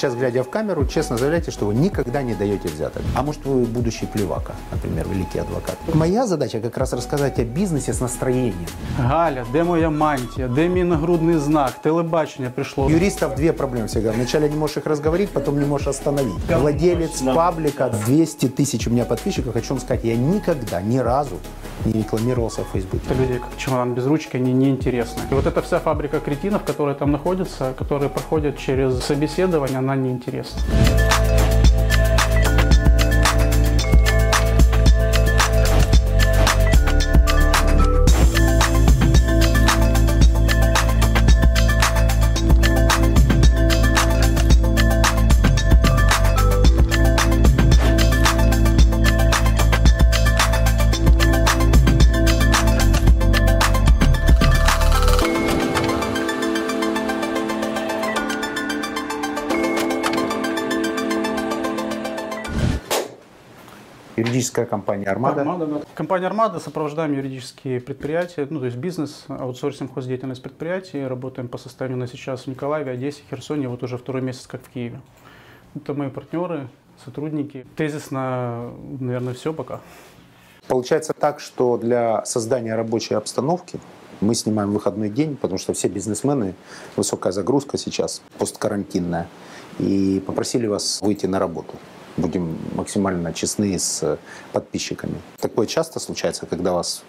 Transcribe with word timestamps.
сейчас, 0.00 0.14
глядя 0.14 0.42
в 0.42 0.48
камеру, 0.48 0.86
честно 0.86 1.18
заявляете, 1.18 1.50
что 1.50 1.66
вы 1.66 1.74
никогда 1.74 2.22
не 2.22 2.34
даете 2.34 2.68
взяток. 2.68 3.02
А 3.14 3.22
может, 3.22 3.44
вы 3.44 3.66
будущий 3.66 4.06
плевака, 4.06 4.54
например, 4.72 5.06
великий 5.12 5.40
адвокат. 5.40 5.76
Моя 5.94 6.26
задача 6.26 6.60
как 6.60 6.78
раз 6.78 6.92
рассказать 6.94 7.38
о 7.38 7.44
бизнесе 7.44 7.92
с 7.92 8.00
настроением. 8.00 8.66
Галя, 8.98 9.44
де 9.52 9.64
моя 9.64 9.90
мантія, 9.90 10.48
де 10.48 10.68
мій 10.68 10.84
нагрудний 10.84 11.36
знак, 11.36 11.72
телебачення 11.82 12.50
прийшло. 12.54 12.86
У 12.86 12.90
юристов 12.90 13.34
две 13.34 13.52
проблемы 13.52 13.86
всегда. 13.86 14.12
Вначале 14.12 14.48
не 14.48 14.56
можешь 14.56 14.76
их 14.76 14.86
разговорить, 14.86 15.28
потом 15.28 15.58
не 15.58 15.66
можешь 15.66 15.88
остановить. 15.88 16.34
Владелец 16.48 17.22
паблика 17.22 17.90
200 18.06 18.46
тысяч 18.46 18.86
у 18.86 18.90
меня 18.90 19.04
подписчиков. 19.04 19.52
Хочу 19.52 19.74
вам 19.74 19.80
сказать, 19.80 20.04
я 20.04 20.16
никогда, 20.16 20.80
ни 20.80 20.98
разу 20.98 21.36
не 21.84 21.92
рекламировался 21.92 22.62
в 22.62 22.68
Фейсбуке. 22.72 23.04
Это 23.06 23.14
люди, 23.14 23.38
как 23.38 23.56
чемодан 23.56 23.94
без 23.94 24.06
ручки, 24.06 24.36
они 24.36 24.52
неинтересны. 24.52 25.20
И 25.30 25.34
вот 25.34 25.46
эта 25.46 25.62
вся 25.62 25.78
фабрика 25.78 26.20
кретинов, 26.20 26.62
которые 26.64 26.94
там 26.94 27.10
находятся, 27.10 27.72
которые 27.78 28.10
проходят 28.10 28.58
через 28.58 29.02
собеседование, 29.02 29.80
она 29.92 30.02
неинтересна. 30.02 31.09
Юридическая 64.30 64.64
компания 64.64 65.06
«Армада». 65.06 65.40
Армада, 65.40 65.66
да. 65.66 65.80
Компания 65.94 66.26
«Армада» 66.26 66.60
сопровождаем 66.60 67.12
юридические 67.12 67.80
предприятия, 67.80 68.46
ну, 68.48 68.60
то 68.60 68.66
есть 68.66 68.76
бизнес, 68.76 69.24
аутсорсим 69.28 69.88
хоздеятельность 69.88 70.40
предприятий. 70.40 71.04
Работаем 71.04 71.48
по 71.48 71.58
состоянию 71.58 71.98
на 71.98 72.06
сейчас 72.06 72.42
в 72.42 72.46
Николаеве, 72.46 72.92
Одессе, 72.92 73.22
Херсоне, 73.28 73.68
вот 73.68 73.82
уже 73.82 73.98
второй 73.98 74.22
месяц 74.22 74.46
как 74.46 74.62
в 74.62 74.68
Киеве. 74.68 75.00
Это 75.74 75.94
мои 75.94 76.10
партнеры, 76.10 76.68
сотрудники. 77.04 77.66
Тезисно, 77.76 78.70
наверное, 79.00 79.34
все 79.34 79.52
пока. 79.52 79.80
Получается 80.68 81.12
так, 81.12 81.40
что 81.40 81.76
для 81.76 82.24
создания 82.24 82.76
рабочей 82.76 83.14
обстановки 83.14 83.80
мы 84.20 84.36
снимаем 84.36 84.70
выходной 84.72 85.08
день, 85.08 85.36
потому 85.36 85.58
что 85.58 85.72
все 85.72 85.88
бизнесмены, 85.88 86.54
высокая 86.94 87.32
загрузка 87.32 87.78
сейчас, 87.78 88.22
посткарантинная, 88.38 89.26
и 89.80 90.22
попросили 90.24 90.68
вас 90.68 91.00
выйти 91.00 91.26
на 91.26 91.40
работу. 91.40 91.74
Будем 92.20 92.58
максимально 92.74 93.32
честны 93.32 93.78
с 93.78 94.18
подписчиками. 94.52 95.14
Такое 95.40 95.66
часто 95.66 96.00
случается, 96.00 96.46
когда 96.46 96.72
вас 96.72 97.02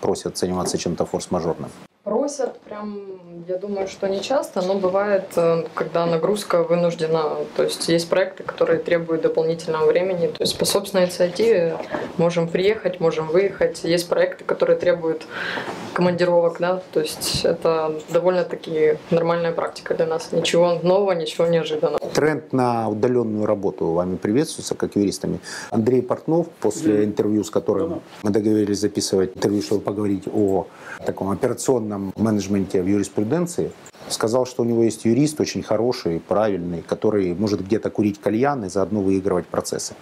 просят 0.00 0.38
заниматься 0.38 0.78
чем-то 0.78 1.04
форс-мажорным? 1.04 1.70
Просят 2.04 2.60
прям, 2.60 3.17
я 3.48 3.56
думаю, 3.56 3.88
что 3.88 4.08
не 4.08 4.20
часто, 4.20 4.60
но 4.60 4.74
бывает, 4.74 5.24
э, 5.36 5.64
когда 5.74 6.04
нагрузка 6.04 6.62
вынуждена. 6.62 7.36
То 7.56 7.62
есть 7.62 7.88
есть 7.88 8.08
проекты, 8.10 8.42
которые 8.42 8.78
требуют 8.78 9.22
дополнительного 9.22 9.86
времени. 9.86 10.26
То 10.26 10.42
есть 10.42 10.58
по 10.58 10.66
собственной 10.66 11.04
инициативе 11.04 11.78
можем 12.18 12.48
приехать, 12.48 13.00
можем 13.00 13.28
выехать. 13.28 13.84
Есть 13.84 14.08
проекты, 14.08 14.44
которые 14.44 14.78
требуют 14.78 15.26
командировок, 15.94 16.58
да. 16.60 16.82
То 16.92 17.00
есть 17.00 17.44
это 17.44 17.94
довольно-таки 18.10 18.98
нормальная 19.10 19.52
практика 19.52 19.94
для 19.94 20.06
нас. 20.06 20.32
Ничего 20.32 20.78
нового, 20.82 21.12
ничего 21.12 21.46
неожиданного. 21.46 21.98
Тренд 22.14 22.52
на 22.52 22.88
удаленную 22.88 23.46
работу 23.46 23.86
вами 23.92 24.16
приветствуется, 24.16 24.74
как 24.74 24.96
юристами. 24.96 25.40
Андрей 25.70 26.02
Портнов, 26.02 26.48
после 26.60 27.04
интервью, 27.04 27.44
с 27.44 27.50
которым 27.50 28.02
мы 28.22 28.30
договорились 28.30 28.78
записывать 28.78 29.36
интервью, 29.36 29.62
чтобы 29.62 29.80
поговорить 29.80 30.24
о 30.34 30.66
таком 31.06 31.30
операционном 31.30 32.12
менеджменте 32.16 32.82
в 32.82 32.86
юриспруденции, 32.86 33.37
сказал, 34.08 34.46
что 34.46 34.62
у 34.62 34.64
него 34.64 34.82
есть 34.82 35.04
юрист 35.04 35.40
очень 35.40 35.62
хороший, 35.62 36.20
правильный, 36.20 36.82
который 36.82 37.34
может 37.34 37.64
где-то 37.64 37.90
курить 37.90 38.20
кальян 38.20 38.64
и 38.64 38.68
заодно 38.68 39.00
выигрывать 39.00 39.46
процессы. 39.46 39.94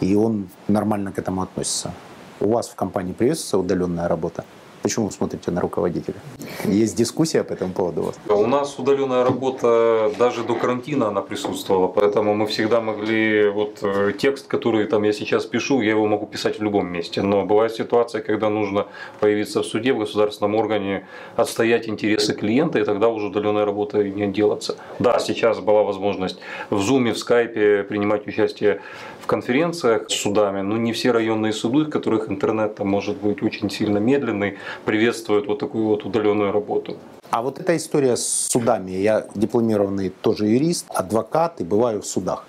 И 0.00 0.14
он 0.14 0.48
нормально 0.68 1.12
к 1.12 1.18
этому 1.18 1.42
относится. 1.42 1.92
У 2.40 2.50
вас 2.50 2.68
в 2.68 2.74
компании 2.74 3.12
приветствуется 3.12 3.58
удаленная 3.58 4.08
работа? 4.08 4.44
Почему 4.82 5.06
вы 5.06 5.12
смотрите 5.12 5.50
на 5.50 5.60
руководителя? 5.60 6.16
Есть 6.64 6.96
дискуссия 6.96 7.44
по 7.44 7.52
этому 7.52 7.72
поводу 7.72 8.00
у 8.00 8.04
вас? 8.04 8.18
У 8.28 8.46
нас 8.46 8.78
удаленная 8.78 9.24
работа 9.24 10.12
даже 10.18 10.44
до 10.44 10.54
карантина 10.54 11.08
она 11.08 11.20
присутствовала, 11.20 11.88
поэтому 11.88 12.34
мы 12.34 12.46
всегда 12.46 12.80
могли 12.80 13.48
вот 13.48 13.78
э, 13.82 14.12
текст, 14.18 14.46
который 14.46 14.86
там 14.86 15.02
я 15.02 15.12
сейчас 15.12 15.44
пишу, 15.46 15.80
я 15.80 15.90
его 15.90 16.06
могу 16.06 16.26
писать 16.26 16.58
в 16.58 16.62
любом 16.62 16.90
месте. 16.92 17.22
Но 17.22 17.44
бывает 17.44 17.72
ситуация, 17.72 18.22
когда 18.22 18.48
нужно 18.48 18.86
появиться 19.20 19.62
в 19.62 19.66
суде, 19.66 19.92
в 19.92 19.98
государственном 19.98 20.54
органе, 20.54 21.06
отстоять 21.36 21.88
интересы 21.88 22.34
клиента, 22.34 22.78
и 22.78 22.84
тогда 22.84 23.08
уже 23.08 23.26
удаленная 23.26 23.64
работа 23.64 24.02
не 24.02 24.26
делаться. 24.26 24.76
Да, 24.98 25.18
сейчас 25.18 25.60
была 25.60 25.82
возможность 25.82 26.38
в 26.70 26.76
Zoom, 26.76 27.12
в 27.12 27.16
Skype 27.16 27.84
принимать 27.84 28.26
участие 28.26 28.80
в 29.24 29.26
конференциях 29.26 30.10
с 30.10 30.14
судами, 30.14 30.60
но 30.60 30.76
не 30.76 30.92
все 30.92 31.10
районные 31.10 31.54
суды, 31.54 31.84
в 31.84 31.90
которых 31.90 32.28
интернет 32.28 32.74
там 32.74 32.88
может 32.88 33.16
быть 33.16 33.42
очень 33.42 33.70
сильно 33.70 33.96
медленный, 33.96 34.58
приветствуют 34.84 35.46
вот 35.46 35.58
такую 35.60 35.86
вот 35.86 36.04
удаленную 36.04 36.43
работу. 36.52 36.96
А 37.30 37.42
вот 37.42 37.58
эта 37.58 37.76
история 37.76 38.16
с 38.16 38.48
судами. 38.50 38.92
Я 38.92 39.26
дипломированный 39.34 40.10
тоже 40.10 40.46
юрист, 40.46 40.86
адвокат 40.88 41.60
и 41.60 41.64
бываю 41.64 42.00
в 42.00 42.06
судах. 42.06 42.44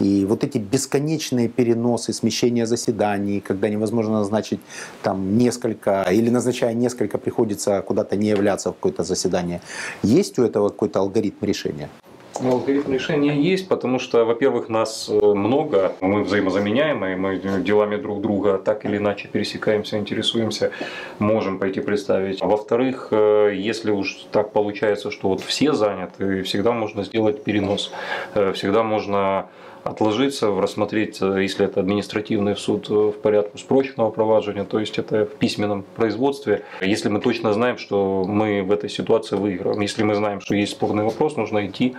И 0.00 0.24
вот 0.26 0.44
эти 0.44 0.58
бесконечные 0.58 1.48
переносы, 1.48 2.12
смещения 2.12 2.66
заседаний, 2.66 3.40
когда 3.40 3.68
невозможно 3.68 4.18
назначить 4.18 4.60
там 5.02 5.36
несколько, 5.36 6.02
или 6.02 6.30
назначая 6.30 6.72
несколько, 6.74 7.18
приходится 7.18 7.82
куда-то 7.82 8.16
не 8.16 8.28
являться 8.28 8.70
в 8.70 8.74
какое-то 8.74 9.02
заседание. 9.02 9.60
Есть 10.04 10.38
у 10.38 10.44
этого 10.44 10.68
какой-то 10.68 11.00
алгоритм 11.00 11.44
решения? 11.44 11.88
Ну, 12.40 12.52
алгоритм 12.52 12.92
решения 12.92 13.34
есть, 13.34 13.68
потому 13.68 13.98
что, 13.98 14.24
во-первых, 14.24 14.68
нас 14.68 15.08
э, 15.08 15.12
много, 15.12 15.92
мы 16.00 16.22
взаимозаменяемые, 16.22 17.16
мы 17.16 17.38
делами 17.38 17.96
друг 17.96 18.20
друга 18.20 18.58
так 18.58 18.84
или 18.84 18.98
иначе 18.98 19.28
пересекаемся, 19.28 19.98
интересуемся, 19.98 20.70
можем 21.18 21.58
пойти 21.58 21.80
представить. 21.80 22.40
Во-вторых, 22.40 23.08
э, 23.10 23.52
если 23.56 23.90
уж 23.90 24.26
так 24.30 24.52
получается, 24.52 25.10
что 25.10 25.28
вот 25.28 25.40
все 25.40 25.72
заняты, 25.72 26.42
всегда 26.42 26.72
можно 26.72 27.02
сделать 27.02 27.42
перенос, 27.42 27.92
э, 28.34 28.52
всегда 28.52 28.84
можно 28.84 29.48
отложиться, 29.84 30.48
рассмотреть, 30.50 31.20
если 31.20 31.64
это 31.64 31.80
административный 31.80 32.56
суд 32.56 32.88
в 32.88 33.12
порядку 33.12 33.58
спрощенного 33.58 34.10
проваджения, 34.10 34.64
то 34.64 34.78
есть 34.78 34.98
это 34.98 35.24
в 35.24 35.36
письменном 35.36 35.84
производстве. 35.96 36.64
Если 36.82 37.08
мы 37.08 37.20
точно 37.20 37.52
знаем, 37.54 37.78
что 37.78 38.24
мы 38.26 38.62
в 38.62 38.70
этой 38.70 38.90
ситуации 38.90 39.36
выигрываем, 39.36 39.80
если 39.80 40.02
мы 40.02 40.14
знаем, 40.14 40.40
что 40.40 40.54
есть 40.54 40.72
спорный 40.72 41.04
вопрос, 41.04 41.36
нужно 41.36 41.66
идти 41.66 41.96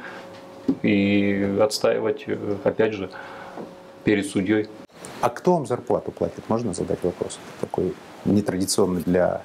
и 0.82 1.58
отстаивать, 1.62 2.26
опять 2.64 2.94
же, 2.94 3.10
перед 4.04 4.26
судьей. 4.26 4.68
А 5.22 5.30
кто 5.30 5.54
вам 5.54 5.66
зарплату 5.66 6.12
платит? 6.12 6.48
Можно 6.48 6.74
задать 6.74 7.00
вопрос 7.04 7.40
такой 7.60 7.94
нетрадиционный 8.26 9.02
для 9.02 9.42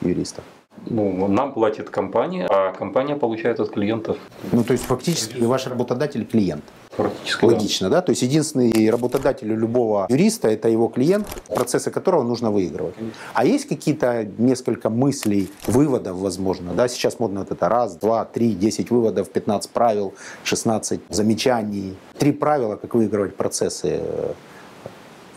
юристов? 0.00 0.44
Ну, 0.86 1.26
нам 1.28 1.52
платит 1.52 1.90
компания, 1.90 2.46
а 2.48 2.72
компания 2.72 3.16
получает 3.16 3.58
от 3.60 3.70
клиентов. 3.70 4.16
Ну, 4.52 4.62
то 4.62 4.72
есть 4.72 4.84
фактически 4.84 5.40
ваш 5.40 5.66
работодатель 5.66 6.24
клиент. 6.24 6.64
Практически. 6.98 7.44
Логично, 7.44 7.88
да. 7.88 7.96
да? 7.96 8.02
То 8.02 8.10
есть 8.10 8.22
единственный 8.22 8.90
работодатель 8.90 9.46
любого 9.46 10.06
юриста 10.08 10.48
это 10.48 10.68
его 10.68 10.88
клиент, 10.88 11.28
процессы 11.46 11.92
которого 11.92 12.24
нужно 12.24 12.50
выигрывать. 12.50 12.94
А 13.34 13.44
есть 13.44 13.68
какие-то 13.68 14.26
несколько 14.36 14.90
мыслей, 14.90 15.48
выводов, 15.66 16.16
возможно, 16.16 16.72
да? 16.74 16.88
Сейчас 16.88 17.20
модно 17.20 17.40
вот 17.40 17.52
это 17.52 17.68
раз, 17.68 17.94
два, 17.96 18.24
три, 18.24 18.52
десять 18.52 18.90
выводов, 18.90 19.30
15 19.30 19.70
правил, 19.70 20.12
16 20.42 21.00
замечаний. 21.08 21.94
Три 22.18 22.32
правила, 22.32 22.74
как 22.74 22.94
выигрывать 22.94 23.36
процессы 23.36 24.00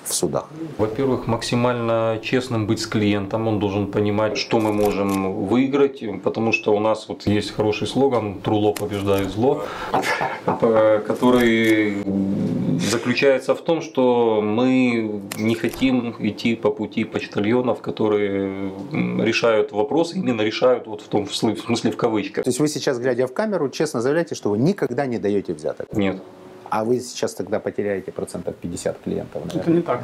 в 0.04 0.14
судах? 0.14 0.50
Во-первых, 0.78 1.28
максимально 1.28 2.20
честным 2.22 2.68
быть 2.68 2.80
с 2.80 2.88
клиентом. 2.88 3.48
Он 3.48 3.60
должен 3.60 3.88
понимать, 3.88 4.38
что 4.38 4.60
мы 4.60 4.74
можем 4.74 5.46
выиграть, 5.46 6.04
потому 6.24 6.52
что 6.52 6.76
у 6.76 6.80
нас 6.80 7.08
вот 7.08 7.28
есть 7.28 7.52
хороший 7.52 7.88
слоган 7.88 8.40
«Труло 8.42 8.74
побеждает 8.74 9.32
зло», 9.32 9.64
который 10.46 12.04
заключается 12.80 13.56
в 13.56 13.62
том, 13.62 13.82
что 13.82 14.42
мы 14.42 15.22
не 15.38 15.56
хотим 15.56 16.16
идти 16.20 16.56
по 16.56 16.72
пути 16.72 17.04
почтальонов, 17.04 17.82
которые 17.82 18.72
решают 18.92 19.72
вопросы, 19.72 20.18
именно 20.18 20.42
решают 20.42 20.88
вот 20.88 21.02
в 21.02 21.08
том 21.08 21.30
смысле 21.30 21.92
в 21.92 21.98
кавычках. 21.98 22.44
То 22.44 22.50
есть 22.50 22.60
вы 22.60 22.68
сейчас, 22.68 23.00
глядя 23.00 23.28
в 23.28 23.34
камеру, 23.34 23.70
честно 23.70 24.02
заявляете, 24.02 24.36
что 24.36 24.50
вы 24.50 24.58
никогда 24.58 25.06
не 25.06 25.20
даете 25.20 25.54
взяток? 25.54 25.88
Нет. 25.94 26.22
А 26.72 26.86
вы 26.86 27.02
сейчас 27.02 27.34
тогда 27.34 27.60
потеряете 27.60 28.14
процентов 28.14 28.56
50 28.56 29.02
клиентов, 29.04 29.44
наверное. 29.46 29.62
Это 29.62 29.72
не 29.72 29.82
так. 29.82 30.04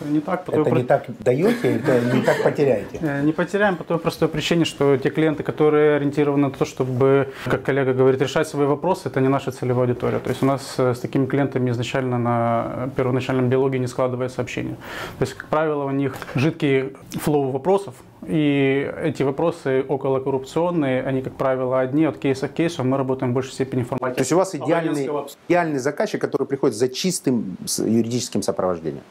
Это 0.00 0.10
не 0.10 0.20
так. 0.20 0.48
Это 0.48 0.70
не 0.70 0.82
так 0.82 1.04
даете, 1.20 1.76
это 1.76 2.00
не 2.14 2.22
так 2.22 2.42
потеряете? 2.42 2.98
Э, 3.08 3.22
не 3.22 3.32
потеряем 3.32 3.76
по 3.76 3.84
той 3.84 3.98
простой 3.98 4.28
причине, 4.28 4.64
что 4.64 4.96
те 4.96 5.10
клиенты, 5.10 5.42
которые 5.42 5.96
ориентированы 5.96 6.48
на 6.48 6.50
то, 6.50 6.64
чтобы, 6.64 7.32
как 7.44 7.62
коллега 7.62 7.94
говорит, 7.94 8.20
решать 8.20 8.48
свои 8.48 8.66
вопросы, 8.66 9.08
это 9.08 9.20
не 9.20 9.28
наша 9.28 9.50
целевая 9.50 9.86
аудитория. 9.86 10.18
То 10.18 10.30
есть 10.30 10.42
у 10.42 10.46
нас 10.46 10.74
э, 10.78 10.94
с 10.94 11.00
такими 11.00 11.26
клиентами 11.26 11.70
изначально 11.70 12.18
на 12.18 12.90
первоначальном 12.96 13.50
диалоге 13.50 13.78
не 13.78 13.86
складывается 13.86 14.42
общение. 14.42 14.76
То 15.18 15.22
есть, 15.24 15.34
как 15.34 15.48
правило, 15.48 15.84
у 15.84 15.90
них 15.90 16.16
жидкий 16.34 16.96
флоу 17.12 17.50
вопросов, 17.50 17.94
и 18.26 18.92
эти 19.02 19.22
вопросы 19.22 19.84
около 19.88 20.20
коррупционные, 20.20 21.02
они, 21.02 21.22
как 21.22 21.34
правило, 21.34 21.80
одни 21.80 22.04
от 22.04 22.18
кейса 22.18 22.48
к 22.48 22.54
кейсу, 22.54 22.84
мы 22.84 22.96
работаем 22.96 23.32
в 23.32 23.34
большей 23.34 23.52
степени 23.52 23.84
формально. 23.84 24.16
То 24.16 24.22
есть 24.22 24.32
у 24.32 24.36
вас 24.36 24.54
идеальный, 24.54 25.08
идеальный 25.48 25.78
заказчик, 25.78 26.20
который 26.20 26.46
приходит 26.46 26.76
за 26.76 26.88
чистым 26.88 27.56
юридическим 27.78 28.42
сопровождением. 28.42 29.02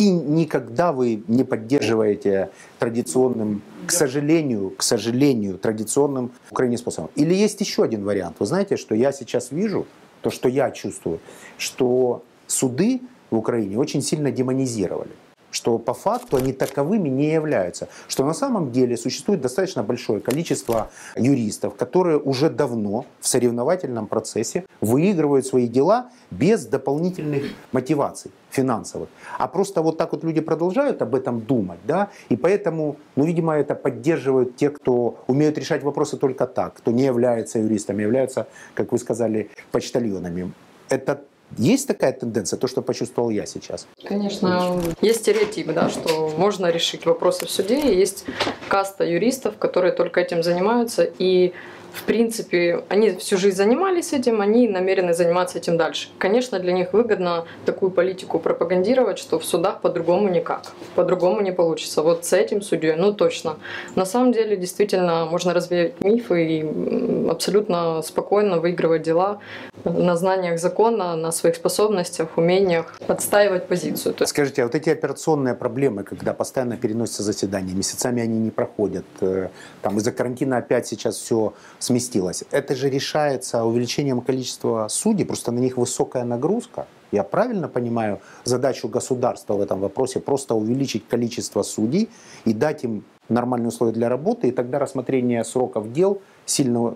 И 0.00 0.08
никогда 0.08 0.92
вы 0.92 1.22
не 1.28 1.44
поддерживаете 1.44 2.48
традиционным, 2.78 3.60
к 3.86 3.92
сожалению, 3.92 4.70
к 4.70 4.82
сожалению, 4.82 5.58
традиционным 5.58 6.32
Украине 6.50 6.78
способом. 6.78 7.10
Или 7.16 7.34
есть 7.34 7.60
еще 7.60 7.82
один 7.82 8.04
вариант. 8.04 8.36
Вы 8.38 8.46
знаете, 8.46 8.78
что 8.78 8.94
я 8.94 9.12
сейчас 9.12 9.50
вижу, 9.50 9.86
то, 10.22 10.30
что 10.30 10.48
я 10.48 10.70
чувствую, 10.70 11.20
что 11.58 12.24
суды 12.46 13.02
в 13.30 13.36
Украине 13.36 13.76
очень 13.76 14.00
сильно 14.00 14.30
демонизировали 14.30 15.12
что 15.50 15.78
по 15.78 15.94
факту 15.94 16.36
они 16.36 16.52
таковыми 16.52 17.08
не 17.08 17.32
являются. 17.32 17.88
Что 18.08 18.24
на 18.24 18.34
самом 18.34 18.72
деле 18.72 18.96
существует 18.96 19.40
достаточно 19.40 19.82
большое 19.82 20.20
количество 20.20 20.90
юристов, 21.16 21.74
которые 21.74 22.18
уже 22.18 22.50
давно 22.50 23.06
в 23.20 23.28
соревновательном 23.28 24.06
процессе 24.06 24.64
выигрывают 24.80 25.46
свои 25.46 25.66
дела 25.68 26.10
без 26.30 26.66
дополнительных 26.66 27.44
мотиваций 27.72 28.30
финансовых. 28.50 29.08
А 29.38 29.46
просто 29.48 29.82
вот 29.82 29.96
так 29.96 30.12
вот 30.12 30.24
люди 30.24 30.40
продолжают 30.40 31.02
об 31.02 31.14
этом 31.14 31.40
думать, 31.40 31.78
да, 31.86 32.10
и 32.28 32.36
поэтому, 32.36 32.96
ну, 33.16 33.24
видимо, 33.24 33.54
это 33.54 33.74
поддерживают 33.74 34.56
те, 34.56 34.70
кто 34.70 35.22
умеют 35.26 35.58
решать 35.58 35.82
вопросы 35.82 36.16
только 36.16 36.46
так, 36.46 36.74
кто 36.74 36.90
не 36.90 37.04
является 37.04 37.58
юристами, 37.58 38.02
являются, 38.02 38.46
как 38.74 38.92
вы 38.92 38.98
сказали, 38.98 39.50
почтальонами. 39.70 40.52
Это 40.88 41.22
есть 41.58 41.88
такая 41.88 42.12
тенденция, 42.12 42.58
то, 42.58 42.66
что 42.66 42.82
почувствовал 42.82 43.30
я 43.30 43.46
сейчас? 43.46 43.86
Конечно. 44.04 44.80
Есть 45.00 45.20
стереотип, 45.20 45.72
да, 45.72 45.88
что 45.88 46.32
можно 46.36 46.70
решить 46.70 47.06
вопросы 47.06 47.46
в 47.46 47.50
суде. 47.50 47.94
Есть 47.98 48.24
каста 48.68 49.04
юристов, 49.04 49.56
которые 49.58 49.92
только 49.92 50.20
этим 50.20 50.42
занимаются. 50.42 51.08
И 51.18 51.52
в 51.92 52.04
принципе, 52.04 52.84
они 52.88 53.10
всю 53.12 53.36
жизнь 53.36 53.56
занимались 53.56 54.12
этим, 54.12 54.40
они 54.40 54.68
намерены 54.68 55.14
заниматься 55.14 55.58
этим 55.58 55.76
дальше. 55.76 56.08
Конечно, 56.18 56.58
для 56.58 56.72
них 56.72 56.92
выгодно 56.92 57.44
такую 57.64 57.90
политику 57.90 58.38
пропагандировать, 58.38 59.18
что 59.18 59.38
в 59.38 59.44
судах 59.44 59.80
по-другому 59.80 60.28
никак, 60.28 60.62
по-другому 60.94 61.40
не 61.40 61.52
получится. 61.52 62.02
Вот 62.02 62.24
с 62.24 62.32
этим 62.32 62.62
судьей, 62.62 62.96
ну 62.96 63.12
точно. 63.12 63.56
На 63.96 64.04
самом 64.04 64.32
деле, 64.32 64.56
действительно, 64.56 65.26
можно 65.26 65.54
развеять 65.54 66.00
мифы 66.00 66.44
и 66.44 67.28
абсолютно 67.30 68.02
спокойно 68.02 68.58
выигрывать 68.60 69.02
дела 69.02 69.38
на 69.84 70.16
знаниях 70.16 70.58
закона, 70.58 71.16
на 71.16 71.32
своих 71.32 71.56
способностях, 71.56 72.28
умениях 72.36 72.94
отстаивать 73.08 73.66
позицию. 73.66 74.14
Скажите, 74.26 74.62
а 74.62 74.64
вот 74.66 74.74
эти 74.74 74.90
операционные 74.90 75.54
проблемы, 75.54 76.04
когда 76.04 76.34
постоянно 76.34 76.76
переносятся 76.76 77.22
заседания, 77.22 77.74
месяцами 77.74 78.22
они 78.22 78.38
не 78.38 78.50
проходят, 78.50 79.04
э, 79.20 79.48
там 79.82 79.96
из-за 79.98 80.12
карантина 80.12 80.58
опять 80.58 80.86
сейчас 80.86 81.16
все 81.16 81.54
сместилось. 81.80 82.44
Это 82.52 82.76
же 82.76 82.88
решается 82.88 83.64
увеличением 83.64 84.20
количества 84.20 84.86
судей, 84.88 85.24
просто 85.24 85.50
на 85.50 85.58
них 85.58 85.76
высокая 85.76 86.24
нагрузка. 86.24 86.86
Я 87.10 87.24
правильно 87.24 87.66
понимаю 87.68 88.20
задачу 88.44 88.88
государства 88.88 89.54
в 89.54 89.60
этом 89.60 89.80
вопросе 89.80 90.20
просто 90.20 90.54
увеличить 90.54 91.08
количество 91.08 91.62
судей 91.62 92.08
и 92.44 92.52
дать 92.52 92.84
им 92.84 93.04
нормальные 93.28 93.68
условия 93.68 93.92
для 93.92 94.08
работы, 94.08 94.48
и 94.48 94.52
тогда 94.52 94.78
рассмотрение 94.78 95.42
сроков 95.44 95.92
дел 95.92 96.22
сильно 96.46 96.94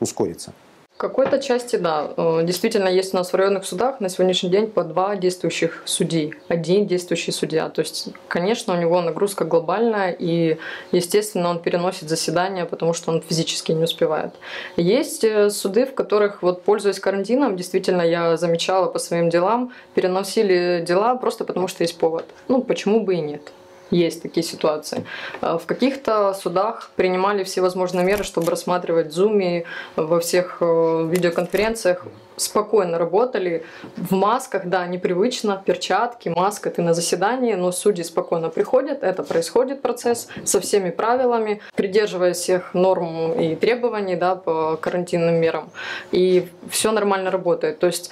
ускорится. 0.00 0.52
Какой-то 0.98 1.38
части, 1.38 1.76
да. 1.76 2.10
Э, 2.16 2.40
действительно, 2.42 2.88
есть 2.88 3.14
у 3.14 3.18
нас 3.18 3.32
в 3.32 3.36
районных 3.36 3.64
судах 3.64 4.00
на 4.00 4.08
сегодняшний 4.08 4.50
день 4.50 4.66
по 4.66 4.82
два 4.82 5.14
действующих 5.14 5.82
судей, 5.84 6.34
один 6.48 6.88
действующий 6.88 7.30
судья. 7.30 7.68
То 7.68 7.82
есть, 7.82 8.08
конечно, 8.26 8.74
у 8.74 8.76
него 8.76 9.00
нагрузка 9.00 9.44
глобальная, 9.44 10.10
и, 10.10 10.58
естественно, 10.90 11.50
он 11.50 11.60
переносит 11.60 12.08
заседания, 12.08 12.64
потому 12.64 12.94
что 12.94 13.12
он 13.12 13.22
физически 13.22 13.70
не 13.70 13.84
успевает. 13.84 14.32
Есть 14.76 15.22
э, 15.22 15.50
суды, 15.50 15.86
в 15.86 15.94
которых, 15.94 16.42
вот, 16.42 16.64
пользуясь 16.64 16.98
карантином, 16.98 17.56
действительно, 17.56 18.02
я 18.02 18.36
замечала 18.36 18.86
по 18.86 18.98
своим 18.98 19.30
делам, 19.30 19.72
переносили 19.94 20.84
дела 20.84 21.14
просто 21.14 21.44
потому, 21.44 21.68
что 21.68 21.84
есть 21.84 21.96
повод. 21.96 22.24
Ну, 22.48 22.60
почему 22.60 23.04
бы 23.04 23.14
и 23.14 23.20
нет. 23.20 23.52
Есть 23.90 24.22
такие 24.22 24.44
ситуации. 24.44 25.04
А 25.40 25.56
в 25.58 25.66
каких-то 25.66 26.34
судах 26.34 26.90
принимали 26.96 27.44
все 27.44 27.60
возможные 27.60 28.04
меры, 28.04 28.24
чтобы 28.24 28.50
рассматривать 28.50 29.14
в 29.14 29.18
Zoom, 29.18 29.64
во 29.96 30.20
всех 30.20 30.58
э, 30.60 31.08
видеоконференциях 31.10 32.04
спокойно 32.38 32.98
работали 32.98 33.64
в 33.96 34.14
масках, 34.14 34.66
да, 34.66 34.86
непривычно, 34.86 35.62
перчатки, 35.64 36.28
маска, 36.28 36.70
ты 36.70 36.82
на 36.82 36.94
заседании, 36.94 37.54
но 37.54 37.72
судьи 37.72 38.04
спокойно 38.04 38.48
приходят, 38.48 39.02
это 39.02 39.22
происходит 39.22 39.82
процесс 39.82 40.28
со 40.44 40.60
всеми 40.60 40.90
правилами, 40.90 41.60
придерживаясь 41.74 42.38
всех 42.38 42.74
норм 42.74 43.32
и 43.32 43.54
требований, 43.56 44.16
да, 44.16 44.36
по 44.36 44.76
карантинным 44.76 45.34
мерам, 45.34 45.70
и 46.12 46.48
все 46.70 46.92
нормально 46.92 47.30
работает. 47.30 47.78
То 47.78 47.86
есть 47.86 48.10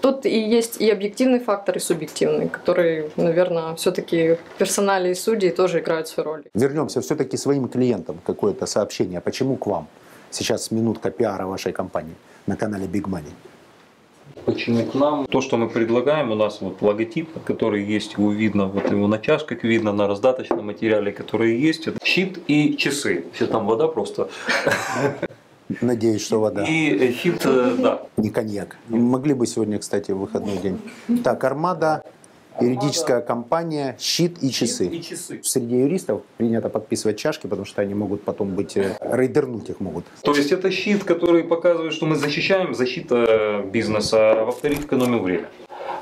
тут 0.00 0.26
и 0.26 0.38
есть 0.38 0.80
и 0.80 0.90
объективный 0.90 1.40
фактор, 1.40 1.76
и 1.76 1.80
субъективный, 1.80 2.48
который, 2.48 3.10
наверное, 3.16 3.74
все-таки 3.74 4.36
персонали 4.58 5.10
и 5.10 5.14
судьи 5.14 5.50
тоже 5.50 5.78
играют 5.80 6.08
свою 6.08 6.30
роль. 6.30 6.44
Вернемся 6.54 7.00
все-таки 7.00 7.36
своим 7.36 7.68
клиентам 7.68 8.18
какое-то 8.26 8.66
сообщение. 8.66 9.20
Почему 9.20 9.56
к 9.56 9.66
вам? 9.66 9.86
Сейчас 10.30 10.70
минутка 10.70 11.10
пиара 11.10 11.46
вашей 11.46 11.72
компании 11.72 12.14
на 12.46 12.56
канале 12.56 12.86
Big 12.86 13.04
Money. 13.04 13.32
Почему 14.48 14.86
к 14.86 14.94
нам? 14.94 15.26
То, 15.26 15.42
что 15.42 15.58
мы 15.58 15.68
предлагаем, 15.68 16.30
у 16.30 16.34
нас 16.34 16.62
вот 16.62 16.80
логотип, 16.80 17.28
который 17.44 17.84
есть, 17.84 18.14
его 18.14 18.32
видно, 18.32 18.66
вот 18.66 18.90
его 18.90 19.06
на 19.06 19.18
чашках 19.18 19.62
видно, 19.62 19.92
на 19.92 20.06
раздаточном 20.06 20.64
материале, 20.64 21.12
который 21.12 21.58
есть. 21.58 21.86
Это 21.86 21.98
щит 22.02 22.38
и 22.46 22.74
часы. 22.78 23.26
Все 23.34 23.46
там 23.46 23.66
вода 23.66 23.88
просто. 23.88 24.30
Надеюсь, 25.82 26.24
что 26.24 26.40
вода. 26.40 26.64
И 26.64 27.12
щит, 27.12 27.42
э, 27.44 27.76
да. 27.78 28.02
Не 28.16 28.30
коньяк. 28.30 28.78
Могли 28.88 29.34
бы 29.34 29.46
сегодня, 29.46 29.78
кстати, 29.78 30.12
выходной 30.12 30.56
день. 30.56 30.80
Так, 31.22 31.44
армада 31.44 32.02
юридическая 32.60 33.20
компания, 33.20 33.96
щит 33.98 34.42
и 34.42 34.50
часы. 34.50 34.86
и 34.86 35.02
часы. 35.02 35.40
Среди 35.42 35.76
юристов 35.76 36.22
принято 36.36 36.68
подписывать 36.68 37.18
чашки, 37.18 37.46
потому 37.46 37.64
что 37.64 37.82
они 37.82 37.94
могут 37.94 38.22
потом 38.22 38.54
быть, 38.54 38.76
э, 38.76 38.96
рейдернуть 39.00 39.70
их 39.70 39.80
могут. 39.80 40.04
То 40.22 40.34
есть 40.34 40.52
это 40.52 40.70
щит, 40.70 41.04
который 41.04 41.44
показывает, 41.44 41.92
что 41.92 42.06
мы 42.06 42.16
защищаем 42.16 42.74
защита 42.74 43.64
бизнеса, 43.72 44.32
а 44.32 44.44
во-вторых, 44.44 44.80
экономим 44.80 45.22
время. 45.22 45.48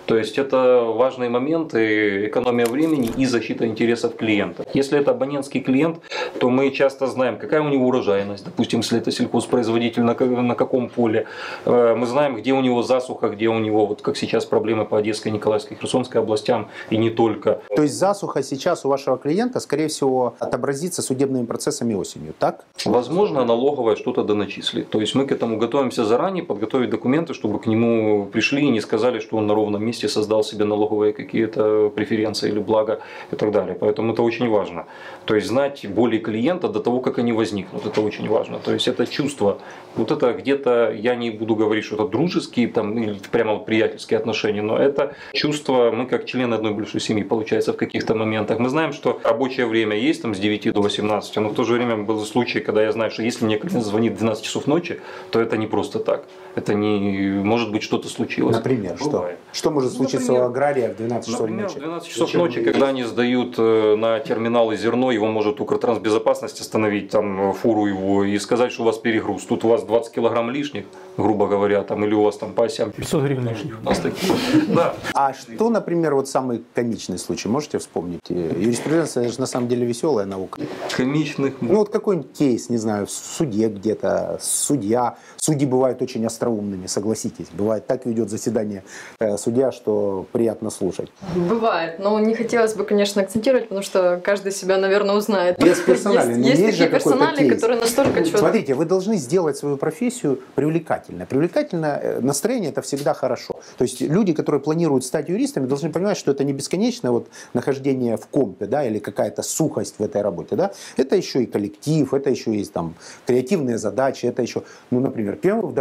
То 0.07 0.17
есть 0.17 0.39
это 0.39 0.83
важные 0.85 1.29
моменты, 1.29 2.27
экономия 2.27 2.67
времени 2.67 3.11
и 3.17 3.27
защита 3.27 3.67
интересов 3.67 4.17
клиента. 4.17 4.65
Если 4.73 4.99
это 4.99 5.11
абонентский 5.11 5.61
клиент, 5.61 5.99
то 6.39 6.49
мы 6.49 6.71
часто 6.71 7.07
знаем, 7.09 7.39
какая 7.39 7.61
у 7.61 7.69
него 7.69 7.89
урожайность, 7.89 8.45
допустим, 8.45 8.81
если 8.81 8.99
это 8.99 9.11
сельхозпроизводитель, 9.11 10.03
на, 10.03 10.55
каком 10.55 10.89
поле. 10.89 11.27
Э, 11.65 11.95
мы 11.97 12.07
знаем, 12.07 12.37
где 12.37 12.53
у 12.53 12.61
него 12.61 12.83
засуха, 12.83 13.29
где 13.29 13.49
у 13.49 13.59
него, 13.59 13.87
вот 13.87 14.01
как 14.01 14.17
сейчас 14.17 14.45
проблемы 14.45 14.85
по 14.85 14.99
Одесской, 14.99 15.33
Николаевской, 15.33 15.77
Херсонской 15.77 16.21
областям 16.21 16.69
и 16.91 16.97
не 16.97 17.11
только. 17.11 17.61
То 17.75 17.83
есть 17.83 17.95
засуха 17.95 18.43
сейчас 18.43 18.85
у 18.85 18.89
вашего 18.89 19.19
клиента, 19.19 19.61
скорее 19.61 19.89
всего, 19.89 20.35
отобразится 20.39 21.03
судебными 21.03 21.47
процессами 21.47 21.95
осенью, 21.95 22.33
так? 22.39 22.65
Возможно, 22.85 23.45
налоговая 23.45 23.97
что-то 23.97 24.23
доначислит. 24.23 24.89
То 24.91 25.01
есть 25.01 25.15
мы 25.15 25.27
к 25.27 25.33
этому 25.33 25.59
готовимся 25.59 26.05
заранее, 26.05 26.45
подготовить 26.45 26.91
документы, 26.91 27.35
чтобы 27.35 27.59
к 27.59 27.67
нему 27.67 28.27
пришли 28.27 28.63
и 28.63 28.71
не 28.71 28.81
сказали, 28.81 29.19
что 29.19 29.37
он 29.37 29.47
на 29.47 29.55
ровном 29.55 29.85
месте 29.85 29.96
месте 29.97 30.09
создал 30.09 30.45
себе 30.45 30.65
налоговые 30.65 31.13
какие-то 31.13 31.91
преференции 31.95 32.51
или 32.51 32.59
блага 32.59 33.01
и 33.33 33.37
так 33.37 33.51
далее. 33.51 33.75
Поэтому 33.75 34.13
это 34.13 34.23
очень 34.23 34.49
важно. 34.49 34.85
То 35.25 35.35
есть 35.35 35.47
знать 35.47 35.87
боли 35.89 36.19
клиента 36.19 36.69
до 36.69 36.81
того, 36.81 37.01
как 37.01 37.19
они 37.19 37.33
возникнут, 37.33 37.87
это 37.87 38.01
очень 38.01 38.29
важно. 38.29 38.59
То 38.59 38.73
есть 38.73 38.89
это 38.89 39.07
чувство, 39.07 39.59
вот 39.97 40.11
это 40.11 40.33
где-то, 40.33 40.93
я 40.93 41.15
не 41.15 41.31
буду 41.31 41.57
говорить, 41.57 41.85
что 41.85 41.95
это 41.95 42.09
дружеские 42.09 42.69
там, 42.69 42.99
или 42.99 43.19
прямо 43.31 43.55
вот 43.55 43.67
приятельские 43.67 44.19
отношения, 44.19 44.63
но 44.63 44.77
это 44.77 45.15
чувство, 45.33 45.91
мы 45.91 46.07
как 46.07 46.27
члены 46.27 46.55
одной 46.55 46.73
большой 46.73 47.01
семьи, 47.01 47.25
получается, 47.25 47.73
в 47.73 47.77
каких-то 47.77 48.15
моментах. 48.15 48.59
Мы 48.59 48.69
знаем, 48.69 48.93
что 48.93 49.21
рабочее 49.25 49.67
время 49.67 49.97
есть 49.97 50.23
там 50.23 50.35
с 50.35 50.39
9 50.39 50.73
до 50.73 50.83
18, 50.83 51.37
но 51.37 51.49
в 51.49 51.55
то 51.55 51.65
же 51.65 51.75
время 51.75 51.97
был 51.97 52.25
случай, 52.25 52.61
когда 52.61 52.83
я 52.83 52.93
знаю, 52.93 53.11
что 53.11 53.23
если 53.23 53.45
мне 53.45 53.59
клиент 53.59 53.85
звонит 53.85 54.13
в 54.13 54.19
12 54.19 54.45
часов 54.45 54.67
ночи, 54.67 55.01
то 55.31 55.41
это 55.41 55.57
не 55.57 55.67
просто 55.67 55.99
так. 55.99 56.25
Это 56.57 56.75
не 56.75 57.43
может 57.45 57.71
быть 57.71 57.83
что-то 57.83 58.09
случилось. 58.09 58.57
Например, 58.57 58.97
Бывает. 58.99 59.39
что? 59.53 59.59
Что 59.59 59.71
может 59.71 59.91
Ну, 59.93 59.97
случиться 59.99 60.33
например, 60.33 60.43
у 60.43 60.47
агрария 60.47 60.89
в 60.93 60.97
12 60.97 61.27
часов 61.27 61.41
Например, 61.43 61.65
ночи? 61.65 61.77
в 61.77 61.79
12 61.81 62.09
часов 62.09 62.27
Зачем 62.27 62.41
ночи, 62.41 62.65
когда 62.65 62.89
они 62.89 63.05
сдают 63.05 63.55
э, 63.59 63.95
на 63.97 64.19
терминалы 64.21 64.77
зерно, 64.77 65.11
его 65.13 65.27
может 65.27 65.61
Укртрансбезопасность 65.61 66.61
остановить, 66.61 67.11
там, 67.11 67.51
э, 67.51 67.53
фуру 67.53 67.87
его, 67.87 68.25
и 68.25 68.39
сказать, 68.39 68.73
что 68.73 68.83
у 68.83 68.87
вас 68.87 68.97
перегруз. 68.99 69.45
Тут 69.45 69.65
у 69.65 69.69
вас 69.69 69.83
20 69.85 70.13
килограмм 70.15 70.51
лишних, 70.51 70.87
грубо 71.19 71.47
говоря, 71.47 71.83
там, 71.83 72.05
или 72.05 72.15
у 72.15 72.23
вас 72.23 72.39
там 72.39 72.53
по 72.55 72.65
осям 72.65 72.91
500 72.91 73.23
гривен 73.23 73.49
лишних. 73.49 73.79
у 73.83 73.85
нас 73.85 73.99
такие. 73.99 74.33
Да. 74.69 74.95
А 75.13 75.35
что, 75.35 75.69
например, 75.69 76.15
вот 76.15 76.27
самый 76.29 76.65
комичный 76.75 77.19
случай, 77.19 77.49
можете 77.49 77.79
вспомнить? 77.79 78.21
Э, 78.31 78.55
Юриспруденция 78.59 79.25
это 79.25 79.33
же 79.35 79.41
на 79.41 79.47
самом 79.47 79.69
деле 79.69 79.85
веселая 79.87 80.25
наука. 80.27 80.63
Комичных. 80.97 81.55
Ну 81.61 81.77
вот 81.77 81.91
какой-нибудь 81.91 82.33
кейс, 82.33 82.71
не 82.71 82.79
знаю, 82.79 83.05
в 83.07 83.11
суде 83.11 83.69
где-то, 83.69 84.39
судья. 84.41 85.19
Судьи 85.37 85.67
бывают 85.67 86.01
очень 86.01 86.25
остроумными, 86.47 86.87
согласитесь. 86.87 87.47
Бывает 87.53 87.87
так 87.87 88.07
ведет 88.07 88.31
заседание 88.31 88.83
э, 89.19 89.37
судья, 89.37 89.73
что 89.73 90.27
приятно 90.33 90.71
слушать. 90.71 91.11
Бывает, 91.35 91.99
но 91.99 92.19
не 92.21 92.35
хотелось 92.35 92.75
бы, 92.75 92.85
конечно, 92.85 93.23
акцентировать, 93.23 93.65
потому 93.65 93.83
что 93.83 94.21
каждый 94.23 94.53
себя, 94.53 94.79
наверное, 94.79 95.17
узнает. 95.17 95.59
Без 95.59 95.79
персонали. 95.81 96.35
Есть, 96.35 96.49
есть 96.49 96.61
есть 96.61 96.79
такие 96.79 96.89
персонали, 96.91 97.39
кейс. 97.39 97.55
которые 97.55 97.81
настолько 97.81 98.25
четко... 98.25 98.39
Смотрите, 98.39 98.75
вы 98.75 98.85
должны 98.85 99.17
сделать 99.17 99.57
свою 99.57 99.77
профессию 99.77 100.39
привлекательной. 100.55 101.27
Привлекательное 101.27 102.01
э, 102.03 102.21
настроение– 102.21 102.71
это 102.73 102.83
всегда 102.83 103.15
хорошо. 103.15 103.61
То 103.79 103.85
есть 103.85 104.01
люди, 104.01 104.33
которые 104.33 104.61
планируют 104.61 105.05
стать 105.05 105.29
юристами, 105.29 105.67
должны 105.67 105.91
понимать, 105.91 106.17
что 106.17 106.31
это 106.31 106.45
не 106.45 106.53
бесконечное 106.53 107.11
вот 107.11 107.29
нахождение 107.55 108.17
в 108.17 108.27
компе, 108.27 108.67
да, 108.67 108.85
или 108.85 108.99
какая-то 108.99 109.43
сухость 109.43 109.97
в 109.99 110.03
этой 110.03 110.23
работе, 110.23 110.57
да. 110.57 110.71
Это 110.97 111.17
еще 111.17 111.43
и 111.43 111.47
коллектив, 111.47 112.15
это 112.15 112.31
еще 112.31 112.55
есть 112.55 112.73
там 112.73 112.95
креативные 113.27 113.79
задачи, 113.79 114.27
это 114.27 114.43
еще, 114.43 114.63
ну, 114.91 115.01
например, 115.01 115.37
первым 115.37 115.67
вы 115.67 115.73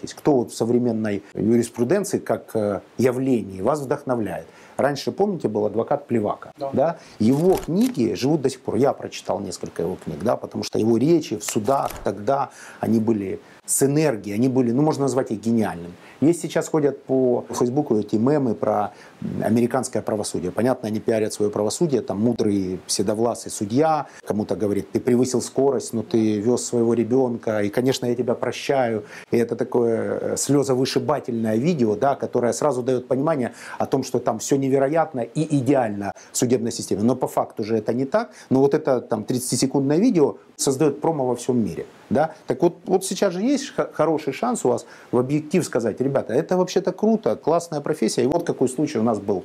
вдохновляетесь. 0.00 0.14
Кто 0.14 0.36
вот 0.36 0.50
в 0.50 0.54
современной 0.54 1.22
юриспруденции 1.34 2.18
как 2.18 2.50
э, 2.54 2.80
явлении 2.98 3.60
вас 3.60 3.80
вдохновляет? 3.80 4.46
Раньше, 4.76 5.12
помните, 5.12 5.48
был 5.48 5.66
адвокат 5.66 6.06
Плевака. 6.06 6.52
Да. 6.72 6.96
Его 7.18 7.56
книги 7.56 8.14
живут 8.14 8.40
до 8.40 8.48
сих 8.48 8.60
пор. 8.60 8.76
Я 8.76 8.92
прочитал 8.92 9.40
несколько 9.40 9.82
его 9.82 9.96
книг, 10.02 10.18
да, 10.22 10.36
потому 10.36 10.64
что 10.64 10.78
его 10.78 10.96
речи 10.96 11.36
в 11.36 11.44
судах 11.44 11.90
тогда, 12.02 12.50
они 12.80 12.98
были 12.98 13.40
с 13.66 13.82
энергией, 13.82 14.34
они 14.34 14.48
были, 14.48 14.72
ну, 14.72 14.82
можно 14.82 15.02
назвать 15.02 15.30
их 15.30 15.40
гениальными. 15.40 15.92
Есть 16.20 16.42
сейчас 16.42 16.68
ходят 16.68 17.02
по 17.04 17.44
Фейсбуку 17.50 17.98
эти 17.98 18.16
мемы 18.16 18.54
про 18.54 18.92
американское 19.42 20.02
правосудие. 20.02 20.52
Понятно, 20.52 20.88
они 20.88 21.00
пиарят 21.00 21.32
свое 21.32 21.50
правосудие, 21.50 22.02
там 22.02 22.20
мудрый 22.20 22.80
седовласый 22.86 23.50
судья 23.50 24.06
кому-то 24.24 24.54
говорит, 24.54 24.92
ты 24.92 25.00
превысил 25.00 25.40
скорость, 25.42 25.92
но 25.92 26.02
ты 26.02 26.38
вез 26.38 26.64
своего 26.64 26.94
ребенка, 26.94 27.62
и, 27.62 27.68
конечно, 27.68 28.06
я 28.06 28.14
тебя 28.14 28.34
прощаю. 28.34 29.04
И 29.30 29.36
это 29.36 29.56
такое 29.56 30.18
э, 30.20 30.36
слезовышибательное 30.36 31.56
видео, 31.56 31.96
да, 31.96 32.14
которое 32.14 32.52
сразу 32.52 32.82
дает 32.82 33.08
понимание 33.08 33.52
о 33.78 33.86
том, 33.86 34.04
что 34.04 34.18
там 34.18 34.38
все 34.38 34.56
невероятно 34.56 35.20
и 35.20 35.56
идеально 35.58 36.12
в 36.32 36.36
судебной 36.36 36.72
системе. 36.72 37.02
Но 37.02 37.16
по 37.16 37.26
факту 37.26 37.64
же 37.64 37.76
это 37.76 37.92
не 37.92 38.04
так. 38.04 38.30
Но 38.50 38.60
вот 38.60 38.74
это 38.74 39.00
там 39.00 39.22
30-секундное 39.22 39.98
видео 39.98 40.36
создает 40.56 41.00
промо 41.00 41.26
во 41.26 41.34
всем 41.34 41.58
мире. 41.64 41.86
Да? 42.10 42.34
Так 42.46 42.62
вот, 42.62 42.76
вот 42.86 43.04
сейчас 43.04 43.32
же 43.32 43.40
есть 43.40 43.72
хороший 43.92 44.32
шанс 44.32 44.64
у 44.64 44.68
вас 44.68 44.86
в 45.12 45.18
объектив 45.18 45.64
сказать, 45.64 46.00
ребята, 46.10 46.34
это 46.34 46.56
вообще-то 46.56 46.92
круто, 46.92 47.36
классная 47.36 47.80
профессия. 47.80 48.24
И 48.24 48.26
вот 48.26 48.44
какой 48.44 48.68
случай 48.68 48.98
у 48.98 49.02
нас 49.02 49.18
был. 49.18 49.44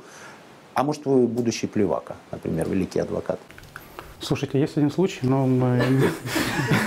А 0.74 0.82
может, 0.82 1.06
вы 1.06 1.26
будущий 1.26 1.68
плевака, 1.68 2.16
например, 2.32 2.68
великий 2.68 3.00
адвокат? 3.00 3.38
Слушайте, 4.20 4.60
есть 4.60 4.76
один 4.76 4.90
случай, 4.90 5.20
но 5.22 5.46
мы... 5.46 5.80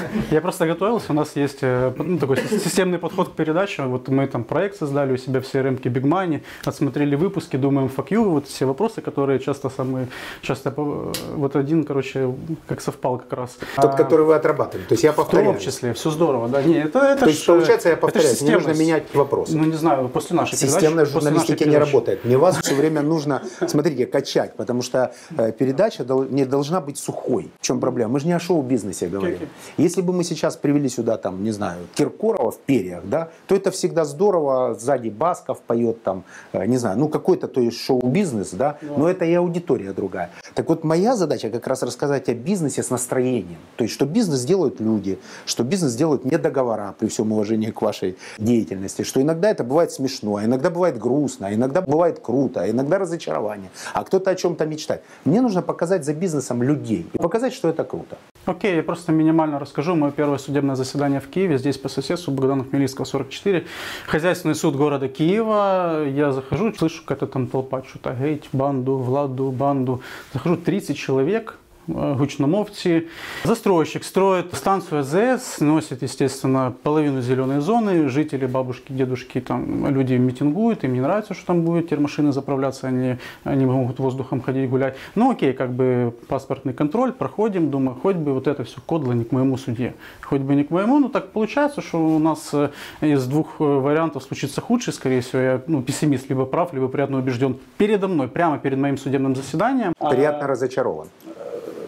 я 0.31 0.41
просто 0.41 0.65
готовился. 0.67 1.11
У 1.11 1.13
нас 1.13 1.35
есть 1.35 1.59
э, 1.61 1.91
ну, 1.97 2.17
такой 2.17 2.37
системный 2.37 2.97
подход 2.99 3.29
к 3.29 3.31
передаче. 3.31 3.83
Вот 3.83 4.07
мы 4.07 4.27
там 4.27 4.43
проект 4.43 4.77
создали 4.77 5.13
у 5.13 5.17
себя 5.17 5.39
в 5.41 5.43
CRM 5.43 5.79
Big 5.81 6.03
Money, 6.03 6.41
отсмотрели 6.65 7.15
выпуски, 7.15 7.57
думаем, 7.57 7.89
fuck 7.95 8.09
you, 8.09 8.23
вот 8.23 8.47
все 8.47 8.65
вопросы, 8.65 9.01
которые 9.01 9.39
часто 9.39 9.69
самые... 9.69 10.07
Часто, 10.41 10.73
э, 10.75 11.11
вот 11.35 11.55
один, 11.55 11.83
короче, 11.83 12.33
как 12.67 12.81
совпал 12.81 13.17
как 13.17 13.33
раз. 13.33 13.57
Тот, 13.75 13.85
А, 13.85 13.97
который 13.97 14.25
вы 14.25 14.35
отрабатываете. 14.35 14.87
То 14.89 14.93
есть 14.93 15.03
я 15.03 15.11
В 15.11 15.15
том 15.15 15.25
повторяю. 15.25 15.59
числе, 15.59 15.93
все 15.93 16.09
здорово, 16.09 16.47
да. 16.47 16.61
Не, 16.63 16.75
это, 16.79 16.99
это 16.99 17.21
То 17.21 17.27
есть, 17.27 17.43
ж, 17.43 17.45
получается, 17.45 17.89
я 17.89 17.93
это 17.93 17.99
ж 17.99 18.01
повторяюсь, 18.01 18.41
не 18.41 18.51
нужно 18.51 18.73
менять 18.73 19.03
вопрос. 19.13 19.49
Ну, 19.49 19.63
не 19.65 19.77
знаю, 19.77 20.09
после 20.09 20.35
нашей 20.35 20.55
Системная 20.55 21.05
передачи. 21.05 21.11
журналистика 21.13 21.69
не 21.69 21.77
работает. 21.77 22.25
Мне 22.25 22.37
вас 22.37 22.57
все 22.57 22.75
время 22.75 23.01
нужно, 23.01 23.41
смотрите, 23.67 24.05
качать, 24.05 24.55
потому 24.55 24.81
что 24.81 25.13
э, 25.37 25.51
передача 25.51 26.03
не 26.29 26.45
должна 26.45 26.81
быть 26.81 26.97
сухой. 26.97 27.51
В 27.59 27.65
чем 27.65 27.79
проблема? 27.79 28.13
Мы 28.13 28.19
же 28.19 28.27
не 28.27 28.33
о 28.33 28.39
шоу-бизнесе 28.39 29.07
говорим. 29.07 29.35
Окей. 29.35 29.47
Если 29.99 30.07
бы 30.07 30.13
мы 30.13 30.23
сейчас 30.23 30.55
привели 30.55 30.87
сюда, 30.87 31.17
там, 31.17 31.43
не 31.43 31.51
знаю, 31.51 31.79
Киркорова 31.93 32.51
в 32.51 32.59
перьях, 32.59 33.03
да, 33.03 33.31
то 33.47 33.55
это 33.55 33.69
всегда 33.69 34.05
здорово. 34.05 34.73
Сзади 34.79 35.09
Басков 35.09 35.59
поет, 35.59 36.03
там, 36.03 36.23
э, 36.53 36.65
не 36.67 36.77
знаю, 36.77 36.97
ну 36.97 37.09
какой-то 37.09 37.49
то 37.49 37.59
есть 37.59 37.81
шоу-бизнес, 37.81 38.51
да, 38.51 38.77
но 38.95 39.09
это 39.09 39.25
и 39.25 39.33
аудитория 39.33 39.91
другая. 39.91 40.29
Так 40.55 40.69
вот, 40.69 40.85
моя 40.85 41.17
задача 41.17 41.49
как 41.49 41.67
раз 41.67 41.83
рассказать 41.83 42.29
о 42.29 42.33
бизнесе 42.33 42.81
с 42.81 42.89
настроением. 42.89 43.59
То 43.75 43.83
есть, 43.83 43.93
что 43.93 44.05
бизнес 44.05 44.45
делают 44.45 44.79
люди, 44.79 45.19
что 45.45 45.65
бизнес 45.65 45.95
делают 45.95 46.23
не 46.23 46.37
договора, 46.37 46.95
при 46.97 47.07
всем 47.09 47.33
уважении 47.33 47.71
к 47.71 47.81
вашей 47.81 48.15
деятельности, 48.37 49.01
что 49.01 49.21
иногда 49.21 49.49
это 49.49 49.65
бывает 49.65 49.91
смешно, 49.91 50.37
а 50.37 50.45
иногда 50.45 50.69
бывает 50.69 50.97
грустно, 50.97 51.47
а 51.47 51.53
иногда 51.53 51.81
бывает 51.81 52.19
круто, 52.19 52.61
а 52.61 52.69
иногда 52.69 52.99
разочарование, 52.99 53.69
а 53.93 54.05
кто-то 54.05 54.31
о 54.31 54.35
чем-то 54.35 54.65
мечтает. 54.65 55.01
Мне 55.25 55.41
нужно 55.41 55.61
показать 55.61 56.05
за 56.05 56.13
бизнесом 56.13 56.63
людей 56.63 57.05
и 57.11 57.17
показать, 57.17 57.51
что 57.53 57.67
это 57.67 57.83
круто. 57.83 58.17
Окей, 58.45 58.77
я 58.77 58.83
просто 58.83 59.11
минимально 59.11 59.59
расскажу. 59.59 59.95
Мое 59.95 60.11
первое 60.11 60.37
судебное 60.37 60.75
заседание 60.75 61.19
в 61.19 61.27
Киеве, 61.27 61.57
здесь 61.57 61.77
по 61.77 61.89
соседству 61.89 62.31
Богдана 62.31 62.63
Хмельницкого, 62.63 63.05
44. 63.05 63.65
Хозяйственный 64.07 64.55
суд 64.55 64.75
города 64.75 65.07
Киева. 65.07 66.05
Я 66.07 66.31
захожу, 66.31 66.73
слышу, 66.73 67.03
какая-то 67.03 67.27
там 67.27 67.47
толпа, 67.47 67.83
что-то 67.83 68.15
геть, 68.19 68.49
банду, 68.51 68.97
владу, 68.97 69.51
банду. 69.51 70.01
Захожу, 70.33 70.57
30 70.57 70.97
человек, 70.97 71.59
гучномовцы. 71.89 73.07
Застройщик 73.43 74.03
строит 74.03 74.53
станцию 74.53 75.01
АЗС, 75.01 75.59
носит, 75.59 76.01
естественно, 76.01 76.73
половину 76.83 77.21
зеленой 77.21 77.59
зоны. 77.59 78.09
Жители, 78.09 78.45
бабушки, 78.45 78.91
дедушки, 78.91 79.41
там 79.41 79.87
люди 79.87 80.13
митингуют, 80.13 80.83
им 80.83 80.93
не 80.93 81.01
нравится, 81.01 81.33
что 81.33 81.47
там 81.47 81.61
будет 81.63 81.87
теперь 81.87 81.99
машины 81.99 82.31
заправляться, 82.31 82.87
они, 82.87 83.17
они 83.43 83.65
могут 83.65 83.99
воздухом 83.99 84.41
ходить, 84.41 84.69
гулять. 84.69 84.95
Ну 85.15 85.31
окей, 85.31 85.53
как 85.53 85.71
бы 85.71 86.13
паспортный 86.27 86.73
контроль, 86.73 87.11
проходим, 87.11 87.69
думаю, 87.69 87.97
хоть 88.01 88.15
бы 88.15 88.33
вот 88.33 88.47
это 88.47 88.63
все 88.63 88.79
кодло 88.85 89.13
не 89.13 89.23
к 89.23 89.31
моему 89.31 89.57
суде. 89.57 89.95
Хоть 90.21 90.41
бы 90.41 90.55
не 90.55 90.63
к 90.63 90.69
моему, 90.69 90.99
но 90.99 91.09
так 91.09 91.31
получается, 91.31 91.81
что 91.81 91.97
у 91.97 92.19
нас 92.19 92.49
э, 92.53 92.69
из 93.01 93.25
двух 93.25 93.59
э, 93.59 93.63
вариантов 93.63 94.23
случится 94.23 94.61
худший, 94.61 94.93
скорее 94.93 95.21
всего, 95.21 95.41
я 95.41 95.61
ну, 95.67 95.81
пессимист, 95.81 96.29
либо 96.29 96.45
прав, 96.45 96.73
либо 96.73 96.87
приятно 96.87 97.17
убежден 97.17 97.57
передо 97.77 98.07
мной, 98.07 98.27
прямо 98.27 98.59
перед 98.59 98.77
моим 98.77 98.97
судебным 98.97 99.35
заседанием. 99.35 99.93
Приятно 99.99 100.47
разочарован 100.47 101.07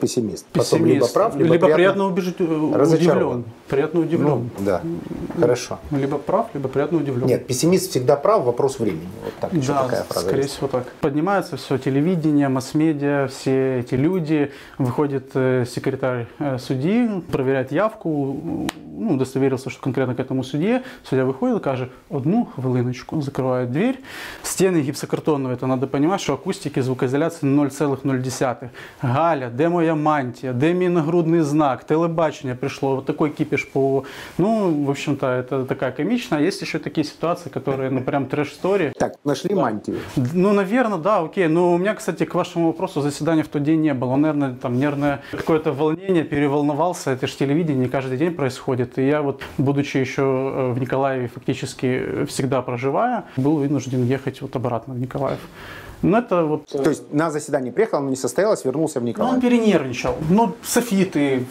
Пессимист. 0.01 0.47
Потом 0.53 0.65
Пессимист. 0.65 0.95
либо 0.95 1.07
прав, 1.09 1.37
либо, 1.37 1.49
приятно, 1.49 1.75
приятно 1.75 2.03
убежд- 2.05 2.77
разочарован. 2.79 3.27
удивлен. 3.39 3.45
Приятно 3.69 4.01
удивлен. 4.01 4.29
Ну, 4.59 4.65
да, 4.65 4.81
хорошо. 5.41 5.79
Либо 5.91 6.19
прав, 6.19 6.47
либо 6.55 6.69
приятно 6.69 6.99
удивлен. 6.99 7.27
Нет, 7.27 7.47
пессимист 7.47 7.91
всегда 7.91 8.17
прав, 8.17 8.45
вопрос 8.45 8.79
времени. 8.81 9.09
Вот 9.25 9.33
так 9.41 9.53
еще 9.53 9.73
Да, 9.73 9.83
такая 9.83 10.03
фраза 10.05 10.27
скорее 10.27 10.43
есть. 10.43 10.55
всего 10.55 10.69
так. 10.69 10.85
Поднимается 11.01 11.57
все 11.57 11.79
телевидение, 11.79 12.49
масс-медиа, 12.49 13.27
все 13.29 13.81
эти 13.81 13.95
люди. 13.95 14.51
Выходит 14.79 15.31
э, 15.35 15.65
секретарь 15.67 16.27
э, 16.39 16.59
судьи, 16.59 17.09
проверяет 17.33 17.73
явку, 17.73 18.37
ну, 18.99 19.15
удостоверился, 19.15 19.71
что 19.71 19.81
конкретно 19.83 20.15
к 20.15 20.21
этому 20.21 20.45
судье. 20.45 20.83
Судья 21.05 21.25
выходит, 21.25 21.63
каже, 21.63 21.89
одну 22.11 22.45
хвилиночку, 22.55 23.21
закрывает 23.23 23.73
дверь. 23.73 23.99
Стены 24.43 24.83
гипсокартонные, 24.83 25.55
это 25.55 25.67
надо 25.67 25.87
понимать, 25.87 26.21
що 26.21 26.35
акустики, 26.35 26.83
звукоізоляції 26.83 27.53
0,0. 27.57 28.69
Галя, 29.01 29.51
де 29.51 29.69
моя 29.69 29.90
мантія, 29.96 30.54
де 30.54 30.74
мій 30.74 30.90
нагрудний 30.90 31.42
знак, 31.42 31.84
телебачення 31.84 32.56
пришло, 32.56 32.96
вот 32.96 33.06
такой 33.06 33.30
кипиш 33.30 33.64
по... 33.64 34.04
Ну, 34.38 34.70
в 34.86 34.90
общем-то, 34.90 35.28
это 35.28 35.66
такая 35.66 35.92
комичная. 35.92 36.42
Есть 36.42 36.62
еще 36.62 36.80
такие 36.80 37.04
ситуации, 37.04 37.50
которые, 37.50 37.90
ну, 37.90 38.02
прям 38.02 38.26
трэш-стори. 38.26 38.92
Так, 39.00 39.14
нашли 39.26 39.56
мантию. 39.56 39.98
Ну, 40.34 40.54
наверное, 40.54 40.98
да, 40.98 41.20
окей. 41.20 41.48
Но 41.48 41.74
у 41.74 41.78
меня, 41.78 41.94
кстати, 41.94 42.26
к 42.26 42.36
вашему 42.36 42.68
вопросу 42.68 43.02
заседания 43.02 43.44
в 43.44 43.48
тот 43.48 43.64
день 43.64 43.82
не 43.82 43.94
было. 43.94 44.16
Наверное, 44.16 44.54
там 44.54 44.78
нервное 44.78 45.20
какое-то 45.32 45.72
волнение, 45.72 46.24
переволновался. 46.24 47.12
Это 47.12 47.28
же 47.28 47.36
телевидение 47.38 47.90
каждый 47.90 48.18
день 48.18 48.34
происходит. 48.34 48.98
И 49.00 49.08
я 49.08 49.22
вот, 49.22 49.42
будучи 49.58 49.98
еще 49.98 50.72
в 50.74 50.80
Николаеве, 50.80 51.28
фактически 51.28 52.26
всегда 52.26 52.62
проживая, 52.62 53.24
был 53.38 53.58
вынужден 53.58 54.04
ехать 54.04 54.42
вот 54.42 54.56
обратно 54.56 54.94
в 54.94 55.00
Николаев. 55.00 55.40
Ну, 56.02 56.18
это 56.18 56.44
вот... 56.46 56.66
То 56.66 56.90
есть 56.90 57.14
на 57.14 57.30
заседание 57.32 57.72
приехал, 57.72 57.98
оно 58.00 58.10
не 58.10 58.16
состоялось, 58.16 58.66
вернулся 58.66 59.00
в 59.00 59.04
Ну, 59.04 59.10
Николаев. 59.10 59.36
он 59.36 59.42
перенервничал. 59.42 60.16
Ну, 60.30 60.54
софиты, 60.64 61.46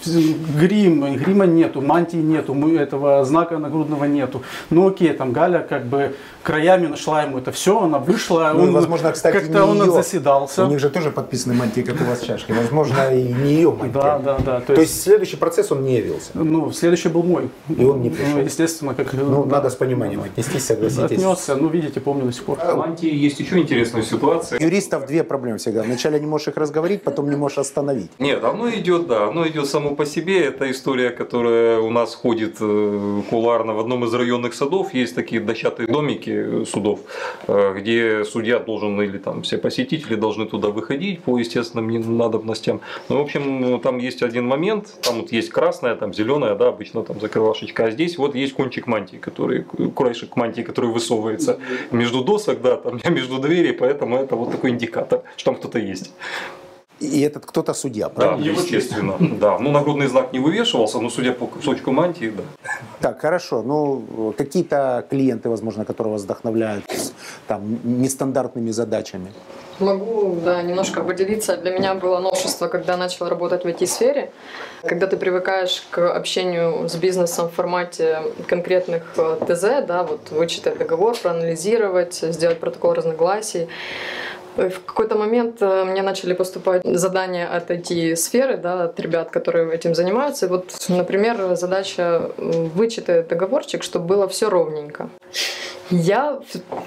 грим, 0.59 1.17
грима 1.17 1.47
нету, 1.47 1.81
мантии 1.81 2.17
нету, 2.17 2.55
мы 2.55 2.77
этого 2.77 3.25
знака 3.25 3.59
нагрудного 3.59 4.05
нету. 4.05 4.43
Ну, 4.71 4.89
окей, 4.89 5.13
там 5.13 5.33
Галя 5.33 5.61
как 5.61 5.87
бы 5.87 6.15
краями 6.43 6.87
нашла 6.89 7.23
ему 7.23 7.39
это 7.39 7.53
все, 7.53 7.81
она 7.81 7.99
вышла, 7.99 8.53
Ну, 8.55 8.65
он 8.65 8.73
возможно, 8.73 9.13
кстати, 9.13 9.35
как-то 9.35 9.53
не 9.53 9.61
он 9.61 9.83
её. 9.83 9.93
заседался. 9.93 10.65
У 10.65 10.69
них 10.69 10.81
же 10.81 10.91
тоже 10.91 11.11
подписаны 11.11 11.55
мантии, 11.55 11.83
как 11.83 12.01
у 12.01 12.05
вас 12.05 12.21
чашки. 12.21 12.53
Возможно, 12.53 13.15
и 13.15 13.33
не 13.33 13.53
ее 13.55 13.71
мантия. 13.71 14.01
Да, 14.01 14.19
да, 14.19 14.39
да. 14.39 14.61
То 14.61 14.73
есть 14.81 15.03
следующий 15.03 15.37
процесс 15.37 15.71
он 15.71 15.85
не 15.85 15.97
явился. 15.97 16.31
ну, 16.35 16.73
следующий 16.73 17.09
был 17.09 17.23
мой. 17.23 17.51
И 17.69 17.85
он 17.85 18.03
не 18.03 18.11
пришел. 18.11 18.39
Ну, 18.39 18.43
естественно, 18.43 18.95
как... 18.95 19.13
Ну, 19.13 19.45
надо 19.45 19.71
с 19.71 19.75
пониманием 19.75 20.23
отнестись, 20.23 20.65
согласитесь. 20.67 21.19
Отнесся, 21.19 21.55
ну, 21.57 21.69
видите, 21.69 22.01
помню 22.01 22.25
до 22.27 22.33
сих 22.33 22.45
пор. 22.45 22.59
В 22.59 22.77
Мантии 22.77 23.15
есть 23.15 23.39
еще 23.41 23.59
интересная 23.59 24.03
ситуация. 24.03 24.40
У 24.53 24.63
юристов 24.63 25.07
две 25.07 25.25
проблемы 25.25 25.59
всегда. 25.59 25.83
Вначале 25.83 26.21
не 26.21 26.27
можешь 26.27 26.49
их 26.49 26.57
разговорить, 26.57 27.03
потом 27.03 27.31
не 27.31 27.37
можешь 27.37 27.59
остановить. 27.59 28.11
Нет, 28.19 28.45
оно 28.45 28.71
идет, 28.71 29.07
да, 29.07 29.29
оно 29.29 29.47
идет 29.49 29.67
само 29.67 29.95
по 29.95 30.07
себе. 30.07 30.45
Это 30.45 30.71
история, 30.71 31.11
которая 31.11 31.81
у 31.81 31.91
нас 31.91 32.15
ходит 32.15 32.57
э, 32.61 33.23
куларно. 33.31 33.75
В 33.75 33.81
одном 33.81 34.05
из 34.05 34.15
районных 34.15 34.55
садов 34.55 34.95
есть 34.95 35.15
такие 35.15 35.41
дощатые 35.41 35.87
домики 35.87 36.65
судов, 36.65 37.01
э, 37.49 37.75
где 37.77 38.25
судья 38.25 38.59
должен 38.59 39.01
или 39.01 39.19
там 39.19 39.43
все 39.43 39.59
посетители 39.59 40.15
должны 40.15 40.47
туда 40.47 40.69
выходить 40.69 41.23
по 41.23 41.39
естественным 41.39 42.17
надобностям. 42.17 42.81
Ну, 43.09 43.19
в 43.19 43.21
общем, 43.21 43.81
там 43.81 43.99
есть 43.99 44.23
один 44.23 44.47
момент, 44.47 44.95
там 45.03 45.21
вот 45.21 45.33
есть 45.33 45.51
красная, 45.51 45.95
там 45.97 46.15
зеленая, 46.15 46.55
да, 46.55 46.69
обычно 46.69 47.03
там 47.03 47.21
закрывашечка, 47.21 47.85
а 47.85 47.91
здесь 47.91 48.19
вот 48.19 48.35
есть 48.35 48.55
кончик 48.55 48.87
мантии, 48.87 49.17
который, 49.17 49.65
краешек 49.95 50.37
мантии, 50.37 50.63
который 50.63 50.91
высовывается 50.91 51.59
между 51.91 52.25
досок, 52.25 52.61
да, 52.63 52.77
там 52.77 53.01
между 53.15 53.39
дверей, 53.39 53.73
поэтому 53.73 54.19
это 54.31 54.37
вот 54.37 54.53
такой 54.53 54.71
индикатор, 54.71 55.23
что 55.37 55.51
там 55.51 55.57
кто-то 55.61 55.79
есть. 55.79 56.13
И 57.01 57.21
этот 57.23 57.47
кто-то 57.47 57.73
судья, 57.75 58.09
Да, 58.09 58.15
правильно? 58.15 58.51
естественно. 58.51 59.17
Да, 59.19 59.59
ну 59.59 59.71
нагрудный 59.71 60.07
знак 60.07 60.33
не 60.33 60.39
вывешивался, 60.39 61.01
но 61.01 61.11
судя 61.11 61.33
по 61.33 61.47
кусочку 61.47 61.93
мантии, 61.93 62.31
да. 62.37 62.43
Так, 63.01 63.21
хорошо. 63.23 63.63
Ну, 63.63 64.35
какие-то 64.37 65.05
клиенты, 65.11 65.49
возможно, 65.49 65.85
которые 65.85 66.13
вас 66.13 66.23
вдохновляют 66.23 66.85
с 66.91 67.13
там, 67.49 67.79
нестандартными 67.85 68.71
задачами. 68.71 69.33
Могу, 69.81 70.39
да, 70.45 70.63
немножко 70.63 71.03
поделиться. 71.03 71.57
Для 71.57 71.71
меня 71.71 71.95
было 71.95 72.19
новшество, 72.19 72.69
когда 72.69 72.97
начала 72.97 73.31
работать 73.31 73.65
в 73.65 73.67
IT-сфере. 73.67 74.31
Когда 74.83 75.07
ты 75.07 75.17
привыкаешь 75.17 75.83
к 75.91 76.15
общению 76.15 76.89
с 76.89 76.97
бизнесом 76.97 77.49
в 77.49 77.55
формате 77.55 78.19
конкретных 78.47 79.05
э, 79.17 79.37
ТЗ, 79.49 79.87
да, 79.87 80.03
вот 80.03 80.31
вычитать 80.31 80.77
договор, 80.79 81.17
проанализировать, 81.17 82.15
сделать 82.15 82.61
протокол 82.61 82.93
разногласий. 82.93 83.69
В 84.57 84.85
какой-то 84.85 85.17
момент 85.17 85.57
э, 85.61 85.85
мне 85.85 86.03
начали 86.03 86.35
поступать 86.35 86.83
задания 86.85 87.49
от 87.49 87.71
IT-сферы, 87.71 88.57
да, 88.57 88.85
от 88.85 88.99
ребят, 89.01 89.31
которые 89.31 89.73
этим 89.73 89.95
занимаются. 89.95 90.47
И 90.47 90.49
вот, 90.49 90.75
например, 90.89 91.55
задача 91.55 92.31
вычитать 92.37 93.29
договорчик, 93.29 93.83
чтобы 93.83 94.07
было 94.07 94.29
все 94.29 94.51
ровненько. 94.51 95.09
Я 95.91 96.41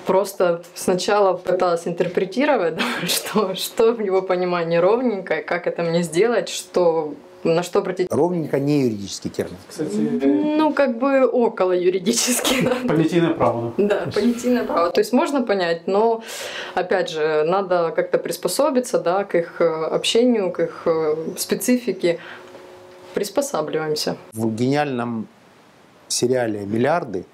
просто 0.05 0.63
сначала 0.73 1.33
пыталась 1.33 1.87
интерпретировать, 1.87 2.75
да, 3.01 3.07
что, 3.07 3.55
что 3.55 3.93
в 3.93 3.99
его 3.99 4.21
понимании 4.21 4.77
ровненько, 4.77 5.41
как 5.41 5.67
это 5.67 5.83
мне 5.83 6.03
сделать, 6.03 6.49
что, 6.49 7.13
на 7.43 7.63
что 7.63 7.79
обратить. 7.79 8.11
Ровненько 8.11 8.59
не 8.59 8.83
юридический 8.83 9.29
термин. 9.29 9.57
Кстати, 9.67 9.95
Ну, 9.95 10.73
как 10.73 10.97
бы 10.97 11.25
около 11.25 11.73
юридически, 11.73 12.61
да. 12.61 12.75
понятийное 12.87 13.33
право. 13.33 13.73
да. 13.77 14.05
Да, 14.05 14.11
понятийное 14.11 14.63
право. 14.63 14.91
То 14.91 15.01
есть 15.01 15.13
можно 15.13 15.41
понять, 15.41 15.87
но 15.87 16.23
опять 16.75 17.09
же, 17.09 17.43
надо 17.45 17.91
как-то 17.95 18.17
приспособиться 18.17 18.99
да, 18.99 19.23
к 19.23 19.35
их 19.35 19.61
э, 19.61 19.65
общению, 19.65 20.51
к 20.51 20.59
их 20.59 20.81
э, 20.85 21.15
специфике. 21.37 22.19
Приспосабливаемся. 23.13 24.17
В 24.31 24.53
гениальном 24.55 25.27
сериале 26.07 26.61
«Миллиарды» 26.65 27.25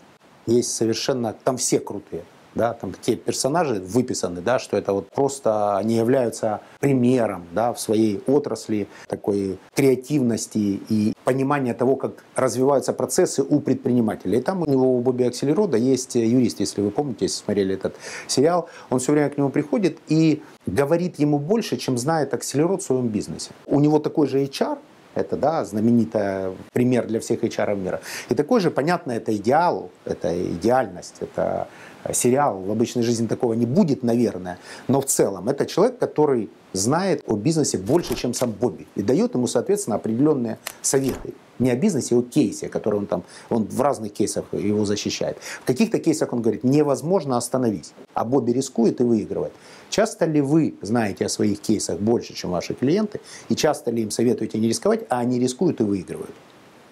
есть 0.46 0.76
совершенно... 0.76 1.34
Там 1.44 1.58
все 1.58 1.80
крутые. 1.80 2.24
Да, 2.60 2.74
там 2.74 2.92
такие 2.92 3.16
персонажи 3.16 3.76
выписаны, 3.76 4.42
да, 4.42 4.60
что 4.60 4.76
это 4.76 4.92
вот 4.92 5.10
просто 5.12 5.78
они 5.78 5.96
являются 5.96 6.60
примером 6.82 7.48
да, 7.54 7.72
в 7.72 7.80
своей 7.80 8.22
отрасли 8.28 8.90
такой 9.08 9.58
креативности 9.74 10.82
и 10.90 11.14
понимания 11.24 11.74
того, 11.74 11.96
как 11.96 12.22
развиваются 12.36 12.92
процессы 12.92 13.44
у 13.44 13.62
предпринимателей. 13.62 14.40
И 14.40 14.42
там 14.42 14.62
у 14.62 14.66
него, 14.66 14.98
у 14.98 15.00
Бобби 15.00 15.24
Акселерода, 15.24 15.78
есть 15.78 16.16
юрист, 16.16 16.60
если 16.60 16.82
вы 16.82 16.92
помните, 16.92 17.26
если 17.26 17.46
смотрели 17.46 17.76
этот 17.76 17.96
сериал, 18.28 18.68
он 18.90 19.00
все 19.00 19.14
время 19.14 19.30
к 19.30 19.38
нему 19.38 19.52
приходит 19.52 20.00
и 20.10 20.42
говорит 20.66 21.18
ему 21.18 21.40
больше, 21.40 21.78
чем 21.78 21.98
знает 21.98 22.34
Акселерод 22.34 22.82
в 22.82 22.86
своем 22.86 23.08
бизнесе. 23.08 23.52
У 23.68 23.80
него 23.80 24.00
такой 24.00 24.28
же 24.28 24.44
HR, 24.44 24.80
это 25.16 25.38
да, 25.38 25.66
знаменитый 25.66 26.58
пример 26.74 27.08
для 27.08 27.20
всех 27.20 27.44
HR 27.44 27.76
мира. 27.76 28.02
И 28.30 28.36
такой 28.36 28.60
же, 28.60 28.70
понятно, 28.70 29.14
это 29.14 29.36
идеал, 29.36 29.92
это 30.06 30.30
идеальность, 30.54 31.16
это 31.22 31.68
сериал. 32.14 32.60
В 32.60 32.72
обычной 32.72 33.04
жизни 33.04 33.28
такого 33.28 33.54
не 33.54 33.66
будет, 33.66 34.04
наверное. 34.04 34.58
Но 34.88 35.02
в 35.02 35.06
целом 35.06 35.50
это 35.50 35.66
человек, 35.66 36.00
который 36.00 36.50
знает 36.74 37.24
о 37.28 37.36
бизнесе 37.36 37.78
больше, 37.78 38.16
чем 38.16 38.34
сам 38.34 38.52
Бобби. 38.52 38.88
И 38.96 39.02
дает 39.02 39.34
ему, 39.34 39.48
соответственно, 39.48 39.96
определенные 39.96 40.60
советы. 40.82 41.34
Не 41.58 41.72
о 41.72 41.76
бизнесе, 41.76 42.16
а 42.16 42.20
о 42.20 42.22
кейсе, 42.22 42.70
который 42.70 43.00
он 43.00 43.08
там, 43.08 43.24
он 43.50 43.66
в 43.66 43.82
разных 43.82 44.14
кейсах 44.14 44.46
его 44.54 44.86
защищает. 44.86 45.38
В 45.62 45.66
каких-то 45.66 46.00
кейсах 46.00 46.32
он 46.32 46.42
говорит, 46.42 46.64
невозможно 46.64 47.36
остановить. 47.36 47.94
А 48.14 48.24
Бобби 48.24 48.52
рискует 48.52 49.02
и 49.02 49.04
выигрывает. 49.04 49.52
Часто 49.90 50.26
ли 50.26 50.40
вы 50.42 50.76
знаете 50.82 51.26
о 51.26 51.30
своих 51.30 51.60
кейсах 51.60 52.00
больше, 52.00 52.34
чем 52.34 52.52
ваши 52.52 52.74
клиенты? 52.74 53.20
И 53.50 53.56
часто 53.56 53.92
ли 53.92 54.04
им 54.04 54.12
советуете 54.12 54.58
не 54.58 54.70
рисковать, 54.70 55.06
а 55.10 55.20
они 55.20 55.40
рискуют 55.40 55.82
и 55.82 55.84
выигрывают? 55.84 56.34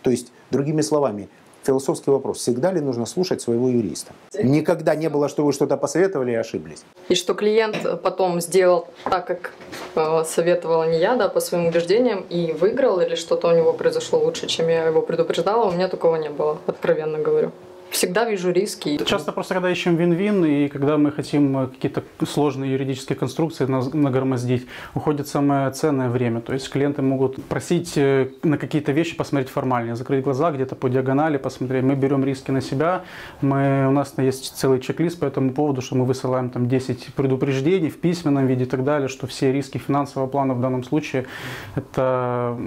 То 0.01 0.11
есть, 0.11 0.31
другими 0.51 0.81
словами, 0.81 1.29
философский 1.67 2.11
вопрос. 2.11 2.37
Всегда 2.37 2.71
ли 2.71 2.81
нужно 2.81 3.05
слушать 3.05 3.41
своего 3.41 3.67
юриста? 3.69 4.13
Никогда 4.41 4.95
не 4.95 5.09
было, 5.09 5.29
что 5.29 5.45
вы 5.45 5.53
что-то 5.53 5.77
посоветовали 5.77 6.31
и 6.31 6.35
ошиблись. 6.35 6.83
И 7.09 7.15
что 7.15 7.33
клиент 7.33 8.01
потом 8.01 8.41
сделал 8.41 8.87
так, 9.03 9.27
как 9.27 9.51
э, 9.95 10.23
советовала 10.25 10.89
не 10.89 10.99
я, 10.99 11.15
да, 11.15 11.27
по 11.29 11.39
своим 11.39 11.67
убеждениям, 11.67 12.25
и 12.29 12.53
выиграл, 12.53 13.01
или 13.01 13.15
что-то 13.15 13.49
у 13.49 13.51
него 13.51 13.73
произошло 13.73 14.19
лучше, 14.19 14.47
чем 14.47 14.69
я 14.69 14.85
его 14.87 15.01
предупреждала, 15.01 15.69
у 15.69 15.71
меня 15.71 15.87
такого 15.87 16.15
не 16.15 16.29
было, 16.29 16.57
откровенно 16.67 17.19
говорю. 17.19 17.51
Всегда 17.89 18.29
вижу 18.29 18.51
риски. 18.51 18.99
Часто 19.05 19.31
просто, 19.31 19.53
когда 19.53 19.71
ищем 19.71 19.95
вин-вин, 19.95 20.45
и 20.45 20.67
когда 20.67 20.97
мы 20.97 21.11
хотим 21.11 21.57
э, 21.57 21.67
какие-то 21.67 22.03
сложные 22.25 22.73
юридические 22.73 23.15
конструкции 23.15 23.65
нагромоздить, 23.65 24.67
уходит 24.93 25.27
самое 25.27 25.71
ценное 25.71 26.09
время. 26.09 26.41
То 26.41 26.53
есть 26.53 26.69
клиенты 26.69 27.01
могут 27.01 27.43
просить 27.45 27.93
э, 27.97 28.29
на 28.43 28.57
какие-то 28.57 28.91
вещи 28.91 29.15
посмотреть 29.15 29.49
формальнее, 29.49 29.95
закрыть 29.95 30.23
глаза, 30.23 30.51
где-то 30.51 30.75
по 30.75 30.89
диагонали 30.89 31.37
посмотреть. 31.37 31.83
Мы 31.83 31.95
берем 31.95 32.23
риски 32.23 32.51
на 32.51 32.61
себя, 32.61 33.03
мы, 33.41 33.87
у 33.87 33.91
нас 33.91 34.13
есть 34.17 34.55
целый 34.57 34.79
чек-лист 34.79 35.19
по 35.19 35.25
этому 35.25 35.51
поводу, 35.51 35.81
что 35.81 35.95
мы 35.95 36.05
высылаем 36.05 36.49
там 36.49 36.67
10 36.67 37.13
предупреждений 37.15 37.89
в 37.89 37.99
письменном 37.99 38.47
виде 38.47 38.63
и 38.63 38.67
так 38.67 38.83
далее, 38.83 39.07
что 39.07 39.27
все 39.27 39.51
риски 39.51 39.77
финансового 39.77 40.27
плана 40.27 40.53
в 40.53 40.61
данном 40.61 40.83
случае 40.83 41.25
это 41.75 42.57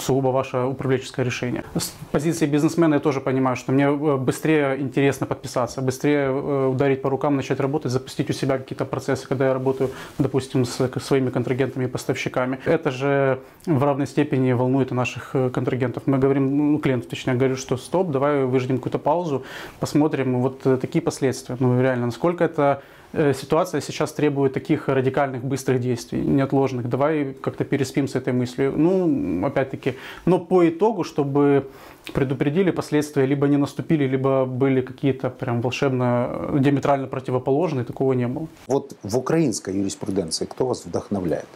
сугубо 0.00 0.28
ваше 0.28 0.58
управленческое 0.58 1.24
решение. 1.24 1.64
С 1.74 1.92
позиции 2.12 2.46
бизнесмена 2.46 2.94
я 2.94 3.00
тоже 3.00 3.20
понимаю, 3.20 3.56
что 3.56 3.72
мне 3.72 3.84
э, 3.84 4.16
быстрее 4.58 4.80
интересно 4.80 5.26
подписаться, 5.26 5.82
быстрее 5.82 6.26
э, 6.26 6.66
ударить 6.66 7.02
по 7.02 7.10
рукам, 7.10 7.36
начать 7.36 7.60
работать, 7.60 7.92
запустить 7.92 8.30
у 8.30 8.32
себя 8.32 8.58
какие-то 8.58 8.84
процессы, 8.84 9.28
когда 9.28 9.46
я 9.46 9.54
работаю, 9.54 9.90
допустим, 10.18 10.64
с 10.64 10.90
своими 11.00 11.30
контрагентами 11.30 11.84
и 11.84 11.88
поставщиками. 11.88 12.58
Это 12.64 12.90
же 12.90 13.38
в 13.66 13.84
равной 13.84 14.06
степени 14.06 14.52
волнует 14.52 14.90
и 14.90 14.94
наших 14.94 15.30
э, 15.34 15.50
контрагентов. 15.50 16.02
Мы 16.06 16.18
говорим, 16.18 16.72
ну, 16.72 16.78
клиенту 16.78 17.08
точнее, 17.08 17.34
говорю, 17.34 17.56
что 17.56 17.76
стоп, 17.76 18.10
давай 18.10 18.44
выждем 18.44 18.76
какую-то 18.76 18.98
паузу, 18.98 19.42
посмотрим 19.80 20.40
вот 20.40 20.66
э, 20.66 20.76
такие 20.76 21.02
последствия. 21.02 21.56
Ну, 21.60 21.80
реально, 21.80 22.06
насколько 22.06 22.44
это 22.44 22.82
ситуация 23.12 23.80
сейчас 23.80 24.12
требует 24.12 24.52
таких 24.52 24.88
радикальных, 24.88 25.42
быстрых 25.42 25.80
действий, 25.80 26.20
неотложных. 26.20 26.88
Давай 26.88 27.34
как-то 27.34 27.64
переспим 27.64 28.06
с 28.06 28.14
этой 28.14 28.32
мыслью. 28.32 28.72
Ну, 28.76 29.46
опять-таки, 29.46 29.94
но 30.26 30.38
по 30.38 30.68
итогу, 30.68 31.04
чтобы 31.04 31.68
предупредили 32.12 32.70
последствия, 32.70 33.26
либо 33.26 33.48
не 33.48 33.56
наступили, 33.56 34.04
либо 34.04 34.44
были 34.44 34.80
какие-то 34.80 35.30
прям 35.30 35.60
волшебно, 35.60 36.28
э, 36.30 36.58
диаметрально 36.60 37.06
противоположные, 37.06 37.84
такого 37.84 38.12
не 38.12 38.28
было. 38.28 38.46
Вот 38.66 38.96
в 39.02 39.16
украинской 39.16 39.74
юриспруденции 39.74 40.44
кто 40.44 40.66
вас 40.66 40.84
вдохновляет? 40.84 41.48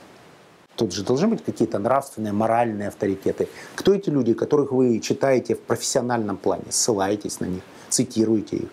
Тут 0.76 0.94
же 0.94 1.04
должны 1.04 1.28
быть 1.28 1.44
какие-то 1.44 1.78
нравственные, 1.78 2.32
моральные 2.32 2.88
авторитеты. 2.88 3.48
Кто 3.74 3.92
эти 3.92 4.10
люди, 4.10 4.32
которых 4.32 4.72
вы 4.72 5.00
читаете 5.00 5.54
в 5.54 5.60
профессиональном 5.60 6.36
плане, 6.36 6.64
ссылаетесь 6.70 7.40
на 7.40 7.46
них, 7.46 7.62
цитируете 7.90 8.56
их? 8.56 8.68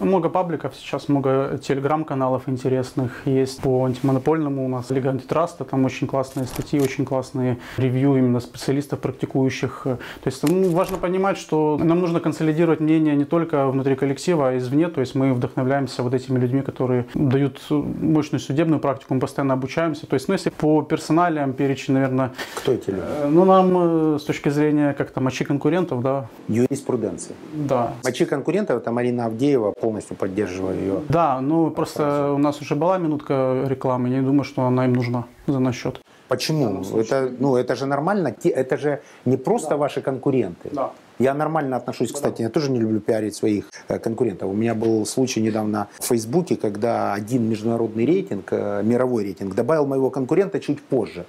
Много 0.00 0.28
пабликов 0.28 0.74
сейчас, 0.76 1.08
много 1.08 1.58
телеграм-каналов 1.60 2.48
интересных 2.48 3.26
есть 3.26 3.60
по 3.60 3.84
антимонопольному 3.84 4.64
у 4.64 4.68
нас 4.68 4.90
Лига 4.90 5.10
антитраста, 5.10 5.64
там 5.64 5.84
очень 5.84 6.06
классные 6.06 6.46
статьи, 6.46 6.80
очень 6.80 7.04
классные 7.04 7.58
ревью 7.76 8.16
именно 8.16 8.38
специалистов, 8.38 9.00
практикующих. 9.00 9.80
То 9.84 9.98
есть 10.24 10.42
ну, 10.44 10.70
важно 10.70 10.98
понимать, 10.98 11.36
что 11.36 11.78
нам 11.82 12.00
нужно 12.00 12.20
консолидировать 12.20 12.78
мнение 12.78 13.16
не 13.16 13.24
только 13.24 13.66
внутри 13.66 13.96
коллектива, 13.96 14.50
а 14.50 14.56
извне, 14.56 14.88
то 14.88 15.00
есть 15.00 15.16
мы 15.16 15.34
вдохновляемся 15.34 16.04
вот 16.04 16.14
этими 16.14 16.38
людьми, 16.38 16.62
которые 16.62 17.06
дают 17.14 17.60
мощную 17.70 18.40
судебную 18.40 18.80
практику, 18.80 19.14
мы 19.14 19.20
постоянно 19.20 19.54
обучаемся. 19.54 20.06
То 20.06 20.14
есть, 20.14 20.28
ну, 20.28 20.34
если 20.34 20.50
по 20.50 20.82
персоналиям 20.82 21.52
перечень, 21.52 21.94
наверное... 21.94 22.32
Кто 22.54 22.72
эти 22.72 22.90
люди? 22.90 23.02
Э, 23.04 23.28
ну, 23.28 23.44
нам 23.44 24.14
э, 24.14 24.18
с 24.20 24.22
точки 24.22 24.48
зрения 24.48 24.92
как-то 24.92 25.20
мочи 25.20 25.44
конкурентов, 25.44 26.02
да. 26.02 26.26
Юриспруденции. 26.48 27.34
Да. 27.52 27.94
Мочи 28.04 28.24
конкурентов, 28.24 28.76
это 28.78 28.92
Марина 28.92 29.26
Авдеева, 29.26 29.72
полностью 29.88 30.16
поддерживаю 30.16 30.78
ее. 30.78 31.00
Да, 31.08 31.40
ну 31.40 31.70
просто 31.70 32.32
у 32.32 32.38
нас 32.38 32.60
уже 32.60 32.74
была 32.74 32.98
минутка 32.98 33.64
рекламы, 33.66 34.10
я 34.10 34.18
не 34.18 34.26
думаю, 34.26 34.44
что 34.44 34.62
она 34.62 34.84
им 34.84 34.92
нужна 34.92 35.24
за 35.46 35.60
наш 35.60 35.76
счет. 35.76 36.00
Почему? 36.28 36.84
Это, 36.94 37.30
ну, 37.40 37.56
это 37.56 37.74
же 37.74 37.86
нормально, 37.86 38.34
это 38.44 38.76
же 38.76 39.00
не 39.24 39.38
просто 39.38 39.70
да. 39.70 39.76
ваши 39.76 40.02
конкуренты. 40.02 40.68
Да. 40.72 40.90
Я 41.18 41.34
нормально 41.34 41.76
отношусь, 41.76 42.12
кстати, 42.12 42.42
я 42.42 42.50
тоже 42.50 42.70
не 42.70 42.78
люблю 42.78 43.00
пиарить 43.00 43.34
своих 43.34 43.64
э, 43.88 43.98
конкурентов. 43.98 44.50
У 44.50 44.52
меня 44.52 44.74
был 44.74 45.06
случай 45.06 45.42
недавно 45.42 45.86
в 45.98 46.04
Фейсбуке, 46.04 46.56
когда 46.56 47.14
один 47.14 47.48
международный 47.48 48.04
рейтинг, 48.04 48.52
э, 48.52 48.82
мировой 48.84 49.24
рейтинг, 49.24 49.54
добавил 49.54 49.86
моего 49.86 50.10
конкурента 50.10 50.60
чуть 50.60 50.80
позже 50.80 51.24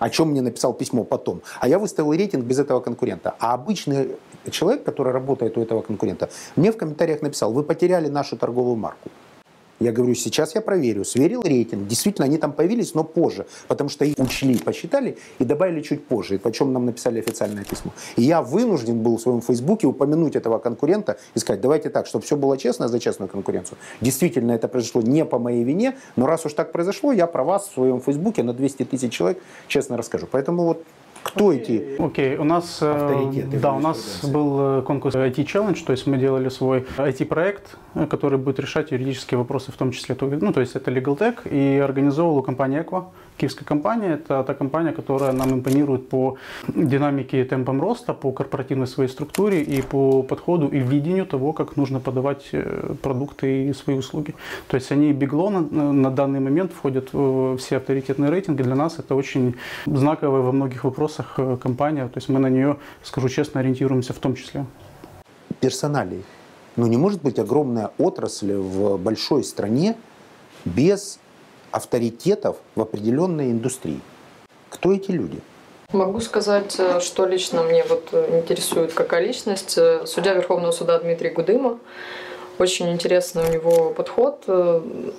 о 0.00 0.10
чем 0.10 0.30
мне 0.30 0.42
написал 0.42 0.74
письмо 0.74 1.04
потом. 1.04 1.42
А 1.60 1.68
я 1.68 1.78
выставил 1.78 2.12
рейтинг 2.12 2.44
без 2.44 2.58
этого 2.58 2.80
конкурента. 2.80 3.34
А 3.38 3.54
обычный 3.54 4.08
человек, 4.50 4.82
который 4.82 5.12
работает 5.12 5.56
у 5.56 5.62
этого 5.62 5.82
конкурента, 5.82 6.28
мне 6.56 6.72
в 6.72 6.76
комментариях 6.76 7.22
написал, 7.22 7.52
вы 7.52 7.62
потеряли 7.62 8.08
нашу 8.08 8.36
торговую 8.36 8.76
марку. 8.76 9.10
Я 9.80 9.92
говорю, 9.92 10.14
сейчас 10.14 10.54
я 10.54 10.60
проверю. 10.60 11.04
Сверил 11.04 11.42
рейтинг. 11.42 11.88
Действительно, 11.88 12.26
они 12.26 12.36
там 12.36 12.52
появились, 12.52 12.94
но 12.94 13.02
позже. 13.02 13.46
Потому 13.66 13.88
что 13.88 14.04
их 14.04 14.14
учли, 14.18 14.58
посчитали 14.58 15.16
и 15.38 15.44
добавили 15.44 15.80
чуть 15.80 16.06
позже. 16.06 16.36
И 16.36 16.52
чем 16.52 16.72
нам 16.72 16.84
написали 16.84 17.18
официальное 17.18 17.64
письмо. 17.64 17.92
И 18.16 18.22
я 18.22 18.42
вынужден 18.42 19.02
был 19.02 19.16
в 19.16 19.20
своем 19.22 19.40
фейсбуке 19.40 19.86
упомянуть 19.86 20.36
этого 20.36 20.58
конкурента 20.58 21.16
и 21.34 21.38
сказать, 21.38 21.62
давайте 21.62 21.88
так, 21.88 22.06
чтобы 22.06 22.24
все 22.24 22.36
было 22.36 22.58
честно 22.58 22.88
за 22.88 23.00
честную 23.00 23.30
конкуренцию. 23.30 23.78
Действительно, 24.02 24.52
это 24.52 24.68
произошло 24.68 25.00
не 25.00 25.24
по 25.24 25.38
моей 25.38 25.64
вине, 25.64 25.96
но 26.16 26.26
раз 26.26 26.44
уж 26.44 26.52
так 26.52 26.72
произошло, 26.72 27.12
я 27.12 27.26
про 27.26 27.42
вас 27.42 27.68
в 27.68 27.74
своем 27.74 28.00
фейсбуке 28.00 28.42
на 28.42 28.52
200 28.52 28.84
тысяч 28.84 29.12
человек 29.12 29.42
честно 29.66 29.96
расскажу. 29.96 30.28
Поэтому 30.30 30.64
вот 30.64 30.84
кто 31.22 31.52
эти 31.52 31.96
Окей, 31.98 32.36
у 32.36 32.44
нас, 32.44 32.78
э, 32.82 32.90
авторитеты? 32.90 33.58
Да, 33.58 33.72
у 33.72 33.80
нас 33.80 34.24
был 34.24 34.78
э, 34.78 34.82
конкурс 34.82 35.14
IT 35.14 35.36
Challenge, 35.36 35.84
то 35.84 35.92
есть 35.92 36.06
мы 36.06 36.18
делали 36.18 36.48
свой 36.48 36.86
IT-проект, 36.96 37.76
э, 37.94 38.06
который 38.06 38.38
будет 38.38 38.58
решать 38.58 38.90
юридические 38.90 39.38
вопросы, 39.38 39.72
в 39.72 39.76
том 39.76 39.92
числе, 39.92 40.16
ну, 40.20 40.52
то 40.52 40.60
есть 40.60 40.76
это 40.76 40.90
Legal 40.90 41.18
Tech, 41.18 41.48
и 41.48 41.78
организовывала 41.78 42.42
компания 42.42 42.82
Equa. 42.82 43.06
Киевская 43.36 43.64
компания– 43.64 44.14
это 44.14 44.42
та 44.44 44.54
компания, 44.54 44.92
которая 44.92 45.32
нам 45.32 45.52
импонирует 45.52 46.08
по 46.08 46.36
динамике 46.68 47.40
и 47.40 47.44
темпам 47.44 47.80
роста, 47.80 48.12
по 48.14 48.32
корпоративной 48.32 48.86
своей 48.86 49.08
структуре 49.08 49.62
и 49.62 49.82
по 49.82 50.22
подходу 50.22 50.68
и 50.68 50.78
видению 50.78 51.26
того, 51.26 51.52
как 51.52 51.76
нужно 51.76 52.00
подавать 52.00 52.50
продукты 53.02 53.68
и 53.68 53.72
свои 53.72 53.96
услуги. 53.96 54.34
То 54.68 54.76
есть 54.76 54.92
они 54.92 55.12
бигло 55.12 55.50
на, 55.50 55.92
на 55.92 56.10
данный 56.10 56.40
момент 56.40 56.72
входят 56.72 57.12
в 57.12 57.56
все 57.56 57.76
авторитетные 57.76 58.30
рейтинги. 58.30 58.62
Для 58.62 58.74
нас 58.74 58.98
это 58.98 59.14
очень 59.14 59.54
знаковое 59.86 60.40
во 60.40 60.52
многих 60.52 60.84
вопросах 60.84 61.34
э, 61.38 61.56
компания, 61.62 62.06
то 62.08 62.18
есть 62.18 62.28
мы 62.28 62.38
на 62.38 62.50
нее, 62.50 62.76
скажу 63.02 63.28
честно, 63.28 63.60
ориентируемся 63.60 64.12
в 64.12 64.18
том 64.18 64.34
числе. 64.34 64.64
Персоналей. 65.60 66.24
Ну 66.76 66.86
не 66.86 66.96
может 66.96 67.22
быть 67.22 67.38
огромная 67.38 67.90
отрасль 67.98 68.54
в 68.54 68.96
большой 68.96 69.44
стране 69.44 69.96
без 70.64 71.18
авторитетов 71.70 72.56
в 72.74 72.80
определенной 72.80 73.50
индустрии. 73.50 74.00
Кто 74.68 74.92
эти 74.92 75.10
люди? 75.10 75.40
Могу 75.92 76.20
сказать, 76.20 76.76
э, 76.78 77.00
что 77.00 77.26
лично 77.26 77.62
мне 77.62 77.84
вот 77.88 78.08
э, 78.12 78.38
интересует 78.38 78.92
какая 78.92 79.24
личность. 79.26 79.78
Судья 80.06 80.34
Верховного 80.34 80.72
суда 80.72 80.98
Дмитрий 80.98 81.30
Гудыма. 81.30 81.78
Очень 82.58 82.92
интересный 82.92 83.42
у 83.48 83.50
него 83.50 83.90
подход. 83.90 84.44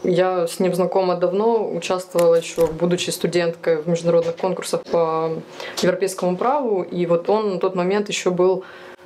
Я 0.04 0.46
с 0.48 0.60
ним 0.60 0.76
знакома 0.76 1.16
давно, 1.16 1.68
участвовала 1.74 2.36
еще, 2.36 2.68
будучи 2.68 3.10
студенткой 3.10 3.82
в 3.82 3.90
международных 3.90 4.38
конкурсах 4.38 4.84
по 4.84 5.32
европейскому 5.82 6.38
праву, 6.38 6.84
и 6.84 7.08
вот 7.08 7.28
он 7.30 7.54
на 7.54 7.60
тот 7.60 7.74
момент 7.74 8.10
еще 8.10 8.30
был 8.30 8.64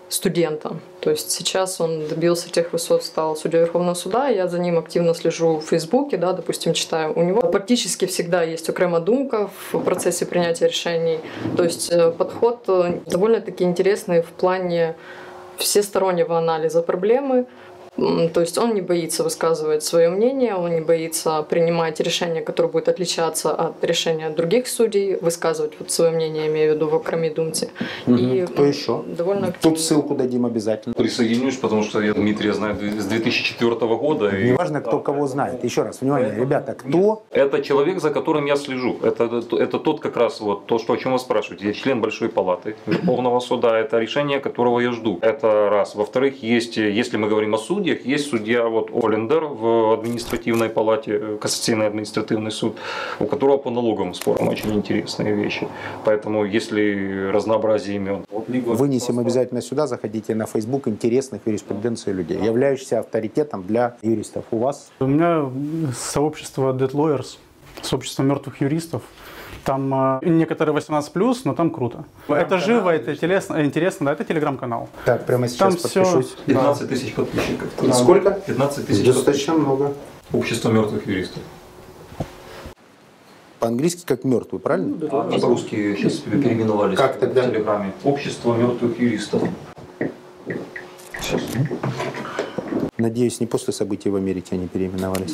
студентом. 0.10 0.82
То 1.00 1.10
есть 1.10 1.32
сейчас 1.32 1.82
он 1.82 2.08
добился 2.08 2.50
тех 2.50 2.74
высот, 2.74 3.04
стал 3.04 3.36
судьей 3.36 3.62
Верховного 3.62 3.96
суда. 3.96 4.28
Я 4.28 4.48
за 4.48 4.60
ним 4.60 4.78
активно 4.78 5.14
слежу 5.14 5.58
в 5.58 5.66
Фейсбуке, 5.66 6.18
да, 6.18 6.34
допустим, 6.34 6.74
читаю. 6.74 7.14
У 7.16 7.24
него 7.24 7.42
практически 7.42 8.06
всегда 8.06 8.44
есть 8.44 8.70
окрема 8.70 9.00
думка 9.00 9.50
в 9.72 9.80
процессе 9.80 10.26
принятия 10.26 10.68
решений. 10.68 11.20
То 11.58 11.64
есть 11.64 11.92
э, 11.92 12.12
подход 12.12 12.64
э, 12.68 13.00
довольно-таки 13.06 13.64
интересный 13.64 14.22
в 14.22 14.30
плане 14.30 14.96
всестороннего 15.58 16.38
анализа 16.38 16.82
проблемы, 16.82 17.46
то 17.98 18.42
есть 18.42 18.58
он 18.58 18.74
не 18.74 18.82
боится 18.82 19.24
высказывать 19.24 19.84
свое 19.84 20.10
мнение, 20.10 20.56
он 20.56 20.76
не 20.76 20.82
боится 20.82 21.42
принимать 21.44 22.00
решение, 22.00 22.42
которое 22.42 22.68
будет 22.70 22.90
отличаться 22.90 23.52
от 23.52 23.84
решения 23.84 24.30
других 24.30 24.68
судей, 24.68 25.16
высказывать 25.22 25.74
вот 25.80 25.92
свое 25.92 26.12
мнение, 26.12 26.48
имею 26.48 26.74
в 26.74 26.76
виду 26.76 26.88
в 26.90 26.96
окроме 26.96 27.30
думте. 27.30 27.70
Угу. 28.08 28.16
И 28.16 28.46
Кто 28.46 28.66
еще? 28.66 29.04
Довольно 29.08 29.54
Тут 29.62 29.80
ссылку 29.80 30.16
дадим 30.16 30.46
обязательно. 30.46 30.94
Присоединюсь, 30.94 31.56
потому 31.56 31.84
что 31.84 32.02
я 32.02 32.14
Дмитрия 32.14 32.54
знаю 32.54 32.76
с 32.76 33.06
2004 33.06 33.76
года. 33.96 34.30
И... 34.30 34.52
Неважно, 34.52 34.82
кто 34.82 35.00
кого 35.00 35.28
знает. 35.28 35.64
Еще 35.64 35.84
раз, 35.84 36.02
внимание, 36.02 36.36
ребята, 36.36 36.74
кто? 36.74 37.24
Это 37.32 37.62
человек, 37.62 38.02
за 38.02 38.10
которым 38.10 38.46
я 38.46 38.56
слежу. 38.56 38.98
Это, 39.04 39.44
это 39.52 39.80
тот 39.80 40.02
как 40.02 40.18
раз 40.18 40.42
вот 40.42 40.66
то, 40.66 40.80
что, 40.80 40.94
о 40.94 40.98
чем 40.98 41.14
вы 41.14 41.20
спрашиваете. 41.20 41.68
Я 41.68 41.74
член 41.74 42.02
Большой 42.02 42.30
Палаты 42.30 42.76
Верховного 42.86 43.40
Суда. 43.40 43.80
Это 43.80 44.00
решение, 44.00 44.40
которого 44.40 44.80
я 44.80 44.92
жду. 44.92 45.20
Это 45.22 45.70
раз. 45.70 45.96
Во-вторых, 45.96 46.44
есть, 46.44 46.78
если 46.78 47.18
мы 47.18 47.30
говорим 47.30 47.54
о 47.54 47.58
суде, 47.58 47.85
судьях 47.86 48.06
есть 48.06 48.30
судья 48.30 48.68
вот 48.68 48.90
Олендер 48.92 49.46
в 49.46 49.94
административной 49.94 50.70
палате, 50.70 51.20
э, 51.22 51.38
Кассационный 51.40 51.88
административный 51.88 52.52
суд, 52.52 52.78
у 53.20 53.26
которого 53.26 53.58
по 53.58 53.70
налоговым 53.70 54.14
спорам 54.14 54.48
очень 54.48 54.74
интересные 54.74 55.36
вещи. 55.36 55.68
Поэтому 56.04 56.46
если 56.46 57.30
разнообразие 57.32 57.98
имен. 57.98 58.26
Вынесем 58.48 59.20
обязательно 59.20 59.62
сюда, 59.62 59.88
заходите 59.88 60.34
на 60.34 60.46
Facebook 60.46 60.88
интересных 60.88 61.42
юриспруденции 61.46 62.12
людей, 62.12 62.40
являющихся 62.44 63.00
авторитетом 63.00 63.64
для 63.64 63.98
юристов. 64.02 64.46
У 64.52 64.58
вас? 64.58 64.92
У 65.00 65.06
меня 65.06 65.46
сообщество 65.96 66.74
Dead 66.74 66.92
Lawyers, 66.92 67.38
сообщество 67.82 68.24
мертвых 68.24 68.62
юристов. 68.62 69.04
Там 69.66 70.20
э, 70.22 70.30
некоторые 70.30 70.76
18 70.76 71.12
плюс, 71.12 71.44
но 71.44 71.56
там 71.56 71.72
круто. 71.72 72.06
Это 72.28 72.60
живо, 72.60 72.92
это 72.92 73.14
интересно, 73.14 73.66
интересно, 73.66 74.06
да, 74.06 74.14
это 74.14 74.24
телеграм-канал. 74.24 74.90
Так, 75.06 75.26
прямо 75.26 75.48
сейчас 75.48 75.74
там 75.74 75.82
подпишусь. 75.82 76.36
Все, 76.36 76.46
15 76.46 76.88
тысяч 76.88 77.16
подписчиков. 77.16 77.68
Сколько? 77.96 78.32
15 78.32 78.86
тысяч. 78.86 79.06
Достаточно 79.06 79.56
много. 79.56 79.94
Общество 80.32 80.72
мертвых 80.72 81.08
юристов. 81.08 81.42
По-английски 83.60 84.04
как 84.06 84.24
мертвый, 84.24 84.62
правильно? 84.62 84.98
Ну, 85.02 85.08
да, 85.08 85.22
а 85.36 85.40
по-русски 85.40 85.96
сейчас 85.98 86.14
переименовались 86.18 86.96
как 86.96 87.18
тогда? 87.18 87.42
в 87.42 87.50
Телеграме. 87.50 87.92
Общество 88.04 88.54
мертвых 88.56 89.00
юристов. 89.00 89.42
Сейчас. 91.20 91.42
Надеюсь, 93.00 93.40
не 93.40 93.48
после 93.48 93.74
событий 93.74 94.10
в 94.10 94.16
Америке 94.16 94.56
они 94.56 94.68
переименовались 94.68 95.34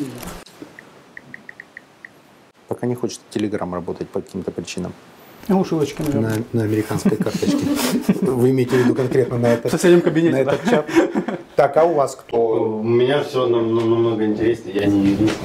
пока 2.81 2.87
не 2.87 2.95
хочет 2.95 3.19
Telegram 3.31 3.71
работать 3.73 4.09
по 4.09 4.21
каким-то 4.21 4.49
причинам. 4.49 4.91
Ну, 5.47 5.63
ссылочки, 5.63 6.01
наверное. 6.01 6.43
На, 6.53 6.59
на 6.59 6.63
американской 6.63 7.15
карточке. 7.15 7.57
Вы 8.21 8.49
имеете 8.49 8.75
в 8.75 8.79
виду 8.79 8.95
конкретно 8.95 9.37
на 9.37 9.47
этот, 9.47 9.71
в 9.71 9.75
соседнем 9.75 10.01
кабинете, 10.01 10.35
на 10.35 10.39
этот 10.39 10.63
чат? 10.69 10.89
Так, 11.55 11.77
а 11.77 11.83
у 11.83 11.93
вас 11.93 12.15
кто? 12.15 12.37
У 12.37 12.83
меня 12.83 13.23
все 13.23 13.45
намного 13.45 14.25
интереснее, 14.25 14.75
я 14.77 14.87
не 14.87 15.09
юрист. 15.09 15.37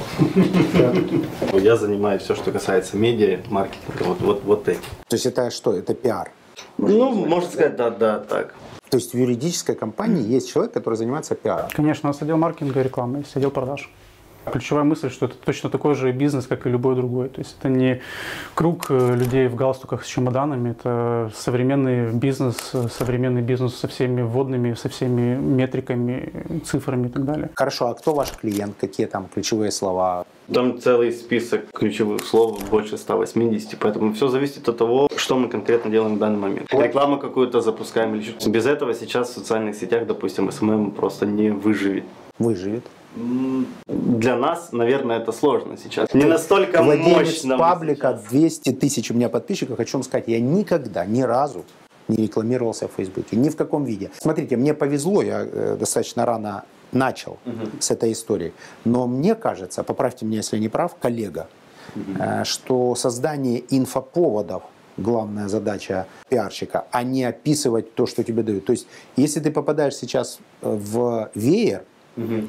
Я 1.53 1.75
занимаюсь 1.75 2.23
все, 2.23 2.33
что 2.33 2.51
касается 2.51 2.97
медиа, 2.97 3.39
маркетинга, 3.49 4.03
вот, 4.03 4.21
вот, 4.21 4.43
вот 4.43 4.67
эти. 4.67 4.79
То 5.07 5.15
есть 5.15 5.27
это 5.27 5.51
что, 5.51 5.73
это 5.73 5.93
пиар? 5.93 6.31
Ну, 6.79 7.11
можно 7.11 7.49
сказать, 7.49 7.75
да, 7.75 7.91
да, 7.91 8.19
так. 8.19 8.55
То 8.89 8.97
есть 8.97 9.13
в 9.13 9.17
юридической 9.17 9.75
компании 9.75 10.23
есть 10.23 10.51
человек, 10.51 10.73
который 10.73 10.95
занимается 10.95 11.35
пиаром? 11.35 11.69
Конечно, 11.71 12.09
у 12.09 12.13
нас 12.13 12.21
отдел 12.21 12.37
маркетинга 12.37 12.79
и 12.79 12.83
рекламы, 12.83 13.19
есть 13.19 13.35
отдел 13.35 13.51
продаж. 13.51 13.91
Ключевая 14.51 14.83
мысль, 14.83 15.09
что 15.09 15.25
это 15.25 15.35
точно 15.35 15.69
такой 15.69 15.95
же 15.95 16.11
бизнес, 16.11 16.47
как 16.47 16.65
и 16.65 16.69
любой 16.69 16.95
другой. 16.95 17.29
То 17.29 17.39
есть 17.39 17.55
это 17.59 17.69
не 17.69 18.01
круг 18.53 18.87
э, 18.89 19.15
людей 19.15 19.47
в 19.47 19.55
галстуках 19.55 20.03
с 20.03 20.07
чемоданами, 20.07 20.71
это 20.71 21.31
современный 21.35 22.11
бизнес, 22.11 22.55
современный 22.91 23.41
бизнес 23.41 23.75
со 23.75 23.87
всеми 23.87 24.21
вводными, 24.21 24.73
со 24.73 24.89
всеми 24.89 25.35
метриками, 25.35 26.61
цифрами 26.65 27.07
и 27.07 27.09
так 27.09 27.25
далее. 27.25 27.49
Хорошо, 27.55 27.87
а 27.87 27.93
кто 27.93 28.13
ваш 28.13 28.31
клиент? 28.31 28.75
Какие 28.79 29.07
там 29.07 29.27
ключевые 29.33 29.71
слова? 29.71 30.25
Там 30.53 30.79
целый 30.79 31.11
список 31.11 31.69
ключевых 31.73 32.23
слов, 32.23 32.69
больше 32.69 32.97
180, 32.97 33.77
поэтому 33.79 34.13
все 34.13 34.29
зависит 34.29 34.69
от 34.69 34.77
того, 34.77 35.09
что 35.17 35.37
мы 35.37 35.49
конкретно 35.49 35.91
делаем 35.91 36.15
в 36.15 36.19
данный 36.19 36.39
момент. 36.39 36.73
Рекламу 36.73 37.19
какую-то 37.19 37.59
запускаем 37.59 38.15
или 38.15 38.23
что 38.23 38.49
Без 38.49 38.65
этого 38.65 38.93
сейчас 38.93 39.29
в 39.29 39.33
социальных 39.33 39.75
сетях, 39.75 40.07
допустим, 40.07 40.49
СММ 40.49 40.91
просто 40.91 41.25
не 41.25 41.49
выживет. 41.49 42.05
Выживет. 42.39 42.85
Для 43.87 44.35
нас, 44.35 44.71
наверное, 44.71 45.19
это 45.19 45.31
сложно 45.31 45.77
сейчас. 45.77 46.13
Не 46.13 46.25
настолько 46.25 46.83
Владелец 46.83 47.43
мощно. 47.43 47.57
паблика 47.57 48.19
200 48.29 48.71
тысяч 48.73 49.11
у 49.11 49.13
меня 49.13 49.29
подписчиков. 49.29 49.77
Хочу 49.77 49.97
вам 49.97 50.03
сказать, 50.03 50.27
я 50.27 50.39
никогда, 50.39 51.05
ни 51.05 51.21
разу 51.21 51.65
не 52.07 52.17
рекламировался 52.17 52.87
в 52.87 52.91
Фейсбуке. 52.93 53.35
Ни 53.35 53.49
в 53.49 53.55
каком 53.55 53.83
виде. 53.83 54.11
Смотрите, 54.17 54.55
мне 54.55 54.73
повезло, 54.73 55.21
я 55.21 55.41
э, 55.43 55.77
достаточно 55.79 56.25
рано 56.25 56.63
начал 56.91 57.37
с 57.79 57.91
этой 57.91 58.13
истории. 58.13 58.53
Но 58.85 59.07
мне 59.07 59.35
кажется, 59.35 59.83
поправьте 59.83 60.25
меня, 60.25 60.37
если 60.37 60.55
я 60.55 60.61
не 60.61 60.69
прав, 60.69 60.95
коллега, 60.95 61.47
э, 62.19 62.43
что 62.45 62.95
создание 62.95 63.63
инфоповодов 63.69 64.63
главная 64.97 65.47
задача 65.47 66.07
пиарщика, 66.29 66.87
а 66.91 67.03
не 67.03 67.23
описывать 67.23 67.93
то, 67.93 68.05
что 68.07 68.23
тебе 68.23 68.43
дают. 68.43 68.65
То 68.65 68.71
есть, 68.71 68.87
если 69.15 69.39
ты 69.39 69.51
попадаешь 69.51 69.95
сейчас 69.95 70.39
э, 70.61 70.69
в 70.69 71.29
веер, 71.35 71.83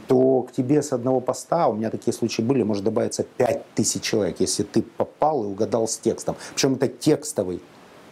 то 0.09 0.43
к 0.43 0.53
тебе 0.53 0.83
с 0.83 0.93
одного 0.93 1.21
поста, 1.21 1.69
у 1.69 1.75
меня 1.75 1.91
такие 1.91 2.13
случаи 2.13 2.43
были, 2.43 2.63
может 2.63 2.85
добавиться 2.85 3.25
5000 3.37 4.03
человек, 4.03 4.37
если 4.41 4.63
ты 4.63 4.83
попал 4.83 5.45
и 5.45 5.47
угадал 5.47 5.87
с 5.87 5.99
текстом. 5.99 6.37
Причем 6.55 6.75
это 6.75 6.89
текстовый 6.89 7.61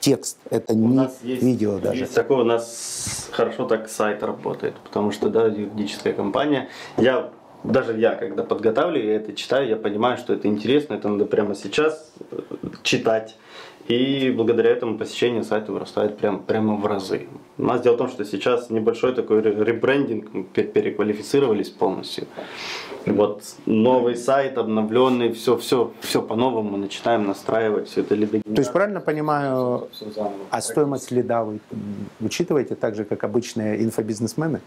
текст, 0.00 0.38
это 0.50 0.72
У 0.72 0.76
не 0.76 1.08
есть, 1.22 1.42
видео 1.42 1.78
даже. 1.78 2.02
Есть 2.02 2.14
такое, 2.14 2.38
у 2.38 2.44
нас 2.44 3.28
хорошо 3.32 3.66
так 3.66 3.88
сайт 3.88 4.22
работает, 4.22 4.74
потому 4.84 5.10
что, 5.10 5.30
да, 5.30 5.46
юридическая 5.46 6.12
компания. 6.12 6.68
Я 6.96 7.30
даже 7.64 7.98
я, 7.98 8.14
когда 8.14 8.44
подготавливаю, 8.44 9.08
я 9.08 9.16
это 9.16 9.32
читаю, 9.32 9.68
я 9.68 9.76
понимаю, 9.76 10.18
что 10.18 10.32
это 10.34 10.46
интересно, 10.48 10.94
это 10.94 11.08
надо 11.08 11.26
прямо 11.26 11.54
сейчас 11.54 12.12
э, 12.30 12.38
читать. 12.82 13.36
И 13.88 14.30
благодаря 14.36 14.70
этому 14.70 14.98
посещение 14.98 15.44
сайта 15.44 15.70
вырастает 15.72 16.18
прям, 16.18 16.40
прямо 16.40 16.76
в 16.76 16.86
разы. 16.86 17.28
У 17.56 17.62
нас 17.64 17.80
дело 17.80 17.94
в 17.94 17.98
том, 17.98 18.08
что 18.08 18.24
сейчас 18.24 18.68
небольшой 18.70 19.14
такой 19.14 19.40
ре- 19.40 19.64
ребрендинг, 19.64 20.32
мы 20.32 20.42
пе- 20.42 20.64
переквалифицировались 20.64 21.70
полностью. 21.70 22.26
Вот 23.06 23.44
новый 23.66 24.16
сайт, 24.16 24.58
обновленный, 24.58 25.32
все, 25.32 25.56
все, 25.56 25.92
все 26.00 26.20
по-новому 26.20 26.76
начинаем 26.76 27.26
настраивать, 27.28 27.88
все 27.88 28.00
это 28.00 28.16
либо... 28.16 28.40
То 28.42 28.60
есть 28.60 28.72
правильно 28.72 29.00
понимаю, 29.00 29.88
а 30.50 30.60
стоимость 30.60 31.12
лида 31.12 31.44
вы 31.44 31.60
учитываете 32.20 32.74
так 32.74 32.96
же, 32.96 33.04
как 33.04 33.22
обычные 33.22 33.84
инфобизнесмены? 33.84 34.60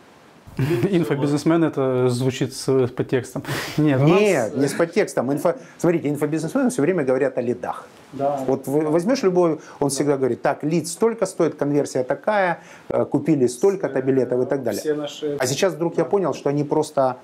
Инфобизнесмен 0.89 1.63
это 1.63 2.09
звучит 2.09 2.53
с, 2.53 2.87
по 2.87 3.03
текстам. 3.03 3.43
Нет, 3.77 4.01
Нет, 4.01 4.57
не 4.57 4.67
с 4.67 4.73
подтекстом. 4.73 5.31
Инфо... 5.31 5.55
Смотрите, 5.77 6.09
инфобизнесмены 6.09 6.69
все 6.69 6.81
время 6.81 7.03
говорят 7.03 7.37
о 7.37 7.41
лидах. 7.41 7.87
Да. 8.13 8.37
Вот 8.47 8.67
вы 8.67 8.81
возьмешь 8.81 9.23
любой, 9.23 9.59
он 9.79 9.89
всегда 9.89 10.17
говорит, 10.17 10.41
так, 10.41 10.63
лид 10.63 10.87
столько 10.87 11.25
стоит, 11.25 11.55
конверсия 11.55 12.03
такая, 12.03 12.61
э, 12.89 13.05
купили 13.05 13.47
столько-то 13.47 14.01
билетов 14.01 14.41
и 14.41 14.45
так 14.45 14.63
далее. 14.63 14.81
Все 14.81 14.95
наши... 14.95 15.37
А 15.39 15.47
сейчас 15.47 15.73
вдруг 15.73 15.97
я 15.97 16.05
понял, 16.05 16.33
что 16.33 16.49
они 16.49 16.63
просто, 16.63 17.17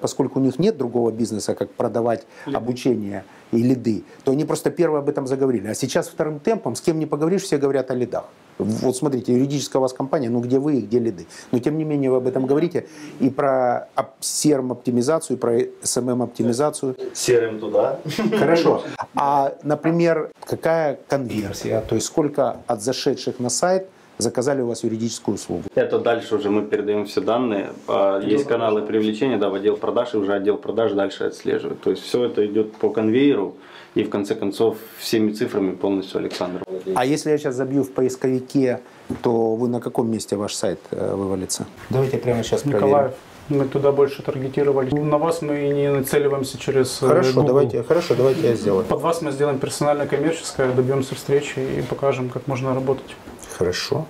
поскольку 0.00 0.40
у 0.40 0.42
них 0.42 0.58
нет 0.58 0.76
другого 0.76 1.10
бизнеса, 1.10 1.54
как 1.54 1.70
продавать 1.70 2.26
обучение 2.46 3.24
и 3.52 3.62
лиды, 3.62 4.04
то 4.24 4.32
они 4.32 4.44
просто 4.44 4.70
первые 4.70 5.00
об 5.00 5.08
этом 5.08 5.26
заговорили. 5.26 5.68
А 5.68 5.74
сейчас 5.74 6.08
вторым 6.08 6.40
темпом, 6.40 6.74
с 6.74 6.80
кем 6.80 6.98
не 6.98 7.06
поговоришь, 7.06 7.42
все 7.42 7.58
говорят 7.58 7.90
о 7.90 7.94
лидах. 7.94 8.24
Вот 8.58 8.96
смотрите, 8.96 9.32
юридическая 9.32 9.80
у 9.80 9.82
вас 9.82 9.92
компания, 9.92 10.28
ну 10.30 10.40
где 10.40 10.58
вы 10.58 10.76
и 10.76 10.80
где 10.82 10.98
лиды. 10.98 11.26
Но 11.50 11.58
тем 11.58 11.78
не 11.78 11.84
менее 11.84 12.10
вы 12.10 12.18
об 12.18 12.26
этом 12.26 12.46
говорите. 12.46 12.86
И 13.18 13.30
про 13.30 13.88
CRM-оптимизацию, 14.20 15.36
и 15.36 15.40
про 15.40 15.58
SMM-оптимизацию. 15.60 16.96
Серым 17.14 17.58
туда. 17.60 18.00
Хорошо. 18.38 18.82
А, 19.14 19.54
например, 19.62 20.30
какая 20.44 20.98
конверсия? 21.06 21.82
То 21.82 21.96
есть 21.96 22.06
сколько 22.06 22.56
от 22.66 22.82
зашедших 22.82 23.38
на 23.40 23.50
сайт 23.50 23.88
заказали 24.18 24.62
у 24.62 24.66
вас 24.66 24.84
юридическую 24.84 25.34
услугу? 25.34 25.64
Это 25.74 25.98
дальше 25.98 26.36
уже 26.36 26.50
мы 26.50 26.62
передаем 26.62 27.06
все 27.06 27.20
данные. 27.20 27.70
А, 27.88 28.20
Есть 28.20 28.46
каналы 28.46 28.82
привлечения, 28.82 29.38
да, 29.38 29.48
в 29.48 29.54
отдел 29.54 29.76
продаж, 29.76 30.14
и 30.14 30.16
уже 30.16 30.32
отдел 30.32 30.56
продаж 30.56 30.92
дальше 30.92 31.24
отслеживает. 31.24 31.80
То 31.80 31.90
есть 31.90 32.02
все 32.02 32.24
это 32.24 32.46
идет 32.46 32.72
по 32.76 32.90
конвейеру, 32.90 33.54
и 33.94 34.04
в 34.04 34.10
конце 34.10 34.34
концов 34.34 34.76
всеми 34.98 35.32
цифрами 35.32 35.72
полностью 35.72 36.18
Александр. 36.18 36.62
А 36.94 37.04
если 37.04 37.30
я 37.30 37.38
сейчас 37.38 37.54
забью 37.54 37.82
в 37.82 37.92
поисковике, 37.92 38.80
то 39.22 39.54
вы 39.54 39.68
на 39.68 39.80
каком 39.80 40.10
месте 40.10 40.36
ваш 40.36 40.54
сайт 40.54 40.78
э, 40.90 41.14
вывалится? 41.14 41.66
Давайте 41.90 42.18
прямо 42.18 42.42
сейчас 42.42 42.64
Николаев. 42.64 43.12
Мы 43.48 43.64
туда 43.66 43.92
больше 43.92 44.22
таргетировали. 44.22 44.94
На 44.94 45.18
вас 45.18 45.42
мы 45.42 45.58
не 45.68 45.90
нацеливаемся 45.90 46.58
через 46.58 47.02
э, 47.02 47.06
Хорошо, 47.06 47.32
Google. 47.34 47.46
давайте, 47.48 47.82
хорошо, 47.82 48.14
давайте 48.14 48.48
я 48.48 48.54
сделаю. 48.54 48.84
Под 48.84 49.00
вас 49.00 49.20
мы 49.20 49.32
сделаем 49.32 49.58
персонально 49.58 50.06
коммерческое, 50.06 50.72
добьемся 50.72 51.14
встречи 51.14 51.58
и 51.58 51.82
покажем, 51.82 52.30
как 52.30 52.46
можно 52.46 52.74
работать. 52.74 53.16
Хорошо. 53.56 54.06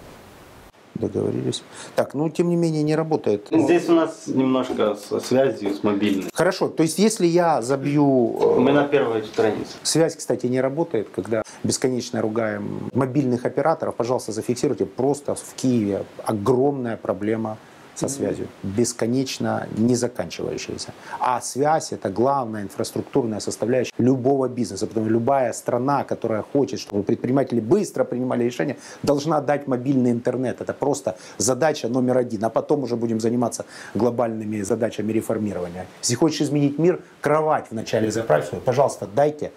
Договорились. 0.94 1.62
Так, 1.96 2.14
ну 2.14 2.28
тем 2.28 2.50
не 2.50 2.56
менее 2.56 2.82
не 2.82 2.94
работает. 2.94 3.48
Здесь 3.50 3.88
у 3.88 3.94
нас 3.94 4.26
немножко 4.26 4.94
со 4.94 5.20
связью 5.20 5.74
с 5.74 5.82
мобильной. 5.82 6.28
Хорошо, 6.34 6.68
то 6.68 6.82
есть 6.82 6.98
если 6.98 7.26
я 7.26 7.62
забью 7.62 8.36
э, 8.38 8.60
Мы 8.60 8.72
на 8.72 8.84
первой 8.84 9.24
странице. 9.24 9.72
Связь, 9.82 10.16
кстати, 10.16 10.46
не 10.46 10.60
работает, 10.60 11.08
когда 11.14 11.42
бесконечно 11.64 12.20
ругаем 12.20 12.90
мобильных 12.92 13.46
операторов. 13.46 13.94
Пожалуйста, 13.94 14.32
зафиксируйте, 14.32 14.84
просто 14.84 15.34
в 15.34 15.54
Киеве 15.56 16.04
огромная 16.24 16.98
проблема 16.98 17.56
со 17.94 18.08
связью, 18.08 18.48
бесконечно 18.62 19.66
не 19.76 19.94
заканчивающаяся. 19.94 20.92
А 21.20 21.40
связь– 21.40 21.92
это 21.92 22.10
главная 22.10 22.62
инфраструктурная 22.62 23.40
составляющая 23.40 23.92
любого 23.98 24.48
бизнеса. 24.48 24.86
Потому 24.86 25.06
что 25.06 25.12
любая 25.12 25.52
страна, 25.52 26.04
которая 26.04 26.42
хочет, 26.42 26.80
чтобы 26.80 27.02
предприниматели 27.02 27.60
быстро 27.60 28.04
принимали 28.04 28.44
решения, 28.44 28.76
должна 29.02 29.40
дать 29.40 29.66
мобильный 29.66 30.10
интернет. 30.10 30.60
Это 30.60 30.72
просто 30.72 31.16
задача 31.38 31.88
номер 31.88 32.18
один. 32.18 32.44
А 32.44 32.50
потом 32.50 32.84
уже 32.84 32.96
будем 32.96 33.20
заниматься 33.20 33.64
глобальными 33.94 34.62
задачами 34.62 35.12
реформирования. 35.12 35.86
Если 36.02 36.14
хочешь 36.14 36.42
изменить 36.42 36.78
мир, 36.78 37.02
кровать 37.20 37.66
вначале 37.70 38.10
заправь. 38.10 38.50
Пожалуйста, 38.64 39.06
дайте 39.14 39.52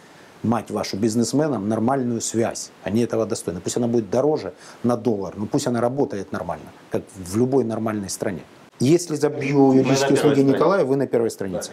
мать 0.45 0.71
вашу, 0.71 0.97
бизнесменам 0.97 1.67
нормальную 1.67 2.21
связь. 2.21 2.71
Они 2.83 3.01
этого 3.01 3.25
достойны. 3.25 3.59
Пусть 3.59 3.77
она 3.77 3.87
будет 3.87 4.09
дороже 4.09 4.53
на 4.83 4.95
доллар, 4.95 5.33
но 5.37 5.45
пусть 5.45 5.67
она 5.67 5.81
работает 5.81 6.31
нормально, 6.31 6.65
как 6.91 7.03
в 7.15 7.37
любой 7.37 7.63
нормальной 7.63 8.09
стране. 8.09 8.41
Если 8.79 9.15
забью 9.15 9.73
юридические 9.73 10.13
услуги. 10.13 10.41
Николая, 10.41 10.83
вы 10.83 10.95
на 10.95 11.07
первой 11.07 11.31
странице. 11.31 11.71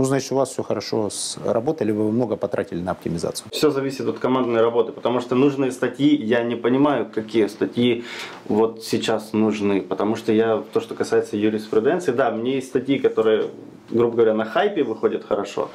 Ну, 0.00 0.04
значит, 0.04 0.32
у 0.32 0.36
вас 0.36 0.48
все 0.48 0.62
хорошо 0.62 1.10
с 1.10 1.36
работой, 1.44 1.82
или 1.82 1.92
вы 1.92 2.10
много 2.10 2.36
потратили 2.36 2.80
на 2.80 2.92
оптимизацию. 2.92 3.48
Все 3.52 3.70
зависит 3.70 4.08
от 4.08 4.18
командной 4.18 4.62
работы, 4.62 4.92
потому 4.92 5.20
что 5.20 5.34
нужные 5.34 5.72
статьи, 5.72 6.16
я 6.16 6.42
не 6.42 6.56
понимаю, 6.56 7.06
какие 7.14 7.48
статьи 7.48 8.04
вот 8.48 8.82
сейчас 8.82 9.34
нужны, 9.34 9.82
потому 9.82 10.16
что 10.16 10.32
я, 10.32 10.64
то, 10.72 10.80
что 10.80 10.94
касается 10.94 11.36
юриспруденции, 11.36 12.12
да, 12.12 12.30
мне 12.30 12.54
есть 12.54 12.68
статьи, 12.68 12.98
которые, 12.98 13.48
грубо 13.90 14.14
говоря, 14.14 14.32
на 14.32 14.46
хайпе 14.46 14.84
выходят 14.84 15.22
хорошо, 15.22 15.68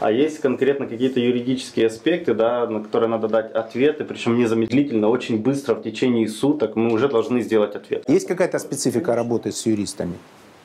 а 0.00 0.10
есть 0.10 0.40
конкретно 0.40 0.88
какие-то 0.88 1.20
юридические 1.20 1.86
аспекты, 1.86 2.34
да, 2.34 2.66
на 2.66 2.82
которые 2.82 3.08
надо 3.08 3.28
дать 3.28 3.52
ответы, 3.52 4.02
причем 4.02 4.36
незамедлительно, 4.36 5.06
очень 5.06 5.38
быстро, 5.38 5.76
в 5.76 5.82
течение 5.84 6.26
суток 6.26 6.74
мы 6.74 6.92
уже 6.92 7.08
должны 7.08 7.40
сделать 7.40 7.76
ответ. 7.76 8.02
Есть 8.08 8.26
какая-то 8.26 8.58
специфика 8.58 9.14
работы 9.14 9.52
с 9.52 9.64
юристами? 9.64 10.14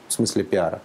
В 0.08 0.14
смысле 0.14 0.44
пиара? 0.44 0.82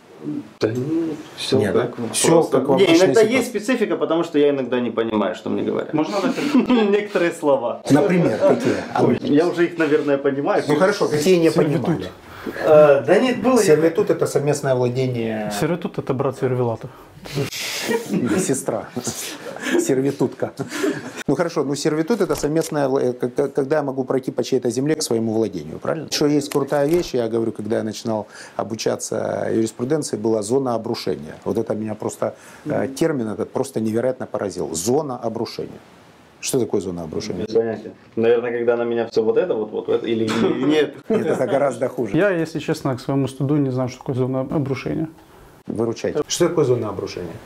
Да, 0.60 0.68
ну, 0.68 1.14
все 1.36 1.58
Нет, 1.58 1.72
как, 1.74 1.96
да? 1.96 2.12
Всё 2.12 2.28
просто. 2.28 2.60
как 2.60 2.68
Не, 2.78 2.84
иногда 2.84 3.06
ситуации. 3.06 3.32
есть 3.32 3.48
специфика, 3.48 3.96
потому 3.96 4.24
что 4.24 4.38
я 4.38 4.50
иногда 4.50 4.80
не 4.80 4.90
понимаю, 4.90 5.34
что 5.34 5.50
мне 5.50 5.62
говорят. 5.62 5.94
Можно 5.94 6.16
Некоторые 6.90 7.32
слова. 7.32 7.82
Например, 7.90 8.38
какие? 8.38 9.32
Я 9.34 9.46
уже 9.46 9.64
их, 9.64 9.78
наверное, 9.78 10.18
понимаю. 10.18 10.62
Ну 10.68 10.76
хорошо, 10.76 11.08
какие 11.08 11.36
не 11.36 11.50
понимали? 11.50 12.08
Э, 12.64 13.02
Да 13.06 13.18
нет, 13.18 13.42
было. 13.42 13.62
Сервитут– 13.62 14.10
это 14.10 14.26
совместное 14.26 14.74
владение 14.74 15.52
Сервитут 15.60 15.98
это 15.98 16.14
брат 16.14 16.38
сервелатов. 16.38 16.90
Сестра. 18.38 18.88
Сервитутка. 19.78 20.52
Ну 21.26 21.34
хорошо, 21.36 21.64
ну 21.64 21.74
сервитут 21.74 22.20
это 22.20 22.34
совместное, 22.34 22.88
к- 23.12 23.48
когда 23.48 23.76
я 23.76 23.82
могу 23.82 24.04
пройти 24.04 24.30
по 24.30 24.42
чьей-то 24.42 24.70
земле 24.70 24.94
к 24.94 25.02
своему 25.02 25.32
владению, 25.32 25.78
правильно? 25.78 26.08
Еще 26.10 26.28
есть 26.28 26.50
крутая 26.50 26.86
вещь, 26.88 27.14
я 27.14 27.28
говорю, 27.28 27.52
когда 27.52 27.76
я 27.78 27.82
начинал 27.82 28.26
обучаться 28.56 29.48
юриспруденции, 29.52 30.16
была 30.16 30.42
зона 30.42 30.74
обрушения. 30.74 31.34
Вот 31.44 31.58
это 31.58 31.74
меня 31.74 31.94
просто, 31.94 32.34
э, 32.66 32.88
термин 32.88 33.28
этот 33.28 33.50
просто 33.52 33.80
невероятно 33.80 34.26
поразил. 34.26 34.74
Зона 34.74 35.16
обрушения. 35.18 35.78
Что 36.40 36.58
такое 36.58 36.80
зона 36.80 37.02
обрушения? 37.02 37.44
Без 37.44 37.54
понятия. 37.54 37.92
Наверное, 38.16 38.50
когда 38.50 38.76
на 38.76 38.84
меня 38.84 39.06
все 39.10 39.22
вот 39.22 39.36
это, 39.36 39.54
вот, 39.54 39.70
вот, 39.72 39.88
это, 39.90 40.06
или, 40.06 40.24
или 40.24 40.64
нет. 40.64 40.94
Нет, 41.10 41.26
это 41.26 41.46
гораздо 41.46 41.88
хуже. 41.88 42.16
Я, 42.16 42.30
если 42.30 42.60
честно, 42.60 42.96
к 42.96 43.00
своему 43.00 43.28
студу 43.28 43.56
не 43.56 43.70
знаю, 43.70 43.88
что 43.90 43.98
такое 43.98 44.14
зона 44.16 44.40
обрушения. 44.40 45.08
Выручайте. 45.66 46.22
Что 46.26 46.48
такое 46.48 46.64
зона 46.64 46.88
обрушения? 46.88 47.36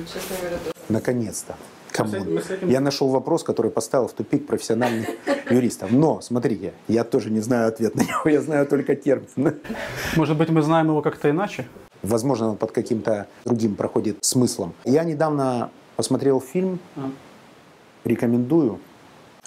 Да, 0.00 0.06
честно 0.12 0.36
говоря. 0.40 0.58
Наконец-то. 0.88 1.54
Этим- 1.92 2.68
Я 2.70 2.80
нашел 2.80 3.08
вопрос, 3.08 3.42
который 3.42 3.70
поставил 3.70 4.06
в 4.08 4.12
тупик 4.12 4.46
профессиональных 4.46 5.08
юристов. 5.50 5.90
Но, 5.90 6.20
смотрите, 6.20 6.72
я 6.88 7.04
тоже 7.04 7.30
не 7.30 7.40
знаю 7.40 7.68
ответ 7.68 7.94
на 7.94 8.02
него, 8.02 8.22
я 8.30 8.40
знаю 8.40 8.66
только 8.66 8.94
термин. 8.96 9.54
Может 10.16 10.36
быть, 10.38 10.48
мы 10.50 10.62
знаем 10.62 10.86
его 10.88 11.02
как-то 11.02 11.28
иначе? 11.30 11.66
Возможно, 12.02 12.50
он 12.50 12.56
под 12.56 12.72
каким-то 12.72 13.26
другим 13.44 13.74
проходит 13.76 14.16
смыслом. 14.22 14.72
Я 14.84 15.04
недавно 15.04 15.70
посмотрел 15.96 16.40
фильм, 16.40 16.78
рекомендую, 18.04 18.78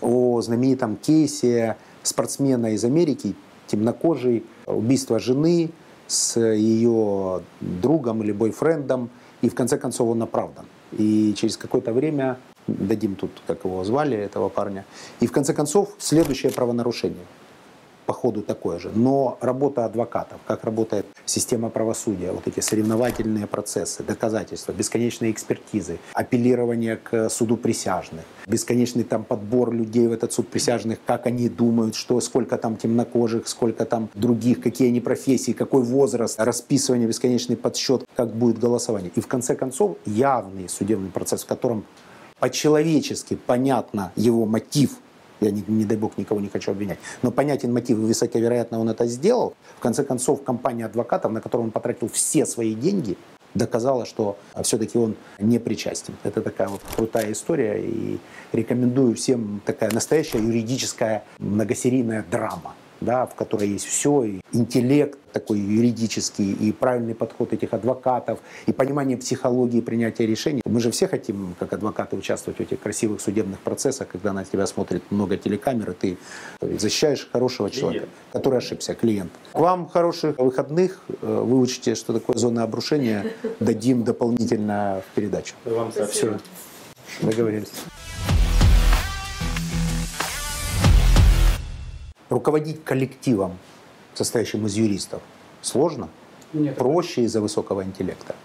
о 0.02 0.42
знаменитом 0.42 0.98
кейсе 0.98 1.78
спортсмена 2.04 2.74
из 2.74 2.84
Америки, 2.84 3.36
темнокожий, 3.68 4.44
убийство 4.68 5.18
жены, 5.18 5.72
с 6.08 6.40
ее 6.40 7.42
другом 7.62 8.22
или 8.22 8.32
бойфрендом, 8.34 9.10
и 9.44 9.50
в 9.50 9.56
конце 9.56 9.78
концов 9.78 10.10
он 10.10 10.22
оправдан. 10.24 10.66
И 10.98 11.34
через 11.36 11.58
какое-то 11.58 11.94
время, 11.94 12.38
дадим 12.68 13.16
тут, 13.16 13.32
как 13.46 13.66
его 13.66 13.84
звали, 13.84 14.18
этого 14.18 14.50
парня, 14.50 14.86
и 15.20 15.28
в 15.28 15.32
конце 15.32 15.54
концов 15.54 15.90
следующее 16.00 16.52
правонарушение– 16.52 17.26
по 18.14 18.20
ходу 18.20 18.44
такое 18.44 18.78
же. 18.78 18.92
Но 18.94 19.40
работа 19.42 19.86
адвокатов, 19.86 20.38
как 20.46 20.64
работает 20.64 21.06
система 21.26 21.70
правосудия, 21.70 22.32
вот 22.32 22.48
эти 22.48 22.60
соревновательные 22.60 23.48
процессы, 23.48 24.04
доказательства, 24.04 24.72
бесконечные 24.72 25.32
экспертизы, 25.32 25.98
апеллирование 26.14 26.98
к 26.98 27.30
суду 27.30 27.58
присяжных, 27.58 28.24
бесконечный 28.46 29.04
там 29.04 29.24
подбор 29.24 29.72
людей 29.74 30.08
в 30.08 30.12
этот 30.12 30.32
суд 30.32 30.48
присяжных, 30.48 31.00
как 31.08 31.26
они 31.26 31.50
думают, 31.50 31.96
что 31.96 32.22
сколько 32.22 32.58
там 32.58 32.78
темнокожих, 32.78 33.48
сколько 33.48 33.86
там 33.86 34.10
других, 34.14 34.62
какие 34.62 34.90
они 34.90 35.02
профессии, 35.02 35.54
какой 35.54 35.82
возраст, 35.82 36.40
расписывание, 36.40 37.08
бесконечный 37.08 37.58
подсчет, 37.58 38.06
как 38.16 38.36
будет 38.36 38.60
голосование. 38.60 39.12
И 39.16 39.22
в 39.22 39.28
конце 39.28 39.56
концов 39.56 39.98
явный 40.06 40.70
судебный 40.70 41.10
процесс, 41.10 41.44
в 41.44 41.48
котором 41.48 41.84
по-человечески 42.40 43.40
понятно 43.48 44.12
его 44.16 44.46
мотив 44.46 45.00
я, 45.44 45.52
не, 45.52 45.64
не 45.68 45.86
дай 45.86 45.98
бог, 45.98 46.18
никого 46.18 46.42
не 46.42 46.50
хочу 46.50 46.72
обвинять. 46.72 47.00
Но 47.22 47.32
понятен 47.32 47.74
мотив, 47.74 47.98
и 47.98 48.02
высоковероятно 48.02 48.80
он 48.80 48.90
это 48.90 49.06
сделал. 49.06 49.56
В 49.78 49.80
конце 49.80 50.04
концов, 50.04 50.44
компания 50.44 50.86
адвокатов, 50.86 51.32
на 51.32 51.42
которую 51.42 51.66
он 51.66 51.72
потратил 51.72 52.10
все 52.10 52.46
свои 52.46 52.74
деньги, 52.74 53.18
доказала, 53.54 54.06
что 54.06 54.38
все-таки 54.64 54.98
он 54.98 55.16
не 55.40 55.60
причастен. 55.60 56.16
Это 56.24 56.42
такая 56.42 56.68
вот 56.68 56.82
крутая 56.96 57.32
история, 57.32 57.82
и 57.82 58.20
рекомендую 58.52 59.16
всем 59.16 59.62
такая 59.66 59.92
настоящая 59.92 60.40
юридическая 60.40 61.24
многосерийная 61.40 62.26
драма 62.30 62.74
да, 63.04 63.26
в 63.26 63.36
которой 63.36 63.70
есть 63.70 63.86
все, 63.86 64.24
и 64.24 64.40
интеллект 64.52 65.20
такой 65.32 65.60
юридический, 65.60 66.54
и 66.54 66.72
правильный 66.72 67.16
подход 67.16 67.54
этих 67.54 67.74
адвокатов, 67.74 68.40
и 68.68 68.72
понимание 68.72 69.18
психологии 69.18 69.82
принятия 69.82 70.26
решений. 70.26 70.62
Мы 70.66 70.80
же 70.80 70.92
все 70.92 71.08
хотим, 71.08 71.56
как 71.60 71.74
адвокаты, 71.74 72.16
участвовать 72.16 72.60
в 72.60 72.62
этих 72.62 72.80
красивых 72.80 73.20
судебных 73.20 73.60
процессах, 73.60 74.08
когда 74.08 74.32
на 74.32 74.46
тебя 74.46 74.68
смотрит 74.68 75.04
много 75.10 75.38
телекамер, 75.38 75.92
и 75.92 75.94
ты 75.94 76.18
защищаешь 76.62 77.28
хорошего 77.32 77.70
человека, 77.70 78.08
который 78.32 78.60
ошибся, 78.60 78.94
клиент. 78.94 79.32
Вам 79.54 79.90
хороших 79.90 80.38
выходных, 80.38 81.00
э, 81.22 81.42
выучите, 81.44 81.96
что 81.96 82.14
такое 82.14 82.38
зона 82.38 82.64
обрушения, 82.64 83.26
дадим 83.60 84.04
дополнительно 84.04 85.02
в 85.08 85.16
передачу. 85.16 85.56
Вам 85.66 85.92
Все, 85.92 86.38
договорились. 87.22 87.72
Руководить 92.34 92.84
коллективом, 92.84 93.60
состоящим 94.16 94.66
из 94.66 94.74
юристов, 94.74 95.22
сложно? 95.62 96.10
Нет. 96.52 96.76
Проще 96.76 97.26
из-за 97.26 97.42
высокого 97.42 97.84
интеллекта 97.84 98.36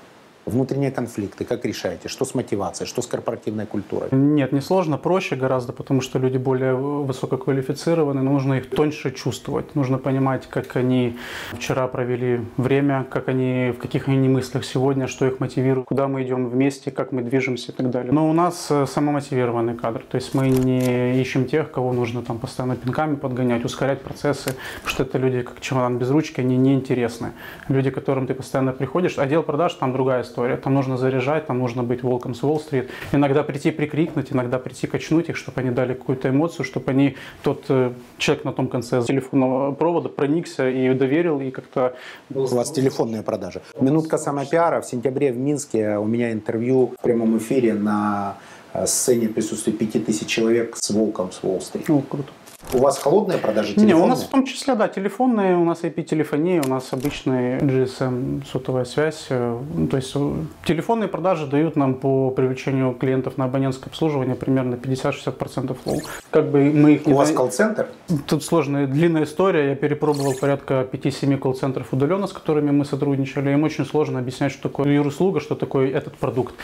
внутренние 0.48 0.90
конфликты, 0.90 1.44
как 1.44 1.64
решаете, 1.64 2.08
что 2.08 2.24
с 2.24 2.34
мотивацией, 2.34 2.88
что 2.88 3.02
с 3.02 3.06
корпоративной 3.06 3.66
культурой? 3.66 4.08
Нет, 4.12 4.52
не 4.52 4.60
сложно, 4.60 4.98
проще 4.98 5.36
гораздо, 5.36 5.72
потому 5.72 6.00
что 6.00 6.18
люди 6.18 6.38
более 6.38 6.74
высококвалифицированы, 6.74 8.22
нужно 8.22 8.54
их 8.54 8.70
тоньше 8.70 9.10
чувствовать, 9.12 9.74
нужно 9.74 9.98
понимать, 9.98 10.46
как 10.46 10.76
они 10.76 11.18
вчера 11.52 11.86
провели 11.88 12.40
время, 12.56 13.06
как 13.10 13.28
они, 13.28 13.72
в 13.76 13.80
каких 13.80 14.08
они 14.08 14.28
мыслях 14.28 14.64
сегодня, 14.64 15.06
что 15.06 15.26
их 15.26 15.40
мотивирует, 15.40 15.86
куда 15.86 16.08
мы 16.08 16.22
идем 16.22 16.48
вместе, 16.48 16.90
как 16.90 17.12
мы 17.12 17.22
движемся 17.22 17.72
и 17.72 17.74
так 17.74 17.90
далее. 17.90 18.12
Но 18.12 18.28
у 18.28 18.32
нас 18.32 18.68
э, 18.70 18.86
самомотивированный 18.86 19.74
кадр, 19.74 20.04
то 20.08 20.16
есть 20.16 20.34
мы 20.34 20.48
не 20.48 21.20
ищем 21.20 21.46
тех, 21.46 21.70
кого 21.70 21.92
нужно 21.92 22.22
там 22.22 22.38
постоянно 22.38 22.76
пинками 22.76 23.16
подгонять, 23.16 23.64
ускорять 23.64 24.02
процессы, 24.02 24.56
потому 24.76 24.88
что 24.88 25.02
это 25.02 25.18
люди, 25.18 25.42
как 25.42 25.60
чемодан 25.60 25.98
без 25.98 26.10
ручки, 26.10 26.40
они 26.40 26.56
неинтересны. 26.56 27.32
Люди, 27.68 27.90
к 27.90 27.94
которым 27.94 28.26
ты 28.26 28.34
постоянно 28.34 28.72
приходишь, 28.72 29.18
отдел 29.18 29.42
продаж 29.42 29.74
там 29.74 29.92
другая 29.92 30.22
история 30.22 30.37
история. 30.38 30.56
Там 30.56 30.74
нужно 30.74 30.96
заряжать, 30.96 31.46
там 31.46 31.58
нужно 31.58 31.82
быть 31.82 32.02
волком 32.02 32.34
с 32.34 32.42
Уолл-стрит. 32.42 32.90
Иногда 33.12 33.42
прийти 33.42 33.70
прикрикнуть, 33.70 34.32
иногда 34.32 34.58
прийти 34.58 34.86
качнуть 34.86 35.28
их, 35.28 35.36
чтобы 35.36 35.60
они 35.60 35.70
дали 35.70 35.94
какую-то 35.94 36.28
эмоцию, 36.28 36.64
чтобы 36.64 36.90
они, 36.92 37.16
тот 37.42 37.64
э, 37.68 37.92
человек 38.18 38.44
на 38.44 38.52
том 38.52 38.68
конце 38.68 39.02
телефонного 39.02 39.72
провода 39.72 40.08
проникся 40.08 40.68
и 40.68 40.94
доверил, 40.94 41.40
и 41.40 41.50
как-то... 41.50 41.94
У 42.34 42.46
вас 42.46 42.70
телефонные 42.70 43.22
продажи. 43.22 43.60
Минутка 43.80 44.18
самопиара. 44.18 44.80
В 44.80 44.86
сентябре 44.86 45.32
в 45.32 45.36
Минске 45.36 45.96
у 45.96 46.04
меня 46.04 46.32
интервью 46.32 46.92
в 46.98 47.02
прямом 47.02 47.36
эфире 47.38 47.74
на 47.74 48.36
э, 48.72 48.86
сцене 48.86 49.28
присутствует 49.28 49.78
5000 49.78 50.26
человек 50.26 50.76
с 50.76 50.90
волком 50.90 51.32
с 51.32 51.42
Уолл-стрит. 51.42 51.88
Ну, 51.88 52.02
круто. 52.02 52.30
У 52.74 52.78
вас 52.78 52.98
холодные 52.98 53.38
продажи 53.38 53.74
телефонные? 53.74 53.94
Не, 53.94 54.02
у 54.02 54.06
нас 54.06 54.22
в 54.24 54.28
том 54.28 54.44
числе, 54.44 54.74
да, 54.74 54.88
телефонные, 54.88 55.56
у 55.56 55.64
нас 55.64 55.84
IP-телефония, 55.84 56.62
у 56.62 56.68
нас 56.68 56.92
обычная 56.92 57.60
GSM 57.60 58.44
сотовая 58.46 58.84
связь. 58.84 59.26
Э, 59.30 59.58
ну, 59.74 59.86
то 59.86 59.96
есть 59.96 60.12
э, 60.14 60.32
телефонные 60.66 61.08
продажи 61.08 61.46
дают 61.46 61.76
нам 61.76 61.94
по 61.94 62.30
привлечению 62.30 62.92
клиентов 62.92 63.38
на 63.38 63.46
абонентское 63.46 63.86
обслуживание 63.86 64.34
примерно 64.34 64.74
50-60% 64.74 65.76
флоу. 65.82 66.02
Как 66.30 66.50
бы 66.50 66.70
мы 66.70 66.94
их 66.94 67.06
не... 67.06 67.14
У 67.14 67.16
вас 67.16 67.30
колл-центр? 67.30 67.88
Тут 68.26 68.44
сложная, 68.44 68.86
длинная 68.86 69.24
история. 69.24 69.70
Я 69.70 69.74
перепробовал 69.74 70.34
порядка 70.34 70.86
5-7 70.92 71.38
колл-центров 71.38 71.86
удаленно, 71.92 72.26
с 72.26 72.32
которыми 72.34 72.70
мы 72.70 72.84
сотрудничали. 72.84 73.50
Им 73.50 73.64
очень 73.64 73.86
сложно 73.86 74.18
объяснять, 74.18 74.52
что 74.52 74.68
такое 74.68 74.92
юруслуга, 74.92 75.40
что 75.40 75.54
такое 75.54 75.90
этот 75.90 76.16
продукт. 76.16 76.54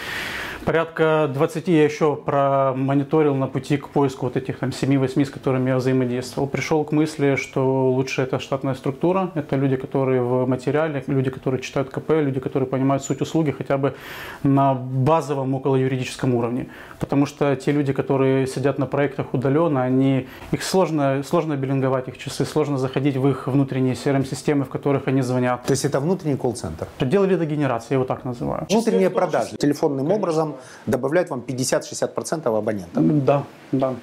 Порядка 0.64 1.30
20 1.32 1.68
я 1.68 1.84
еще 1.84 2.16
промониторил 2.16 3.34
на 3.34 3.46
пути 3.46 3.76
к 3.76 3.88
поиску 3.88 4.26
вот 4.26 4.36
этих 4.36 4.58
там 4.58 4.70
7-8, 4.70 5.24
с 5.24 5.30
которыми 5.30 5.68
я 5.68 5.76
взаимодействовал. 5.76 5.93
Пришел 6.52 6.84
к 6.84 6.92
мысли, 6.92 7.36
что 7.36 7.90
лучше 7.90 8.22
это 8.22 8.38
штатная 8.38 8.74
структура, 8.74 9.30
это 9.34 9.56
люди, 9.56 9.76
которые 9.76 10.22
в 10.22 10.46
материале, 10.46 11.02
люди, 11.06 11.30
которые 11.30 11.60
читают 11.60 11.90
КП, 11.90 12.10
люди, 12.10 12.40
которые 12.40 12.68
понимают 12.68 13.02
суть 13.02 13.20
услуги 13.20 13.50
хотя 13.50 13.78
бы 13.78 13.94
на 14.42 14.74
базовом 14.74 15.54
около 15.54 15.76
юридическом 15.76 16.34
уровне. 16.34 16.66
Потому 17.00 17.26
что 17.26 17.56
те 17.56 17.72
люди, 17.72 17.92
которые 17.92 18.46
сидят 18.46 18.78
на 18.78 18.86
проектах 18.86 19.34
удаленно, 19.34 19.82
они, 19.82 20.26
их 20.52 20.62
сложно, 20.62 21.22
сложно 21.22 21.56
биллинговать 21.56 22.08
их 22.08 22.18
часы, 22.18 22.44
сложно 22.44 22.78
заходить 22.78 23.16
в 23.16 23.28
их 23.28 23.46
внутренние 23.46 23.94
CRM-системы, 23.94 24.64
в 24.64 24.68
которых 24.68 25.08
они 25.08 25.22
звонят. 25.22 25.64
То 25.64 25.72
есть 25.72 25.84
это 25.84 26.00
внутренний 26.00 26.36
колл-центр? 26.36 26.86
Отдел 26.98 27.24
лидогенерации, 27.24 27.88
я 27.90 27.96
его 27.96 28.04
так 28.04 28.24
называю. 28.24 28.66
Внутренние 28.70 29.10
продажи 29.10 29.56
телефонным 29.56 30.10
образом 30.10 30.54
добавляют 30.86 31.30
вам 31.30 31.44
50-60% 31.46 32.58
абонентов? 32.58 33.24
Да, 33.24 33.44
да. 33.72 33.94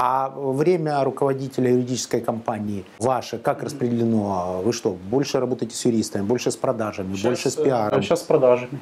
А 0.00 0.32
время 0.36 1.02
руководителя 1.02 1.72
юридической 1.72 2.20
компании 2.20 2.84
ваше 3.00 3.36
как 3.38 3.64
распределено? 3.64 4.62
Вы 4.64 4.72
что, 4.72 4.96
больше 5.10 5.40
работаете 5.40 5.74
с 5.74 5.84
юристами, 5.84 6.22
больше 6.22 6.52
с 6.52 6.56
продажами, 6.56 7.14
сейчас, 7.14 7.24
больше 7.24 7.50
с 7.50 7.58
э, 7.58 7.64
пиаром? 7.64 8.02
Сейчас 8.02 8.20
с 8.20 8.22
продажами. 8.22 8.78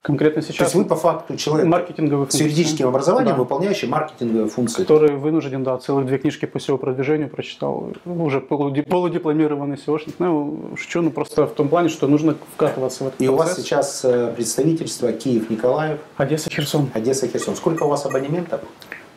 Конкретно 0.00 0.40
сейчас. 0.40 0.56
То 0.56 0.64
есть 0.64 0.74
вы 0.74 0.84
по 0.86 0.96
факту 0.96 1.36
человек 1.36 1.66
маркетинговый 1.66 2.30
с 2.30 2.34
юридическим 2.40 2.88
образованием, 2.88 3.36
да. 3.36 3.42
выполняющий 3.42 3.88
маркетинговые 3.88 4.48
функции. 4.48 4.82
Который 4.82 5.16
вынужден, 5.16 5.64
да, 5.64 5.76
целых 5.76 6.06
две 6.06 6.16
книжки 6.16 6.46
по 6.46 6.56
SEO-продвижению 6.56 7.28
прочитал. 7.28 7.92
Уже 8.06 8.40
полудипломированный 8.40 9.76
SEOшник. 9.76 10.14
Ну, 10.18 10.72
шучу, 10.76 11.02
ну 11.02 11.10
просто 11.10 11.46
в 11.46 11.52
том 11.52 11.68
плане, 11.68 11.90
что 11.90 12.06
нужно 12.06 12.36
вкатываться 12.54 13.04
в 13.04 13.06
этот 13.08 13.20
И 13.20 13.26
процесс. 13.26 13.34
у 13.34 13.48
вас 13.48 13.56
сейчас 13.56 14.04
э, 14.04 14.32
представительство 14.34 15.12
Киев, 15.12 15.50
Николаев. 15.50 16.00
Одесса, 16.16 16.48
Херсон. 16.50 16.90
Одесса, 16.94 17.26
Херсон. 17.26 17.54
Сколько 17.56 17.82
у 17.82 17.88
вас 17.88 18.06
абонементов? 18.06 18.60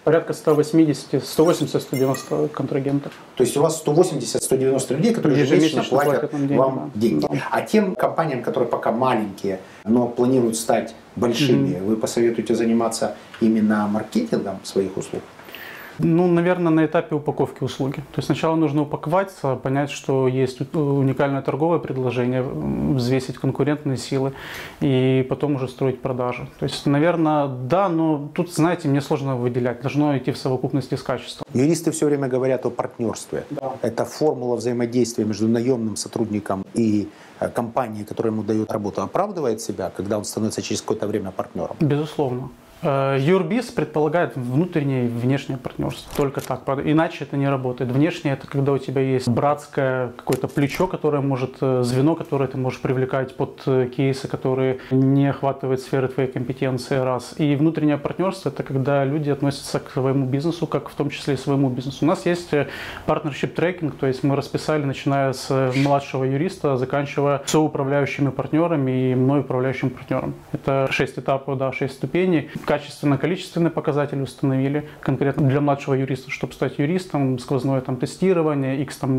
Порядка 0.08 0.32
180, 0.32 1.22
180, 1.22 1.82
190 1.82 2.48
контрагентов. 2.54 3.12
То 3.36 3.44
есть 3.44 3.58
у 3.58 3.62
вас 3.62 3.76
180, 3.80 4.42
190 4.42 4.94
людей, 4.94 5.14
которые 5.14 5.42
ежемесячно 5.42 5.84
платят, 5.84 6.22
платят 6.22 6.32
деньги, 6.32 6.54
вам 6.54 6.92
да. 6.94 7.02
деньги. 7.02 7.28
А 7.52 7.62
тем 7.62 7.94
компаниям, 7.94 8.42
которые 8.42 8.70
пока 8.70 8.94
маленькие, 8.94 9.60
но 9.84 10.08
планируют 10.08 10.56
стать 10.56 10.96
большими, 11.18 11.76
mm-hmm. 11.76 11.84
вы 11.84 11.98
посоветуете 11.98 12.56
заниматься 12.56 13.16
именно 13.42 13.86
маркетингом 13.88 14.60
своих 14.64 14.96
услуг? 14.96 15.24
Ну, 16.00 16.28
наверное, 16.28 16.72
на 16.72 16.86
этапе 16.86 17.16
упаковки 17.16 17.64
услуги. 17.64 17.96
То 17.96 18.18
есть 18.18 18.28
сначала 18.28 18.56
нужно 18.56 18.84
упаковаться, 18.84 19.56
понять, 19.56 19.90
что 19.90 20.28
есть 20.28 20.62
уникальное 20.74 21.42
торговое 21.42 21.80
предложение, 21.80 22.44
взвесить 22.44 23.38
конкурентные 23.38 23.98
силы 23.98 24.34
и 24.82 25.26
потом 25.30 25.56
уже 25.56 25.68
строить 25.68 26.02
продажи. 26.02 26.48
То 26.60 26.64
есть, 26.64 26.86
наверное, 26.86 27.48
да, 27.48 27.90
но 27.90 28.30
тут, 28.34 28.54
знаете, 28.54 28.88
мне 28.88 29.02
сложно 29.02 29.36
выделять. 29.36 29.82
Должно 29.82 30.18
идти 30.18 30.32
в 30.32 30.38
совокупности 30.38 30.96
с 30.96 31.04
качеством. 31.04 31.48
Юристы 31.54 31.92
все 31.92 32.06
время 32.06 32.28
говорят 32.28 32.66
о 32.66 32.70
партнерстве. 32.70 33.46
Да. 33.50 33.74
Это 33.82 34.06
формула 34.06 34.56
взаимодействия 34.56 35.26
между 35.26 35.48
наемным 35.48 35.96
сотрудником 35.96 36.66
и 36.74 37.10
э, 37.40 37.50
компанией, 37.50 38.06
которая 38.06 38.34
ему 38.34 38.44
дает 38.44 38.72
работу, 38.72 39.02
оправдывает 39.02 39.62
себя, 39.62 39.92
когда 39.96 40.18
он 40.18 40.26
становится 40.26 40.62
через 40.62 40.82
какое-то 40.82 41.08
время 41.08 41.32
партнером? 41.32 41.76
Безусловно. 41.80 42.50
Э, 42.82 43.18
Юрбиз 43.20 43.66
предполагает 43.66 44.36
внутреннее 44.36 45.06
и 45.06 45.08
внешнее 45.08 45.58
партнерство. 45.58 46.12
Только 46.16 46.42
так. 46.42 46.62
Иначе 46.84 47.24
это 47.24 47.38
не 47.38 47.50
работает. 47.50 47.92
Внешнее 47.92 48.34
это 48.34 48.48
когда 48.48 48.72
у 48.72 48.78
тебя 48.78 49.02
есть 49.02 49.28
братское 49.28 50.10
какое-то 50.10 50.48
плечо, 50.48 50.88
которое 50.88 51.22
может, 51.22 51.58
э, 51.62 51.82
звено, 51.84 52.16
которое 52.16 52.48
ты 52.48 52.58
можешь 52.58 52.80
привлекать 52.80 53.36
под 53.36 53.64
э, 53.66 53.90
кейсы, 53.96 54.28
которые 54.28 54.80
не 54.92 55.28
охватывают 55.28 55.82
сферы 55.82 56.08
твоей 56.08 56.32
компетенции, 56.32 56.98
раз. 56.98 57.34
И 57.38 57.56
внутреннее 57.56 57.98
партнерство 57.98 58.50
это 58.50 58.64
когда 58.64 59.04
люди 59.06 59.30
относятся 59.30 59.80
к 59.80 59.90
своему 59.92 60.26
бизнесу, 60.26 60.68
как 60.68 60.90
в 60.90 60.96
том 60.96 61.10
числе 61.10 61.34
и 61.34 61.38
своему 61.38 61.70
бизнесу. 61.70 62.06
У 62.06 62.08
нас 62.08 62.26
есть 62.26 62.54
partnership 63.08 63.48
трекинг, 63.48 63.96
то 63.96 64.08
есть 64.08 64.24
мы 64.24 64.36
расписали, 64.36 64.84
начиная 64.84 65.34
с 65.34 65.74
младшего 65.76 66.24
юриста, 66.24 66.78
заканчивая 66.78 67.42
соуправляющими 67.46 68.30
партнерами 68.30 69.12
и 69.12 69.16
мной 69.16 69.42
управляющим 69.42 69.90
партнером. 69.90 70.36
Это 70.52 70.88
шесть 70.92 71.18
этапов, 71.18 71.58
да, 71.58 71.72
шесть 71.72 71.96
ступеней 71.96 72.50
качественно-количественные 72.68 73.72
показатели 73.72 74.20
установили 74.22 74.90
конкретно 75.00 75.48
для 75.48 75.62
младшего 75.62 75.94
юриста, 75.94 76.30
чтобы 76.30 76.52
стать 76.52 76.80
юристом, 76.80 77.40
сквозное 77.40 77.80
там 77.80 77.96
тестирование, 77.96 78.82
x 78.82 78.98
там 78.98 79.12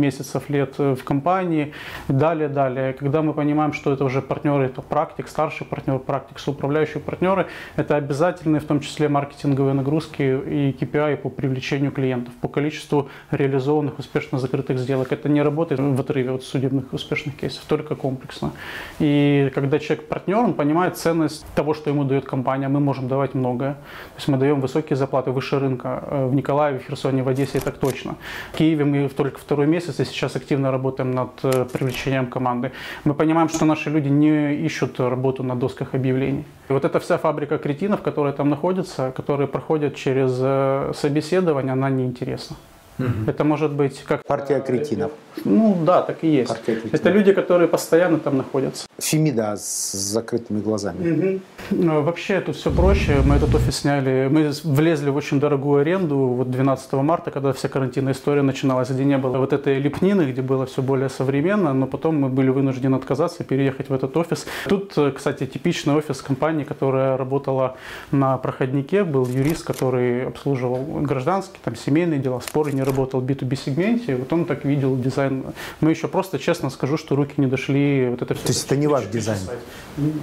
месяцев, 0.00 0.50
лет 0.50 0.74
э, 0.78 0.96
в 0.96 1.04
компании, 1.04 1.72
далее, 2.08 2.48
далее. 2.48 2.92
Когда 2.92 3.22
мы 3.22 3.32
понимаем, 3.32 3.72
что 3.72 3.92
это 3.92 4.04
уже 4.04 4.22
партнеры, 4.22 4.64
это 4.64 4.82
практик, 4.82 5.28
старший 5.28 5.66
партнер, 5.66 6.00
практик, 6.00 6.40
соуправляющие 6.40 7.00
партнеры, 7.00 7.46
это 7.76 7.94
обязательные 7.94 8.60
в 8.60 8.64
том 8.64 8.80
числе 8.80 9.08
маркетинговые 9.08 9.74
нагрузки 9.74 10.22
и 10.22 10.76
KPI 10.78 11.16
по 11.18 11.30
привлечению 11.30 11.92
клиентов, 11.92 12.34
по 12.40 12.48
количеству 12.48 13.08
реализованных 13.30 14.00
успешно 14.00 14.40
закрытых 14.40 14.80
сделок. 14.80 15.12
Это 15.12 15.28
не 15.28 15.42
работает 15.42 15.80
в 15.80 16.00
отрыве 16.00 16.32
от 16.32 16.42
судебных 16.42 16.92
успешных 16.92 17.36
кейсов, 17.36 17.62
только 17.68 17.94
комплексно. 17.94 18.50
И 18.98 19.52
когда 19.54 19.78
человек 19.78 20.08
партнер, 20.08 20.38
он 20.38 20.54
понимает 20.54 20.96
ценность 20.96 21.46
того, 21.54 21.72
что 21.72 21.90
ему 21.90 22.02
дает 22.02 22.24
компания, 22.24 22.66
мы 22.68 22.80
можем 22.80 22.95
можем 22.96 23.08
давать 23.08 23.34
многое. 23.34 23.72
То 23.72 24.16
есть 24.16 24.28
мы 24.28 24.38
даем 24.38 24.60
высокие 24.60 24.96
зарплаты, 24.96 25.30
выше 25.30 25.58
рынка. 25.58 26.02
Э, 26.10 26.26
в 26.26 26.34
Николаеве, 26.34 26.78
в 26.78 26.86
Херсоне, 26.86 27.22
в 27.22 27.28
Одессе 27.28 27.60
так 27.60 27.78
точно. 27.78 28.14
В 28.52 28.56
Киеве 28.56 28.84
мы 28.84 29.08
только 29.08 29.38
второй 29.38 29.66
месяц 29.66 30.00
и 30.00 30.04
сейчас 30.04 30.36
активно 30.36 30.70
работаем 30.70 31.10
над 31.10 31.30
э, 31.42 31.64
привлечением 31.72 32.26
команды. 32.26 32.70
Мы 33.04 33.14
понимаем, 33.14 33.48
что 33.48 33.64
наши 33.64 33.90
люди 33.90 34.08
не 34.08 34.54
ищут 34.66 35.00
работу 35.00 35.42
на 35.42 35.54
досках 35.54 35.94
объявлений. 35.94 36.44
И 36.70 36.72
вот 36.72 36.84
эта 36.84 36.98
вся 36.98 37.18
фабрика 37.18 37.58
кретинов, 37.58 38.00
которая 38.02 38.32
там 38.32 38.48
находится, 38.48 39.12
которые 39.16 39.46
проходят 39.46 39.94
через 39.94 40.38
э, 40.40 40.92
собеседование, 40.94 41.72
она 41.72 41.90
неинтересна. 41.90 42.56
Угу. 42.98 43.30
Это 43.30 43.44
может 43.44 43.72
быть 43.72 44.02
как... 44.06 44.24
Партия 44.24 44.60
кретинов. 44.60 45.12
Ну 45.44 45.76
да, 45.84 46.02
так 46.02 46.18
и 46.22 46.28
есть. 46.28 46.54
Это 46.92 47.10
люди, 47.10 47.32
которые 47.32 47.68
постоянно 47.68 48.18
там 48.18 48.36
находятся. 48.38 48.86
Фемида 48.98 49.56
с 49.56 49.92
закрытыми 49.92 50.60
глазами. 50.60 51.40
Угу. 51.70 52.02
Вообще 52.02 52.40
тут 52.40 52.56
все 52.56 52.70
проще. 52.70 53.20
Мы 53.24 53.36
этот 53.36 53.54
офис 53.54 53.76
сняли. 53.76 54.28
Мы 54.30 54.50
влезли 54.64 55.10
в 55.10 55.16
очень 55.16 55.38
дорогую 55.40 55.82
аренду 55.82 56.16
вот 56.16 56.50
12 56.50 56.92
марта, 56.94 57.30
когда 57.30 57.52
вся 57.52 57.68
карантинная 57.68 58.14
история 58.14 58.42
начиналась, 58.42 58.90
где 58.90 59.04
не 59.04 59.18
было 59.18 59.38
вот 59.38 59.52
этой 59.52 59.78
лепнины, 59.78 60.22
где 60.22 60.42
было 60.42 60.64
все 60.66 60.82
более 60.82 61.08
современно, 61.08 61.74
но 61.74 61.86
потом 61.86 62.20
мы 62.20 62.28
были 62.28 62.48
вынуждены 62.48 62.96
отказаться 62.96 63.42
и 63.42 63.46
переехать 63.46 63.90
в 63.90 63.92
этот 63.92 64.16
офис. 64.16 64.46
Тут, 64.68 64.96
кстати, 65.14 65.46
типичный 65.46 65.94
офис 65.94 66.22
компании, 66.22 66.64
которая 66.64 67.16
работала 67.16 67.76
на 68.10 68.38
проходнике, 68.38 69.04
был 69.04 69.26
юрист, 69.26 69.64
который 69.64 70.26
обслуживал 70.26 70.82
гражданские, 71.02 71.60
там, 71.62 71.76
семейные 71.76 72.18
дела, 72.18 72.40
споры, 72.40 72.72
не 72.72 72.82
работал 72.86 73.20
в 73.20 73.24
B2B 73.24 73.56
сегменте. 73.56 74.16
Вот 74.16 74.32
он 74.32 74.44
так 74.44 74.64
видел 74.64 74.96
дизайн. 74.96 75.44
Мы 75.80 75.90
еще 75.90 76.08
просто, 76.08 76.38
честно 76.38 76.70
скажу, 76.70 76.96
что 76.96 77.16
руки 77.16 77.34
не 77.36 77.46
дошли. 77.46 78.08
Вот 78.08 78.22
это 78.22 78.34
все 78.34 78.44
То 78.44 78.52
есть 78.52 78.66
это 78.66 78.76
не 78.76 78.86
ваш 78.86 79.04
дизайн? 79.06 79.40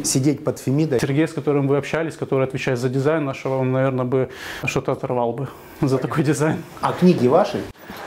Сидеть 0.03 0.43
под 0.43 0.59
Фемидой? 0.59 0.99
Сергей, 0.99 1.28
с 1.28 1.34
которым 1.34 1.68
вы 1.68 1.78
общались, 1.78 2.16
который 2.16 2.47
отвечает 2.47 2.80
за 2.80 2.89
дизайн 2.89 3.26
нашего, 3.26 3.57
он, 3.57 3.72
наверное, 3.72 4.05
бы 4.05 4.30
что-то 4.66 4.93
оторвал 4.93 5.34
бы 5.34 5.47
за 5.82 5.97
такой 5.97 6.24
дизайн. 6.24 6.64
А 6.82 6.93
книги 6.93 7.28
ваши? 7.28 7.61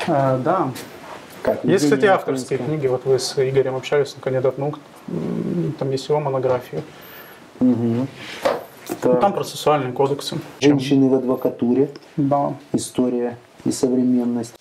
А, 0.09 0.39
да. 0.39 0.71
Как? 1.43 1.65
Есть, 1.65 1.85
кстати, 1.85 2.07
авторские 2.07 2.59
книги. 2.59 2.89
Вот 2.89 3.05
вы 3.05 3.19
с 3.19 3.35
Игорем 3.39 3.77
общались, 3.77 4.15
он 4.17 4.21
кандидат 4.21 4.59
наук. 4.59 4.81
Там 5.79 5.91
есть 5.91 6.09
его 6.09 6.19
монография. 6.19 6.83
Угу. 7.61 8.07
Ну, 9.05 9.15
там 9.21 9.33
процессуальные 9.33 9.93
кодексы. 9.93 10.39
Женщины 10.61 11.09
в 11.09 11.15
адвокатуре. 11.15 11.91
Да. 12.17 12.55
История 12.73 13.37
и 13.67 13.73
современность 13.73 14.55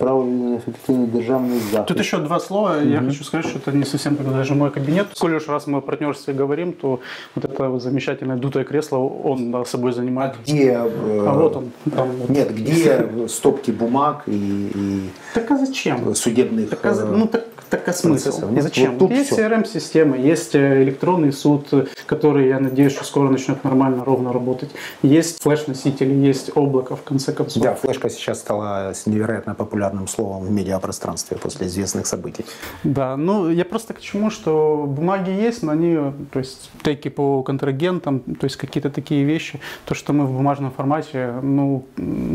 правильный 0.00 0.56
эффективный 0.58 1.06
державный 1.06 1.60
захист. 1.60 1.86
Тут 1.86 1.98
еще 1.98 2.16
два 2.18 2.40
слова. 2.40 2.78
Угу. 2.78 2.88
Я 2.88 3.00
хочу 3.00 3.22
сказать, 3.22 3.46
что 3.46 3.58
это 3.58 3.70
не 3.72 3.84
совсем 3.84 4.16
как 4.16 4.32
даже 4.32 4.54
мой 4.54 4.70
кабинет. 4.70 5.08
Сколько 5.14 5.36
уж 5.36 5.46
раз 5.46 5.66
мы 5.66 5.78
о 5.78 5.80
партнерстве 5.82 6.32
говорим, 6.32 6.72
то 6.72 7.00
вот 7.34 7.44
это 7.44 7.78
замечательное 7.78 8.36
дутое 8.36 8.64
кресло 8.64 8.96
он 8.96 9.52
да, 9.52 9.64
собой 9.66 9.92
занимает. 9.92 10.34
А 10.38 10.42
где? 10.42 10.70
Э, 10.72 11.26
а 11.28 11.34
вот 11.34 11.56
он. 11.56 11.70
Там, 11.94 12.10
вот. 12.12 12.30
Нет, 12.30 12.54
где 12.54 13.28
стопки 13.28 13.70
бумаг 13.70 14.22
и, 14.26 14.70
и 14.74 15.10
так 15.34 15.50
а 15.50 15.58
зачем? 15.58 16.14
судебных 16.14 16.70
так, 16.70 16.80
а, 16.84 16.94
ну, 17.04 17.26
так 17.26 17.44
так 17.70 17.88
а 17.88 17.92
смысл? 17.92 18.48
Нет, 18.50 18.64
Зачем? 18.64 18.98
Вот 18.98 19.10
есть 19.10 19.32
CRM-система, 19.32 20.16
есть 20.16 20.56
э, 20.56 20.82
электронный 20.82 21.32
суд, 21.32 21.68
который, 22.04 22.48
я 22.48 22.58
надеюсь, 22.58 22.92
что 22.92 23.04
скоро 23.04 23.28
начнет 23.28 23.62
нормально, 23.62 24.04
ровно 24.04 24.32
работать. 24.32 24.70
Есть 25.02 25.40
флеш-носители, 25.40 26.12
есть 26.12 26.50
облако, 26.56 26.96
в 26.96 27.02
конце 27.02 27.32
концов. 27.32 27.62
Да, 27.62 27.74
флешка 27.74 28.10
сейчас 28.10 28.40
стала 28.40 28.92
невероятно 29.06 29.54
популярным 29.90 30.08
словом 30.08 30.44
в 30.44 30.50
медиапространстве 30.50 31.36
после 31.36 31.66
известных 31.66 32.06
событий. 32.06 32.44
Да, 32.84 33.16
ну 33.16 33.50
я 33.50 33.64
просто 33.64 33.94
к 33.94 34.00
чему, 34.00 34.30
что 34.30 34.84
бумаги 34.86 35.30
есть, 35.30 35.62
но 35.62 35.72
они, 35.72 35.96
то 36.32 36.38
есть 36.38 36.70
теки 36.82 37.10
по 37.10 37.42
контрагентам, 37.42 38.20
то 38.20 38.46
есть 38.46 38.56
какие-то 38.56 38.90
такие 38.90 39.24
вещи, 39.24 39.60
то, 39.84 39.94
что 39.94 40.12
мы 40.12 40.26
в 40.26 40.32
бумажном 40.32 40.70
формате, 40.70 41.34
ну, 41.42 41.82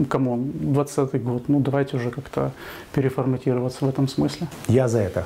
come 0.10 0.34
on, 0.34 0.52
20 0.54 1.24
год, 1.24 1.50
ну 1.50 1.60
давайте 1.60 1.98
уже 1.98 2.12
как-то 2.12 2.52
переформатироваться 2.94 3.86
в 3.86 3.90
этом 3.90 4.08
смысле. 4.08 4.48
Я 4.68 4.88
за 4.88 5.00
это. 5.00 5.26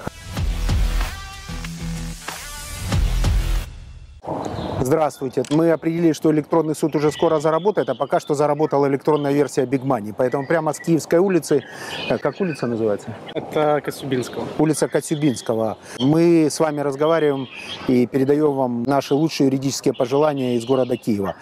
Здравствуйте. 4.89 5.43
Мы 5.51 5.69
определили, 5.69 6.13
что 6.13 6.31
электронный 6.31 6.75
суд 6.75 6.95
уже 6.95 7.11
скоро 7.11 7.39
заработает, 7.39 7.89
а 7.89 7.93
пока 7.93 8.19
что 8.19 8.33
заработала 8.33 8.87
электронная 8.87 9.31
версия 9.31 9.65
Big 9.65 9.83
Money. 9.83 10.15
Поэтому 10.17 10.47
прямо 10.47 10.73
с 10.73 10.79
Киевской 10.79 11.19
улицы, 11.19 11.63
э, 12.09 12.17
как 12.17 12.41
улица 12.41 12.65
называется? 12.65 13.15
Это 13.35 13.81
Коцюбинского. 13.85 14.47
Улица 14.57 14.87
Коцюбинского. 14.87 15.77
Мы 15.99 16.47
с 16.49 16.59
вами 16.59 16.79
разговариваем 16.81 17.47
и 17.87 18.07
передаем 18.07 18.51
вам 18.55 18.81
наши 18.81 19.13
лучшие 19.13 19.45
юридические 19.45 19.93
пожелания 19.93 20.55
из 20.55 20.65
города 20.65 20.97
Киева. 20.97 21.35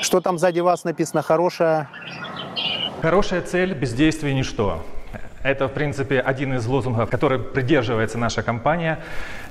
Что 0.00 0.20
там 0.20 0.36
сзади 0.36 0.58
вас 0.58 0.82
написано 0.82 1.22
хорошее? 1.22 1.88
Хорошая 3.02 3.42
цель, 3.42 3.72
бездействие, 3.72 4.34
ничто. 4.34 4.80
Это, 5.42 5.68
в 5.68 5.72
принципе, 5.72 6.18
один 6.18 6.54
из 6.54 6.66
лозунгов, 6.66 7.08
который 7.08 7.38
придерживается 7.38 8.18
наша 8.18 8.42
компания. 8.42 8.98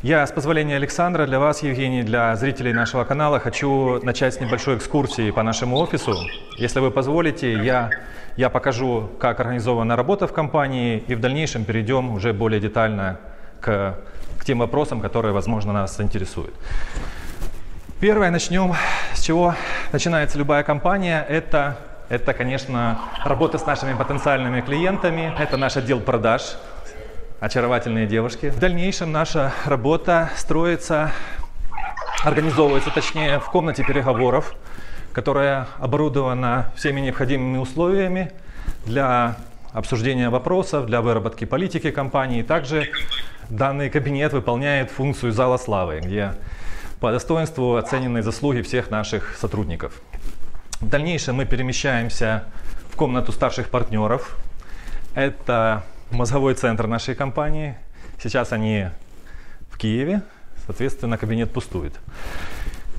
Я, 0.04 0.28
с 0.28 0.32
позволения 0.32 0.76
Александра, 0.76 1.26
для 1.26 1.40
вас, 1.40 1.64
Евгений, 1.64 2.04
для 2.04 2.36
зрителей 2.36 2.74
нашего 2.74 3.06
канала, 3.06 3.40
хочу 3.40 4.02
начать 4.04 4.34
с 4.34 4.40
небольшой 4.42 4.76
экскурсии 4.76 5.32
по 5.32 5.44
нашему 5.44 5.78
офису. 5.78 6.14
Если 6.58 6.82
вы 6.82 6.92
позволите, 6.92 7.54
я, 7.54 7.92
я 8.36 8.50
покажу, 8.50 9.10
как 9.18 9.40
организована 9.40 9.96
работа 9.96 10.28
в 10.28 10.34
компании, 10.34 11.04
и 11.08 11.16
в 11.16 11.22
дальнейшем 11.22 11.64
перейдем 11.64 12.12
уже 12.12 12.34
более 12.34 12.60
детально 12.60 13.20
к, 13.62 13.98
к 14.38 14.46
тем 14.46 14.60
вопросам, 14.60 15.00
которые, 15.00 15.34
возможно, 15.34 15.72
нас 15.72 16.02
интересуют. 16.02 16.54
Первое, 18.02 18.30
начнем 18.30 18.76
с 19.14 19.22
чего 19.22 19.56
начинается 19.94 20.38
любая 20.38 20.64
компания, 20.64 21.26
это 21.28 21.78
это, 22.10 22.34
конечно, 22.34 23.00
работа 23.26 23.58
с 23.58 23.66
нашими 23.66 23.94
потенциальными 23.94 24.62
клиентами. 24.62 25.34
Это 25.38 25.58
наш 25.58 25.76
отдел 25.76 26.00
продаж, 26.00 26.56
очаровательные 27.40 28.08
девушки. 28.08 28.50
В 28.50 28.60
дальнейшем 28.60 29.12
наша 29.12 29.52
работа 29.66 30.30
строится, 30.38 31.12
организовывается, 32.24 32.92
точнее, 32.92 33.40
в 33.40 33.52
комнате 33.52 33.84
переговоров, 33.84 34.56
которая 35.12 35.68
оборудована 35.80 36.72
всеми 36.76 37.02
необходимыми 37.02 37.58
условиями 37.58 38.32
для 38.86 39.36
обсуждения 39.74 40.30
вопросов, 40.30 40.86
для 40.86 41.02
выработки 41.02 41.44
политики 41.44 41.92
компании. 41.92 42.42
Также 42.42 42.90
данный 43.50 43.90
кабинет 43.90 44.32
выполняет 44.32 44.92
функцию 44.92 45.34
зала 45.34 45.58
славы, 45.58 46.00
где 46.00 46.34
по 47.02 47.12
достоинству 47.12 47.76
оценены 47.76 48.24
заслуги 48.24 48.62
всех 48.62 48.90
наших 48.90 49.36
сотрудников. 49.36 50.02
В 50.80 50.88
дальнейшем 50.88 51.38
мы 51.38 51.46
перемещаемся 51.46 52.44
в 52.92 52.96
комнату 52.96 53.32
старших 53.32 53.70
партнеров. 53.70 54.38
Это 55.16 55.84
мозговой 56.12 56.54
центр 56.54 56.86
нашей 56.86 57.16
компании. 57.16 57.76
Сейчас 58.22 58.54
они 58.54 58.90
в 59.72 59.78
Киеве, 59.80 60.22
соответственно, 60.68 61.18
кабинет 61.18 61.52
пустует. 61.52 62.00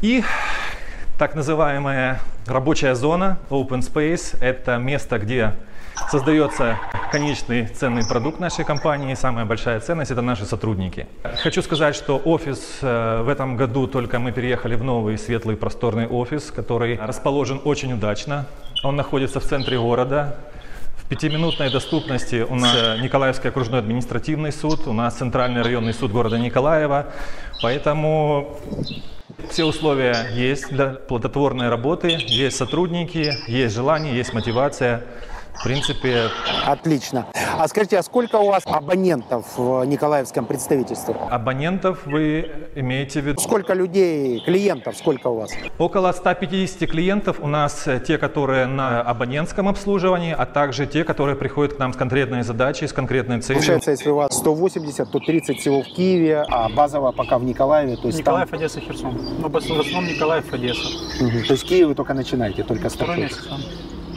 И 0.03 0.25
так 1.21 1.37
называемая 1.37 2.19
рабочая 2.47 2.97
зона, 2.97 3.39
open 3.49 3.81
space, 3.81 4.37
это 4.41 4.79
место, 4.79 5.21
где 5.21 5.55
создается 6.11 6.79
конечный 7.11 7.67
ценный 7.67 8.07
продукт 8.07 8.41
нашей 8.41 8.65
компании. 8.65 9.15
Самая 9.15 9.45
большая 9.45 9.81
ценность– 9.81 10.11
это 10.13 10.23
наши 10.23 10.45
сотрудники. 10.45 11.07
Хочу 11.43 11.63
сказать, 11.63 11.95
что 11.95 12.21
офис 12.25 12.79
э, 12.83 13.23
в 13.23 13.29
этом 13.29 13.57
году 13.57 13.87
только 13.87 14.19
мы 14.19 14.33
переехали 14.33 14.75
в 14.75 14.85
новый 14.85 15.19
светлый 15.19 15.57
просторный 15.57 16.07
офис, 16.07 16.51
который 16.51 16.99
расположен 16.99 17.61
очень 17.65 17.93
удачно. 17.93 18.47
Он 18.85 18.97
находится 18.97 19.41
в 19.41 19.45
центре 19.45 19.79
города, 19.79 20.37
в 20.97 21.09
пятиминутной 21.09 21.71
доступности 21.71 22.45
у 22.49 22.55
нас 22.55 23.01
Николаевский 23.01 23.49
окружной 23.49 23.81
административный 23.81 24.53
суд, 24.53 24.87
у 24.87 24.93
нас 24.93 25.15
Центральный 25.15 25.63
районный 25.63 25.95
суд 25.95 26.13
города 26.13 26.39
Николаева. 26.39 27.07
Поэтому 27.63 28.59
все 29.51 29.65
условия 29.65 30.29
есть 30.35 30.69
для 30.69 30.89
плодотворной 30.89 31.71
работы, 31.71 32.19
есть 32.27 32.57
сотрудники, 32.57 33.35
есть 33.47 33.75
желание, 33.75 34.15
есть 34.15 34.35
мотивация. 34.35 35.03
В 35.59 35.65
принципе... 35.65 36.29
Отлично. 36.67 37.27
А 37.59 37.67
скажите, 37.67 37.99
а 37.99 38.03
сколько 38.05 38.37
у 38.37 38.47
вас 38.47 38.63
абонентов 38.65 39.45
в 39.57 39.85
Николаевском 39.85 40.47
представительстве? 40.47 41.17
Абонентов 41.31 42.07
вы 42.07 42.69
имеете 42.77 43.21
в 43.21 43.27
виду? 43.27 43.41
Сколько 43.41 43.75
людей, 43.75 44.41
клиентов, 44.45 44.97
сколько 44.97 45.27
у 45.27 45.41
вас? 45.41 45.51
Около 45.79 46.13
150 46.13 46.89
клиентов 46.89 47.39
у 47.41 47.49
нас 47.49 47.89
э, 47.89 48.01
те, 48.07 48.19
которые 48.19 48.67
на 48.67 49.01
абонентском 49.01 49.67
обслуживании, 49.67 50.33
а 50.33 50.47
также 50.47 50.87
те, 50.87 51.03
которые 51.03 51.35
приходят 51.35 51.75
к 51.75 51.79
нам 51.81 51.93
с 51.93 51.97
конкретной 51.97 52.45
задачей, 52.45 52.87
с 52.87 52.93
конкретной 52.93 53.41
целью. 53.41 53.61
Получается, 53.61 53.91
если 53.91 54.11
у 54.11 54.17
вас 54.17 54.39
180, 54.39 55.11
то 55.11 55.19
30 55.19 55.59
всего 55.59 55.83
в 55.83 55.87
Киеве, 55.87 56.45
а 56.49 56.69
базово 56.69 57.11
пока 57.11 57.39
в 57.39 57.45
Николаеве. 57.45 57.97
То 57.97 58.07
есть 58.07 58.21
Николаев, 58.21 58.51
там... 58.51 58.61
Одесса, 58.61 58.79
Херсон. 58.81 59.21
Ну, 59.41 59.49
в 59.49 59.57
основном 59.57 60.07
Николаев, 60.07 60.53
Одесса. 60.53 60.87
Угу. 61.21 61.47
То 61.49 61.53
есть 61.55 61.67
Киев 61.67 61.89
вы 61.89 61.95
только 61.97 62.15
начинаете, 62.15 62.63
только 62.63 62.89
Второй 62.89 63.17
месяц. 63.19 63.49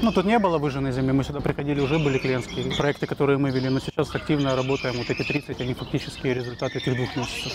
Ну, 0.03 0.11
тут 0.11 0.25
не 0.25 0.39
было 0.39 0.57
выжженной 0.57 0.91
земли, 0.91 1.11
мы 1.11 1.23
сюда 1.23 1.41
приходили, 1.41 1.79
уже 1.79 1.99
были 1.99 2.17
клиентские 2.17 2.75
проекты, 2.75 3.05
которые 3.05 3.37
мы 3.37 3.51
вели, 3.51 3.69
но 3.69 3.79
сейчас 3.79 4.15
активно 4.15 4.55
работаем, 4.55 4.95
вот 4.97 5.07
эти 5.07 5.21
30, 5.21 5.61
они 5.61 5.75
фактические 5.75 6.33
результаты 6.33 6.79
этих 6.79 6.95
двух 6.95 7.15
месяцев. 7.15 7.53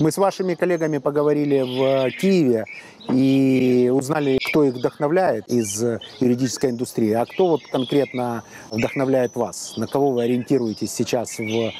Мы 0.00 0.10
с 0.10 0.16
вашими 0.16 0.54
коллегами 0.54 0.96
поговорили 0.96 1.60
в 1.60 2.10
Киеве 2.18 2.64
и 3.10 3.90
узнали, 3.92 4.38
кто 4.48 4.64
их 4.64 4.74
вдохновляет 4.74 5.48
из 5.48 5.82
юридической 6.20 6.70
индустрии, 6.70 7.12
а 7.12 7.24
кто 7.26 7.48
вот 7.48 7.62
конкретно 7.70 8.42
вдохновляет 8.70 9.34
вас, 9.36 9.76
на 9.76 9.86
кого 9.86 10.12
вы 10.12 10.24
ориентируетесь 10.24 10.92
сейчас 10.92 11.38
в 11.38 11.72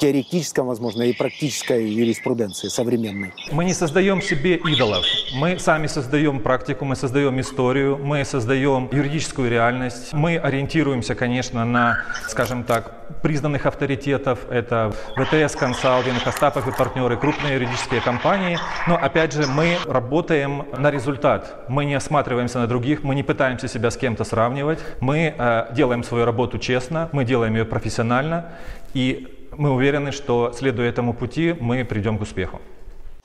теоретическом, 0.00 0.66
возможно, 0.66 1.02
и 1.02 1.12
практической 1.12 1.88
юриспруденции 1.88 2.68
современной. 2.68 3.32
Мы 3.50 3.64
не 3.64 3.74
создаем 3.74 4.22
себе 4.22 4.56
идолов, 4.56 5.04
мы 5.34 5.58
сами 5.58 5.86
создаем 5.86 6.40
практику, 6.40 6.84
мы 6.84 6.96
создаем 6.96 7.40
историю, 7.40 7.98
мы 7.98 8.24
создаем 8.24 8.88
юридическую 8.92 9.50
реальность, 9.50 10.12
мы 10.12 10.38
ориентируемся, 10.38 11.14
конечно, 11.14 11.64
на, 11.64 11.98
скажем 12.28 12.64
так, 12.64 13.20
признанных 13.22 13.66
авторитетов, 13.66 14.50
это 14.50 14.92
ВТС 15.16 15.54
консалтинг, 15.54 16.26
Остапов 16.26 16.66
и 16.66 16.72
партнеры, 16.72 17.16
крупные 17.16 17.54
юридические 17.54 18.00
компании, 18.00 18.58
но 18.88 18.96
опять 18.96 19.32
же 19.32 19.46
мы 19.46 19.76
работаем 19.86 20.64
на 20.78 20.90
результат, 20.90 21.64
мы 21.68 21.84
не 21.84 21.94
осматриваемся 21.94 22.58
на 22.58 22.66
других, 22.66 23.02
мы 23.02 23.14
не 23.14 23.22
пытаемся 23.22 23.68
себя 23.68 23.90
с 23.90 23.96
кем-то 23.96 24.24
сравнивать, 24.24 24.78
мы 25.00 25.34
э, 25.36 25.66
делаем 25.74 26.02
свою 26.04 26.24
работу 26.24 26.58
честно, 26.58 27.08
мы 27.12 27.24
делаем 27.24 27.54
ее 27.54 27.64
профессионально, 27.64 28.46
и 28.94 29.28
мы 29.56 29.70
уверены, 29.70 30.12
что 30.12 30.52
следуя 30.56 30.88
этому 30.88 31.12
пути, 31.14 31.54
мы 31.58 31.84
придем 31.84 32.18
к 32.18 32.22
успеху. 32.22 32.60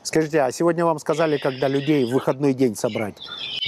Скажите, 0.04 0.42
а 0.42 0.52
сегодня 0.52 0.86
вам 0.86 1.00
сказали, 1.00 1.38
когда 1.38 1.68
людей 1.68 2.06
в 2.06 2.14
выходной 2.14 2.54
день 2.54 2.76
собрать? 2.76 3.16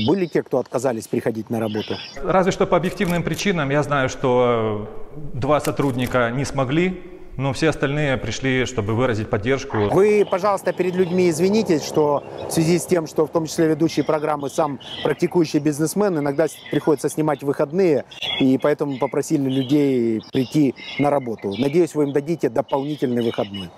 Были 0.07 0.25
те, 0.25 0.41
кто 0.41 0.59
отказались 0.59 1.07
приходить 1.07 1.49
на 1.49 1.59
работу? 1.59 1.97
Разве 2.23 2.53
что 2.53 2.65
по 2.65 2.77
объективным 2.77 3.23
причинам. 3.23 3.69
Я 3.71 3.83
знаю, 3.83 4.07
что 4.07 4.87
два 5.33 5.59
сотрудника 5.59 6.31
не 6.31 6.45
смогли, 6.45 7.03
но 7.39 7.53
все 7.53 7.69
остальные 7.69 8.17
пришли, 8.17 8.65
чтобы 8.65 8.93
выразить 8.93 9.29
поддержку. 9.29 9.77
Вы, 9.91 10.27
пожалуйста, 10.29 10.73
перед 10.73 10.93
людьми 10.93 11.29
извинитесь, 11.29 11.85
что 11.85 12.21
в 12.49 12.51
связи 12.51 12.77
с 12.77 12.85
тем, 12.85 13.07
что 13.07 13.25
в 13.25 13.31
том 13.31 13.45
числе 13.45 13.67
ведущие 13.67 14.03
программы 14.03 14.49
сам 14.49 14.79
практикующий 15.03 15.59
бизнесмен, 15.59 16.19
иногда 16.19 16.47
приходится 16.69 17.07
снимать 17.07 17.41
выходные, 17.41 18.03
и 18.41 18.57
поэтому 18.57 18.97
попросили 18.99 19.49
людей 19.49 20.21
прийти 20.33 20.75
на 20.99 21.09
работу. 21.09 21.53
Надеюсь, 21.57 21.95
вы 21.95 22.03
им 22.03 22.11
дадите 22.11 22.49
дополнительный 22.49 23.23
выходной. 23.23 23.69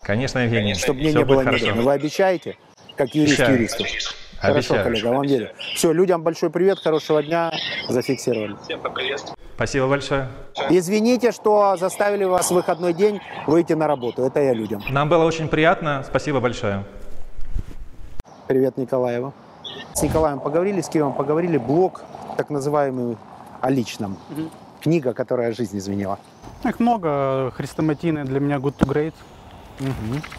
Конечно, 0.00 0.38
Евгений. 0.38 0.74
Чтобы 0.74 1.00
мне 1.00 1.12
не 1.12 1.24
было 1.24 1.42
неудобно. 1.42 1.82
Вы 1.82 1.92
обещаете, 1.92 2.56
как 2.96 3.14
юрист 3.16 3.40
Обещаю. 3.40 3.58
юристу? 3.58 3.84
Хорошо, 4.38 4.74
коллега, 4.84 5.08
вам 5.08 5.22
верю. 5.26 5.50
Все, 5.74 5.92
людям 5.92 6.22
большой 6.22 6.50
привет, 6.50 6.78
хорошего 6.78 7.20
дня, 7.20 7.52
зафиксировали. 7.88 8.54
Спасибо 9.58 9.88
большое. 9.88 10.28
Извините, 10.70 11.32
что 11.32 11.76
заставили 11.76 12.22
вас 12.22 12.48
в 12.48 12.54
выходной 12.54 12.92
день 12.94 13.20
выйти 13.48 13.72
на 13.72 13.88
работу. 13.88 14.22
Это 14.22 14.38
я 14.40 14.52
людям. 14.52 14.80
Нам 14.88 15.08
было 15.08 15.24
очень 15.24 15.48
приятно. 15.48 16.04
Спасибо 16.06 16.38
большое. 16.38 16.84
Привет, 18.46 18.76
Николаева. 18.76 19.32
С 19.94 20.02
Николаем 20.02 20.38
поговорили, 20.38 20.80
с 20.80 20.88
Киевом 20.88 21.12
поговорили. 21.12 21.58
Блог, 21.58 22.02
так 22.36 22.50
называемый, 22.50 23.16
о 23.60 23.70
личном. 23.70 24.16
Книга, 24.80 25.12
которая 25.12 25.52
жизнь 25.52 25.76
изменила. 25.76 26.20
Их 26.64 26.78
много. 26.78 27.50
Хрестоматийная 27.56 28.24
для 28.24 28.38
меня 28.38 28.58
good 28.58 28.76
to 28.78 28.86
great. 28.86 29.14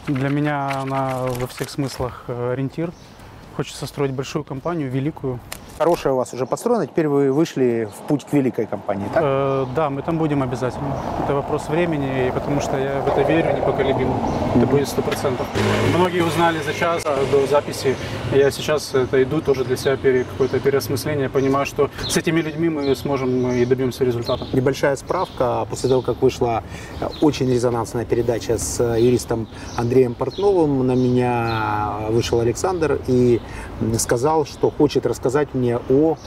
Для 0.07 0.29
меня 0.29 0.79
она 0.81 1.23
во 1.25 1.47
всех 1.47 1.69
смыслах 1.69 2.23
э, 2.29 2.53
ориентир. 2.53 2.93
Хочется 3.57 3.85
строить 3.85 4.13
большую 4.13 4.45
компанию, 4.45 4.89
великую. 4.89 5.41
Хорошая 5.79 6.11
у 6.11 6.17
вас 6.17 6.33
уже 6.33 6.45
построена, 6.45 6.85
теперь 6.87 7.07
вы 7.07 7.31
вышли 7.31 7.87
в 7.89 8.07
путь 8.09 8.25
к 8.25 8.33
великой 8.33 8.65
компании, 8.65 9.07
так? 9.13 9.23
Э, 9.25 9.65
да, 9.73 9.89
мы 9.89 10.01
там 10.01 10.17
будем 10.17 10.43
обязательно. 10.43 10.93
Это 11.23 11.33
вопрос 11.33 11.69
времени, 11.69 12.29
потому 12.33 12.59
что 12.59 12.77
я 12.77 12.99
в 12.99 13.07
это 13.07 13.21
верю 13.21 13.55
непоколебимо. 13.55 14.13
Это 14.57 14.65
будет 14.67 14.89
сто 14.89 15.01
процентов. 15.01 15.47
Многие 15.95 16.21
узнали 16.21 16.59
за 16.59 16.73
час 16.73 17.03
а, 17.05 17.17
до 17.31 17.47
записи. 17.47 17.95
Я 18.33 18.51
сейчас 18.51 18.93
это 18.93 19.23
иду 19.23 19.39
тоже 19.39 19.63
для 19.63 19.77
себя 19.77 19.95
пере, 19.95 20.25
какое-то 20.25 20.59
переосмысление. 20.59 21.29
Понимаю, 21.29 21.65
что 21.65 21.89
с 22.05 22.17
этими 22.17 22.41
людьми 22.41 22.67
мы 22.67 22.93
сможем 22.97 23.49
и 23.49 23.63
добьемся 23.63 24.03
результата. 24.03 24.45
Небольшая 24.51 24.97
справка. 24.97 25.65
После 25.69 25.87
того, 25.87 26.01
как 26.01 26.21
вышла 26.21 26.61
очень 27.21 27.49
резонансная 27.49 28.03
передача 28.03 28.57
с 28.57 28.83
юристом 28.97 29.47
Андреем 29.77 30.13
Портновым, 30.13 30.85
на 30.85 30.95
меня 30.95 31.99
вышел 32.09 32.41
Александр 32.41 32.99
и 33.07 33.39
сказал, 33.97 34.45
что 34.45 34.69
хочет 34.69 35.05
рассказать 35.05 35.53
мне 35.53 35.68
о, 35.77 36.17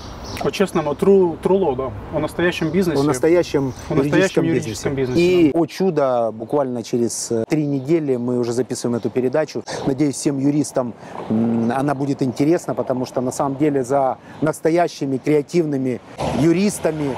По-честному, 0.42 0.94
тру, 0.94 1.36
труло, 1.42 1.76
да. 1.76 1.90
О 2.14 2.20
настоящем 2.20 2.70
бизнесе. 2.70 3.00
о 3.00 3.04
настоящем, 3.04 3.72
О 3.90 3.94
настоящем 3.94 4.42
юридическом, 4.42 4.44
юридическом 4.44 4.94
бизнесе. 4.94 5.20
бизнесе, 5.20 5.48
И 5.48 5.52
о 5.56 5.66
чудо, 5.66 6.30
буквально 6.32 6.82
через 6.82 7.30
э, 7.30 7.44
три 7.48 7.66
недели 7.66 8.16
мы 8.16 8.38
уже 8.38 8.52
записываем 8.52 8.96
эту 8.96 9.10
передачу. 9.10 9.62
Надеюсь, 9.86 10.16
всем 10.16 10.38
юристам 10.38 10.94
она 11.28 11.94
будет 11.94 12.22
интересна, 12.22 12.74
потому 12.74 13.06
что 13.06 13.20
на 13.20 13.30
самом 13.32 13.56
деле 13.56 13.84
за 13.84 14.18
настоящими 14.40 15.18
креативными 15.18 16.00
юристами 16.38 17.16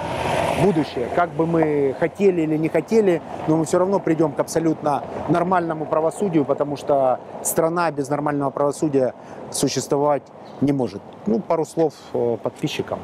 будущее. 0.62 1.08
Как 1.16 1.30
бы 1.30 1.46
мы 1.46 1.96
хотели 1.98 2.42
или 2.42 2.56
не 2.56 2.68
хотели, 2.68 3.20
но 3.48 3.56
мы 3.56 3.64
все 3.64 3.78
равно 3.78 3.98
придем 3.98 4.32
к 4.32 4.40
абсолютно 4.40 5.02
нормальному 5.28 5.84
правосудию, 5.86 6.44
потому 6.44 6.76
что 6.76 7.20
страна 7.42 7.90
без 7.90 8.08
нормального 8.08 8.50
правосудия 8.50 9.14
существовать 9.50 10.22
не 10.60 10.72
может. 10.72 11.02
Ну, 11.26 11.40
пару 11.40 11.64
слов 11.64 11.94
э, 12.12 12.36
подписчикам, 12.42 12.98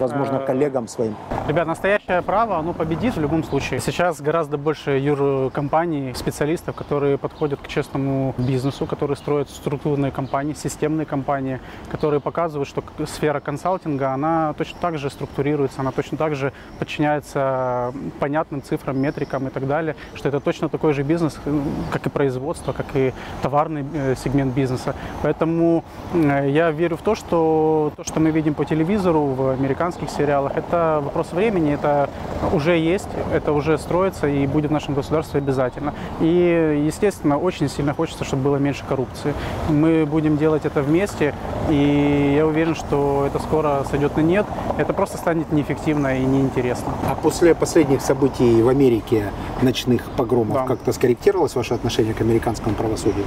возможно, 0.00 0.40
Э, 0.40 0.46
коллегам 0.46 0.88
своим. 0.88 1.16
Ребят, 1.48 1.66
настоящее 1.66 2.22
право, 2.22 2.58
оно 2.58 2.72
победит 2.72 3.16
в 3.16 3.20
любом 3.20 3.44
случае. 3.44 3.80
Сейчас 3.80 4.20
гораздо 4.20 4.58
больше 4.58 4.92
юркомпаний, 4.92 6.14
специалистов, 6.14 6.74
которые 6.74 7.18
подходят 7.18 7.60
к 7.60 7.68
честному 7.68 8.34
бизнесу, 8.38 8.86
которые 8.86 9.16
строят 9.16 9.50
структурные 9.50 10.10
компании, 10.12 10.54
системные 10.54 11.06
компании, 11.06 11.60
которые 11.90 12.20
показывают, 12.20 12.68
что 12.68 12.82
сфера 13.06 13.40
консалтинга, 13.40 14.12
она 14.12 14.54
точно 14.54 14.78
так 14.80 14.98
же 14.98 15.10
структурируется, 15.10 15.80
она 15.80 15.92
точно 15.92 16.16
так 16.18 16.34
же 16.34 16.52
подчиняется 16.78 17.92
понятным 18.18 18.62
цифрам, 18.62 18.98
метрикам 18.98 19.48
и 19.48 19.50
так 19.50 19.66
далее, 19.66 19.96
что 20.14 20.28
это 20.28 20.40
точно 20.40 20.68
такой 20.68 20.92
же 20.92 21.02
бизнес, 21.02 21.38
э, 21.44 21.60
как 21.90 22.06
и 22.06 22.08
производство, 22.08 22.72
как 22.72 22.86
и 22.94 23.12
товарный 23.42 23.84
э, 23.92 24.14
сегмент 24.16 24.54
бизнеса. 24.54 24.94
Поэтому 25.22 25.84
я 26.14 26.70
верю 26.70 26.96
в 26.96 27.02
то, 27.02 27.14
что 27.14 27.92
то, 27.96 28.04
что 28.04 28.20
мы 28.20 28.30
видим 28.30 28.54
по 28.54 28.64
телевизору, 28.64 29.24
в 29.24 29.60
американских 29.90 30.10
сериалах, 30.10 30.56
это 30.56 31.00
вопрос 31.02 31.32
времени, 31.32 31.72
это 31.74 32.08
уже 32.52 32.76
есть, 32.76 33.08
это 33.34 33.52
уже 33.52 33.76
строится 33.78 34.28
и 34.28 34.46
будет 34.46 34.70
в 34.70 34.72
нашем 34.72 34.94
государстве 34.94 35.38
обязательно. 35.38 35.92
И, 36.20 36.84
естественно, 36.86 37.38
очень 37.38 37.68
сильно 37.68 37.92
хочется, 37.94 38.24
чтобы 38.24 38.42
было 38.44 38.56
меньше 38.56 38.84
коррупции. 38.88 39.34
Мы 39.68 40.06
будем 40.06 40.36
делать 40.36 40.64
это 40.64 40.82
вместе, 40.82 41.34
и 41.68 42.34
я 42.36 42.46
уверен, 42.46 42.74
что 42.74 43.24
это 43.26 43.38
скоро 43.40 43.84
сойдет 43.90 44.16
на 44.16 44.20
нет. 44.20 44.46
Это 44.78 44.92
просто 44.92 45.18
станет 45.18 45.52
неэффективно 45.52 46.16
и 46.18 46.24
неинтересно. 46.24 46.92
А 47.10 47.14
после 47.14 47.54
последних 47.54 48.00
событий 48.00 48.62
в 48.62 48.68
Америке, 48.68 49.24
ночных 49.62 50.02
погромов, 50.16 50.54
Да. 50.54 50.66
как-то 50.66 50.92
скорректировалось 50.92 51.54
ваше 51.56 51.74
отношение 51.74 52.14
к 52.14 52.20
американскому 52.20 52.74
правосудию? 52.74 53.24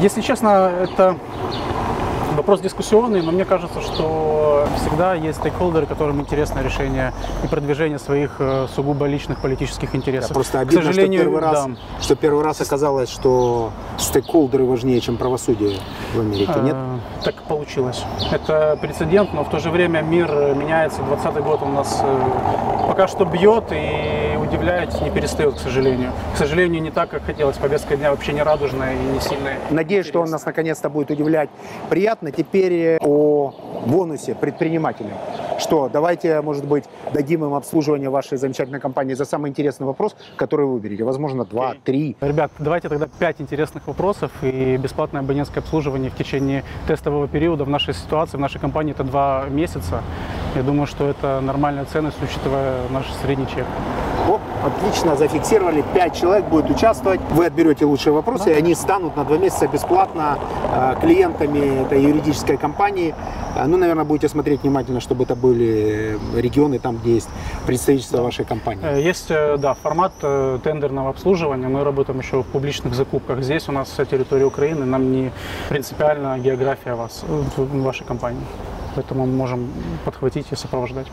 Если 0.00 0.20
честно, 0.20 0.70
это 0.82 1.16
Вопрос 2.38 2.60
дискуссионный, 2.60 3.20
но 3.20 3.32
мне 3.32 3.44
кажется, 3.44 3.80
что 3.80 4.64
всегда 4.76 5.14
есть 5.14 5.40
стейкхолдеры, 5.40 5.86
которым 5.86 6.20
интересно 6.20 6.60
решение 6.60 7.12
и 7.42 7.48
продвижение 7.48 7.98
своих 7.98 8.36
э, 8.38 8.68
сугубо 8.76 9.06
личных 9.06 9.40
политических 9.40 9.96
интересов. 9.96 10.28
Да, 10.28 10.34
просто 10.34 10.60
обидно, 10.60 10.82
К 10.82 10.84
сожалению, 10.84 11.22
что, 11.22 11.30
первый 11.30 11.40
раз, 11.42 11.66
да. 11.66 11.72
что 12.00 12.14
первый 12.14 12.44
раз 12.44 12.60
оказалось, 12.60 13.10
что 13.10 13.72
стейкхолдеры 13.98 14.64
важнее, 14.64 15.00
чем 15.00 15.16
правосудие 15.16 15.78
в 16.14 16.20
Америке, 16.20 16.52
нет? 16.62 16.76
Э, 16.76 16.98
Так 17.24 17.42
получилось. 17.42 18.04
Это 18.30 18.78
прецедент, 18.80 19.34
но 19.34 19.42
в 19.42 19.50
то 19.50 19.58
же 19.58 19.70
время 19.70 20.02
мир 20.02 20.30
э, 20.30 20.54
меняется. 20.54 21.02
20 21.02 21.42
год 21.42 21.62
у 21.62 21.66
нас 21.66 22.00
э, 22.04 22.86
пока 22.86 23.08
что 23.08 23.24
бьет 23.24 23.64
и 23.72 24.27
удивлять 24.48 25.00
не 25.02 25.10
перестает, 25.10 25.54
к 25.54 25.58
сожалению. 25.58 26.12
К 26.34 26.38
сожалению, 26.38 26.82
не 26.82 26.90
так, 26.90 27.10
как 27.10 27.24
хотелось. 27.24 27.56
Повестка 27.56 27.96
дня 27.96 28.10
вообще 28.10 28.32
не 28.32 28.42
радужная 28.42 28.94
и 28.94 28.98
не 28.98 29.20
сильная. 29.20 29.58
Надеюсь, 29.70 30.06
что 30.06 30.20
он 30.20 30.30
нас 30.30 30.44
наконец-то 30.44 30.88
будет 30.88 31.10
удивлять 31.10 31.50
приятно. 31.90 32.32
Теперь 32.32 32.72
э, 32.72 32.98
о 33.00 33.52
бонусе 33.86 34.34
предпринимателям. 34.34 35.12
Что, 35.58 35.88
давайте, 35.92 36.40
может 36.40 36.64
быть, 36.64 36.84
дадим 37.12 37.44
им 37.44 37.54
обслуживание 37.54 38.10
вашей 38.10 38.38
замечательной 38.38 38.80
компании 38.80 39.14
за 39.14 39.24
самый 39.24 39.50
интересный 39.50 39.86
вопрос, 39.86 40.14
который 40.36 40.66
вы 40.66 40.74
выберете. 40.74 41.04
Возможно, 41.04 41.44
два, 41.44 41.74
три. 41.84 42.16
Ребят, 42.20 42.52
давайте 42.58 42.88
тогда 42.88 43.08
пять 43.18 43.40
интересных 43.40 43.86
вопросов 43.86 44.30
и 44.42 44.76
бесплатное 44.76 45.20
абонентское 45.20 45.62
обслуживание 45.62 46.10
в 46.10 46.14
течение 46.14 46.62
тестового 46.86 47.26
периода. 47.26 47.64
В 47.64 47.68
нашей 47.68 47.92
ситуации, 47.94 48.36
в 48.36 48.40
нашей 48.40 48.60
компании 48.60 48.92
это 48.92 49.02
два 49.04 49.46
месяца. 49.50 50.02
Я 50.54 50.62
думаю, 50.62 50.86
что 50.86 51.08
это 51.08 51.40
нормальная 51.40 51.84
ценность, 51.84 52.22
учитывая 52.22 52.88
наш 52.90 53.10
средний 53.22 53.46
чек. 53.48 53.66
О, 54.28 54.38
отлично, 54.64 55.16
зафиксировали. 55.16 55.82
Пять 55.94 56.14
человек 56.14 56.44
будет 56.46 56.70
участвовать. 56.70 57.20
Вы 57.30 57.46
отберете 57.46 57.84
лучшие 57.84 58.12
вопросы, 58.12 58.50
и 58.50 58.52
они 58.52 58.74
станут 58.74 59.16
на 59.16 59.24
два 59.24 59.38
месяца 59.38 59.66
бесплатно 59.66 60.38
э, 60.70 60.96
клиентами 61.00 61.82
этой 61.82 62.02
юридической 62.02 62.56
компании. 62.58 63.14
Э, 63.56 63.66
Ну, 63.66 63.76
наверное, 63.78 64.04
будете 64.04 64.28
смотреть 64.28 64.62
внимательно, 64.62 65.00
чтобы 65.00 65.24
это 65.24 65.34
были 65.48 66.18
регионы, 66.36 66.78
там, 66.78 66.98
где 66.98 67.14
есть 67.14 67.28
представительство 67.66 68.22
вашей 68.22 68.44
компании. 68.44 68.84
Э, 68.84 69.00
Есть, 69.00 69.30
э, 69.30 69.56
да, 69.58 69.74
формат 69.74 70.12
э, 70.22 70.58
тендерного 70.62 71.10
обслуживания. 71.10 71.68
Мы 71.68 71.84
работаем 71.84 72.20
еще 72.20 72.42
в 72.42 72.46
публичных 72.46 72.94
закупках. 72.94 73.42
Здесь 73.42 73.68
у 73.68 73.72
нас 73.72 73.88
вся 73.88 74.04
территория 74.04 74.44
Украины. 74.44 74.84
Нам 74.84 75.12
не 75.12 75.32
принципиально 75.68 76.38
география 76.38 76.94
вас, 76.94 77.24
вашей 77.56 78.06
компании. 78.06 78.44
Поэтому 78.94 79.26
мы 79.26 79.32
можем 79.32 79.68
подхватить 80.04 80.46
и 80.52 80.56
сопровождать. 80.56 81.06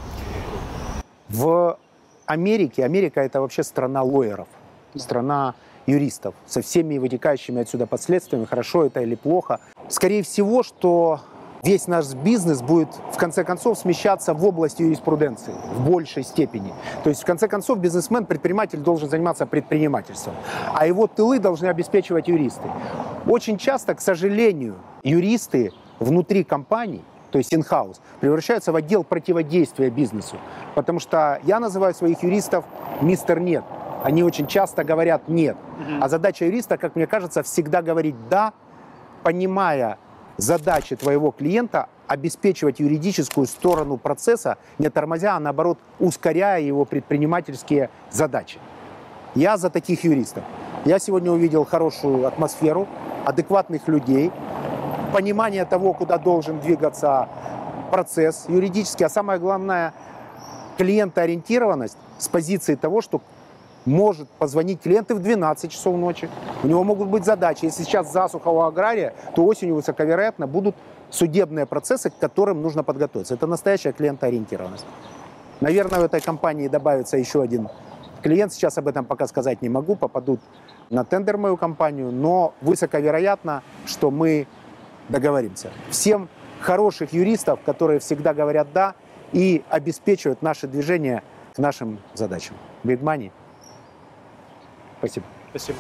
В 1.29 1.77
Америке, 2.25 2.85
Америка 2.85 3.21
это 3.21 3.39
вообще 3.39 3.63
страна 3.63 4.03
лоеров, 4.03 4.47
страна 4.95 5.53
юристов 5.87 6.33
со 6.47 6.61
всеми 6.61 6.97
вытекающими 6.97 7.61
отсюда 7.61 7.85
последствиями, 7.85 8.45
хорошо 8.45 8.85
это 8.85 9.01
или 9.01 9.15
плохо. 9.15 9.59
Скорее 9.87 10.23
всего, 10.23 10.63
что 10.63 11.19
весь 11.65 11.87
наш 11.87 12.13
бизнес 12.13 12.61
будет 12.61 12.89
в 13.11 13.17
конце 13.17 13.43
концов 13.43 13.77
смещаться 13.77 14.33
в 14.33 14.45
область 14.45 14.79
юриспруденции 14.79 15.53
в 15.73 15.89
большей 15.89 16.23
степени. 16.23 16.73
То 17.03 17.09
есть 17.09 17.23
в 17.23 17.25
конце 17.25 17.47
концов 17.47 17.79
бизнесмен, 17.79 18.25
предприниматель 18.25 18.79
должен 18.79 19.09
заниматься 19.09 19.45
предпринимательством, 19.47 20.35
а 20.73 20.85
его 20.85 21.07
тылы 21.07 21.39
должны 21.39 21.65
обеспечивать 21.65 22.27
юристы. 22.27 22.69
Очень 23.25 23.57
часто, 23.57 23.95
к 23.95 24.01
сожалению, 24.01 24.75
юристы 25.03 25.71
внутри 25.99 26.43
компаний 26.43 27.03
то 27.31 27.39
есть 27.39 27.53
in-house, 27.53 27.97
превращаются 28.21 28.71
в 28.71 28.77
отдел 28.77 29.03
противодействия 29.03 29.89
бизнесу. 29.89 30.37
Потому 30.73 31.01
что 31.01 31.41
я 31.43 31.59
называю 31.59 31.93
своих 31.93 32.23
юристов 32.23 32.63
мистер 33.01 33.41
нет. 33.41 33.65
Они 34.05 34.23
очень 34.23 34.47
часто 34.47 34.85
говорят 34.85 35.27
нет. 35.27 35.57
А 35.99 36.07
задача 36.07 36.45
юриста, 36.45 36.77
как 36.77 36.95
мне 36.95 37.07
кажется, 37.07 37.43
всегда 37.43 37.81
говорить 37.81 38.15
да, 38.29 38.53
понимая 39.21 39.97
задачи 40.37 40.95
твоего 40.95 41.31
клиента, 41.31 41.87
обеспечивать 42.07 42.79
юридическую 42.79 43.47
сторону 43.47 43.97
процесса, 43.97 44.57
не 44.77 44.89
тормозя, 44.89 45.35
а 45.35 45.39
наоборот 45.39 45.79
ускоряя 45.99 46.61
его 46.61 46.85
предпринимательские 46.85 47.89
задачи. 48.11 48.59
Я 49.33 49.57
за 49.57 49.69
таких 49.69 50.03
юристов. 50.03 50.43
Я 50.85 50.99
сегодня 50.99 51.31
увидел 51.31 51.65
хорошую 51.65 52.27
атмосферу, 52.27 52.87
адекватных 53.25 53.87
людей, 53.87 54.31
понимание 55.13 55.65
того, 55.65 55.93
куда 55.93 56.17
должен 56.17 56.59
двигаться 56.59 57.27
процесс 57.91 58.45
юридический, 58.47 59.05
а 59.05 59.09
самое 59.09 59.39
главное, 59.39 59.93
клиентоориентированность 60.77 61.97
с 62.17 62.27
позиции 62.27 62.75
того, 62.75 63.01
что 63.01 63.21
может 63.85 64.27
позвонить 64.29 64.81
клиент 64.81 65.11
и 65.11 65.13
в 65.13 65.19
12 65.19 65.71
часов 65.71 65.95
ночи. 65.95 66.29
У 66.63 66.67
него 66.67 66.83
могут 66.83 67.07
быть 67.07 67.23
задачи. 67.23 67.65
Если 67.65 67.83
сейчас 67.83 68.11
засуха 68.11 68.49
у 68.49 68.61
агрария, 68.61 69.13
то 69.35 69.45
осенью 69.45 69.75
высоковероятно 69.75 70.47
будут 70.47 70.75
судебные 71.09 71.65
процессы, 71.65 72.09
к 72.09 72.17
которым 72.17 72.61
нужно 72.61 72.83
подготовиться. 72.83 73.35
Это 73.35 73.47
настоящая 73.47 73.93
клиентоориентированность. 73.93 74.85
Наверное, 75.61 75.99
в 75.99 76.03
этой 76.03 76.19
компании 76.19 76.67
добавится 76.67 77.17
еще 77.17 77.41
один 77.41 77.69
клиент. 78.21 78.53
Сейчас 78.53 78.77
об 78.77 78.87
этом 78.87 79.05
пока 79.05 79.27
сказать 79.27 79.61
не 79.61 79.69
могу. 79.69 79.95
Попадут 79.95 80.41
на 80.89 81.05
тендер 81.05 81.37
мою 81.37 81.57
компанию. 81.57 82.11
Но 82.11 82.53
высоковероятно, 82.61 83.63
что 83.85 84.11
мы 84.11 84.47
договоримся. 85.09 85.69
Всем 85.89 86.27
хороших 86.59 87.13
юристов, 87.13 87.59
которые 87.65 87.99
всегда 87.99 88.33
говорят 88.33 88.67
«да» 88.73 88.95
и 89.31 89.63
обеспечивают 89.69 90.41
наше 90.41 90.67
движение 90.67 91.23
к 91.53 91.59
нашим 91.59 91.99
задачам. 92.13 92.55
Big 92.83 93.01
Money. 93.01 93.31
Спасибо. 95.07 95.25
Спасибо. 95.51 95.77